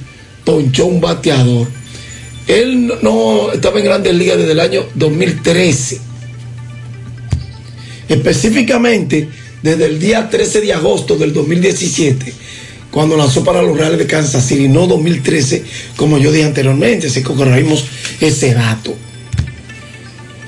[0.46, 1.68] ponchó un bateador.
[2.48, 6.02] Él no estaba en grandes ligas desde el año 2013.
[8.08, 9.30] Específicamente,
[9.62, 12.34] desde el día 13 de agosto del 2017,
[12.92, 15.64] cuando lanzó para los Reales de Kansas City, no 2013,
[15.96, 17.86] como yo dije anteriormente, así que corregimos
[18.20, 18.96] ese dato.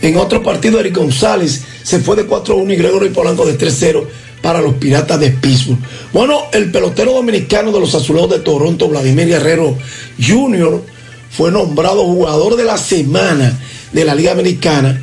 [0.01, 4.05] En otro partido, Eric González se fue de 4-1 y Gregory Polanco de 3-0
[4.41, 5.79] para los Piratas de Pittsburgh.
[6.11, 9.77] Bueno, el pelotero dominicano de los Azulejos de Toronto, Vladimir Guerrero
[10.19, 10.83] Jr.,
[11.29, 13.57] fue nombrado jugador de la semana
[13.93, 14.99] de la Liga Americana.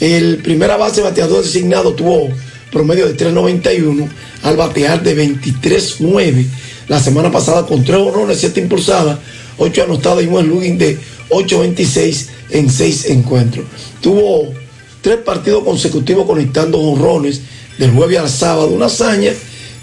[0.00, 2.28] El primera base bateador designado tuvo
[2.74, 4.06] promedio de 3.91
[4.42, 6.44] al batear de 23.9
[6.88, 9.18] la semana pasada con 3 honrones, 7 impulsadas,
[9.56, 10.98] 8 anotadas y un Lugin de
[11.30, 13.64] 8.26 en 6 encuentros.
[14.02, 14.52] Tuvo
[15.00, 17.40] tres partidos consecutivos conectando honrones
[17.78, 19.32] del jueves al sábado, una hazaña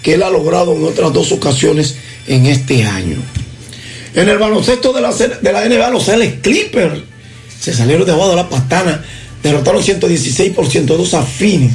[0.04, 1.96] que él ha logrado en otras dos ocasiones
[2.28, 3.18] en este año.
[4.14, 7.02] En el baloncesto de la, de la NBA, los Ángeles Clippers
[7.60, 9.04] se salieron de abajo de la patana,
[9.42, 11.74] derrotaron 116 por 102 a Phoenix.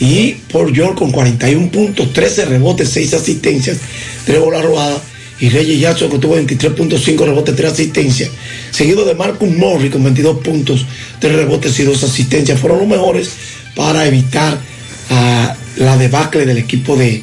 [0.00, 3.78] Y por York con 41 puntos, 13 rebotes, 6 asistencias,
[4.26, 5.00] 3 bolas robadas.
[5.40, 8.30] Y Reyes Jackson que tuvo 23.5 rebotes, 3 asistencias.
[8.70, 10.86] Seguido de Marcus Morris con 22 puntos,
[11.18, 12.58] 3 rebotes y 2 asistencias.
[12.58, 13.30] Fueron los mejores
[13.74, 17.22] para evitar uh, la debacle del equipo de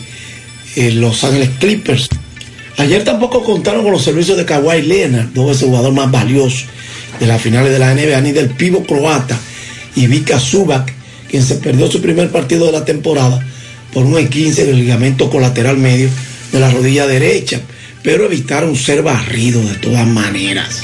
[0.75, 2.09] eh, Los Ángeles Clippers.
[2.77, 6.65] Ayer tampoco contaron con los servicios de Kawhi Leonard, dos veces jugador más valioso
[7.19, 9.37] de las finales de la NBA, ni del pivo croata
[9.95, 10.39] y Vika
[11.31, 13.43] quien se perdió su primer partido de la temporada
[13.93, 16.09] por un 15 del ligamento colateral medio
[16.51, 17.61] de la rodilla derecha,
[18.03, 20.83] pero evitaron ser barridos de todas maneras.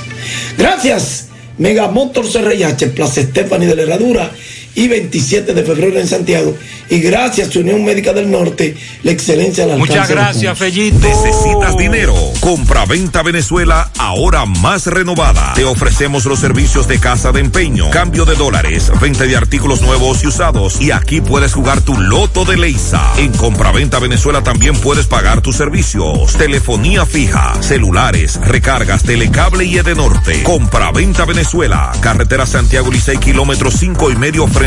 [0.57, 1.27] Gracias,
[1.57, 4.31] Megamotor CRIH, Plaza Stephanie de la Herradura
[4.77, 6.55] y 27 de febrero en Santiago.
[6.87, 10.99] Y gracias a Unión Médica del Norte, la excelencia al alcance Muchas gracias, Fellito.
[10.99, 12.13] Necesitas dinero.
[12.41, 15.53] Compra-venta Venezuela, ahora más renovada.
[15.55, 20.23] Te ofrecemos los servicios de casa de empeño, cambio de dólares, venta de artículos nuevos
[20.23, 20.79] y usados.
[20.79, 23.13] Y aquí puedes jugar tu loto de Leisa.
[23.17, 26.33] En Compra-venta Venezuela también puedes pagar tus servicios.
[26.37, 30.43] Telefonía fija, celulares, recargas, telecable y Edenorte.
[30.43, 31.91] Compra-venta Venezuela.
[31.99, 34.66] Carretera Santiago Licey, kilómetro cinco y medio frente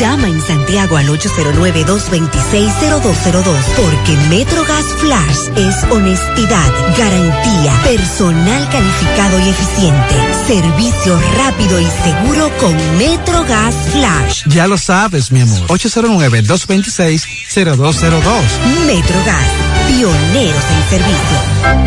[0.00, 10.14] Llama en Santiago al 809-226-0202 porque MetroGas Flash es honestidad, garantía, personal calificado y eficiente,
[10.48, 14.42] servicio rápido y seguro con MetroGas Flash.
[14.48, 15.60] Ya lo sabes, mi amor.
[15.68, 18.42] 809-226-0202.
[18.86, 19.46] MetroGas,
[19.86, 21.38] pioneros en servicio.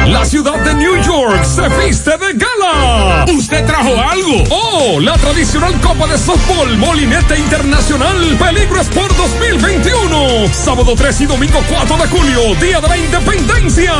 [0.08, 3.26] La ciudad de New York se viste de gala.
[3.38, 4.44] ¿Usted trajo algo?
[4.50, 10.53] Oh, la tradicional Copa de Softball Molinete Internacional Peligro Sport 2021.
[10.53, 13.93] Sábado 3 y domingo 4 de julio, Día de la Independencia.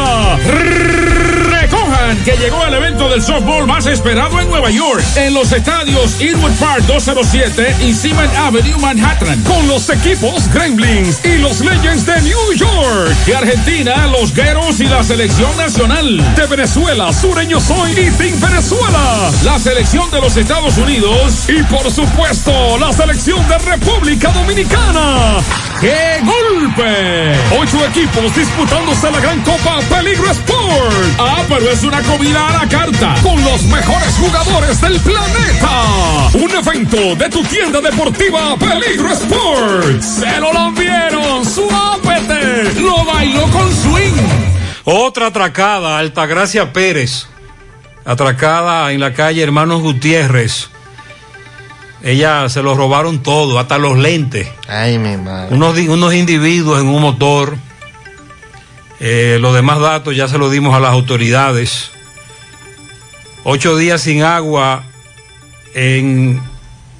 [0.46, 6.22] Recojan que llegó el evento del softball más esperado en Nueva York, en los estadios
[6.22, 12.22] Inwood Park 207 y Seaman Avenue, Manhattan, con los equipos Gremlins y los Legends de
[12.22, 13.10] New York.
[13.26, 16.36] De Argentina, los Gueros y la selección nacional.
[16.36, 19.32] De Venezuela, Sureño Soy y Team Venezuela.
[19.44, 25.38] La selección de los Estados Unidos y por supuesto la selección de República Dominicana.
[25.80, 27.36] ¡Qué golpe!
[27.60, 31.20] Ocho equipos disputándose la gran Copa Peligro Sport.
[31.20, 36.30] Ah, pero es una comida a la carta con los mejores jugadores del planeta.
[36.34, 40.02] Un evento de tu tienda deportiva Peligro Sport.
[40.02, 42.82] Se lo lambieron, suápete.
[42.82, 44.14] Lo bailó con swing.
[44.84, 47.28] Otra atracada, Altagracia Pérez.
[48.06, 50.70] Atracada en la calle Hermanos Gutiérrez.
[52.04, 54.48] Ella se lo robaron todo, hasta los lentes.
[54.68, 55.54] Ay, mi madre.
[55.56, 57.58] Unos, unos individuos en un motor.
[59.00, 61.92] Eh, los demás datos ya se los dimos a las autoridades.
[63.44, 64.84] Ocho días sin agua
[65.74, 66.42] en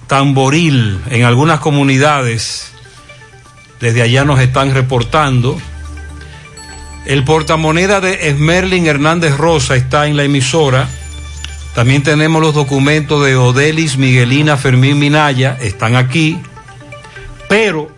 [0.08, 2.72] Tamboril, en algunas comunidades.
[3.80, 5.60] Desde allá nos están reportando.
[7.06, 10.88] El portamoneda de Esmerlin Hernández Rosa está en la emisora.
[11.78, 16.42] También tenemos los documentos de Odelis Miguelina Fermín Minaya, están aquí.
[17.50, 17.96] Pero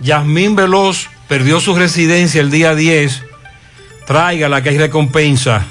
[0.00, 3.22] Yasmín Veloz perdió su residencia el día 10.
[4.08, 5.64] Tráigala que hay recompensa.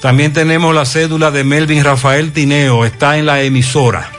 [0.00, 4.10] También tenemos la cédula de Melvin Rafael Tineo, está en la emisora.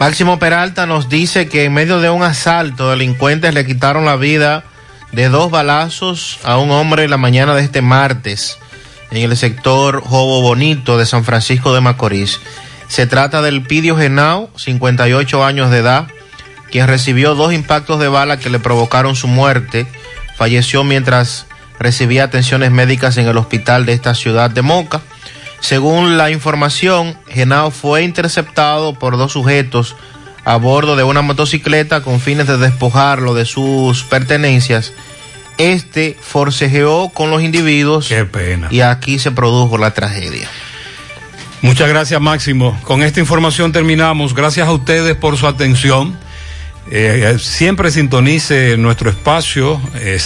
[0.00, 4.64] Máximo Peralta nos dice que en medio de un asalto, delincuentes le quitaron la vida
[5.12, 8.58] de dos balazos a un hombre la mañana de este martes
[9.10, 12.40] en el sector Jobo Bonito de San Francisco de Macorís.
[12.88, 16.08] Se trata del Pidio Genao, 58 años de edad,
[16.70, 19.86] quien recibió dos impactos de bala que le provocaron su muerte.
[20.36, 21.46] Falleció mientras
[21.78, 25.00] recibía atenciones médicas en el hospital de esta ciudad de Moca.
[25.60, 29.96] Según la información, Genao fue interceptado por dos sujetos
[30.44, 34.92] a bordo de una motocicleta con fines de despojarlo de sus pertenencias
[35.60, 38.08] este forcejeó con los individuos.
[38.08, 38.68] Qué pena.
[38.70, 40.48] Y aquí se produjo la tragedia.
[41.62, 42.78] Muchas gracias, Máximo.
[42.84, 44.34] Con esta información terminamos.
[44.34, 46.16] Gracias a ustedes por su atención.
[46.90, 50.18] Eh, siempre sintonice nuestro espacio, eh,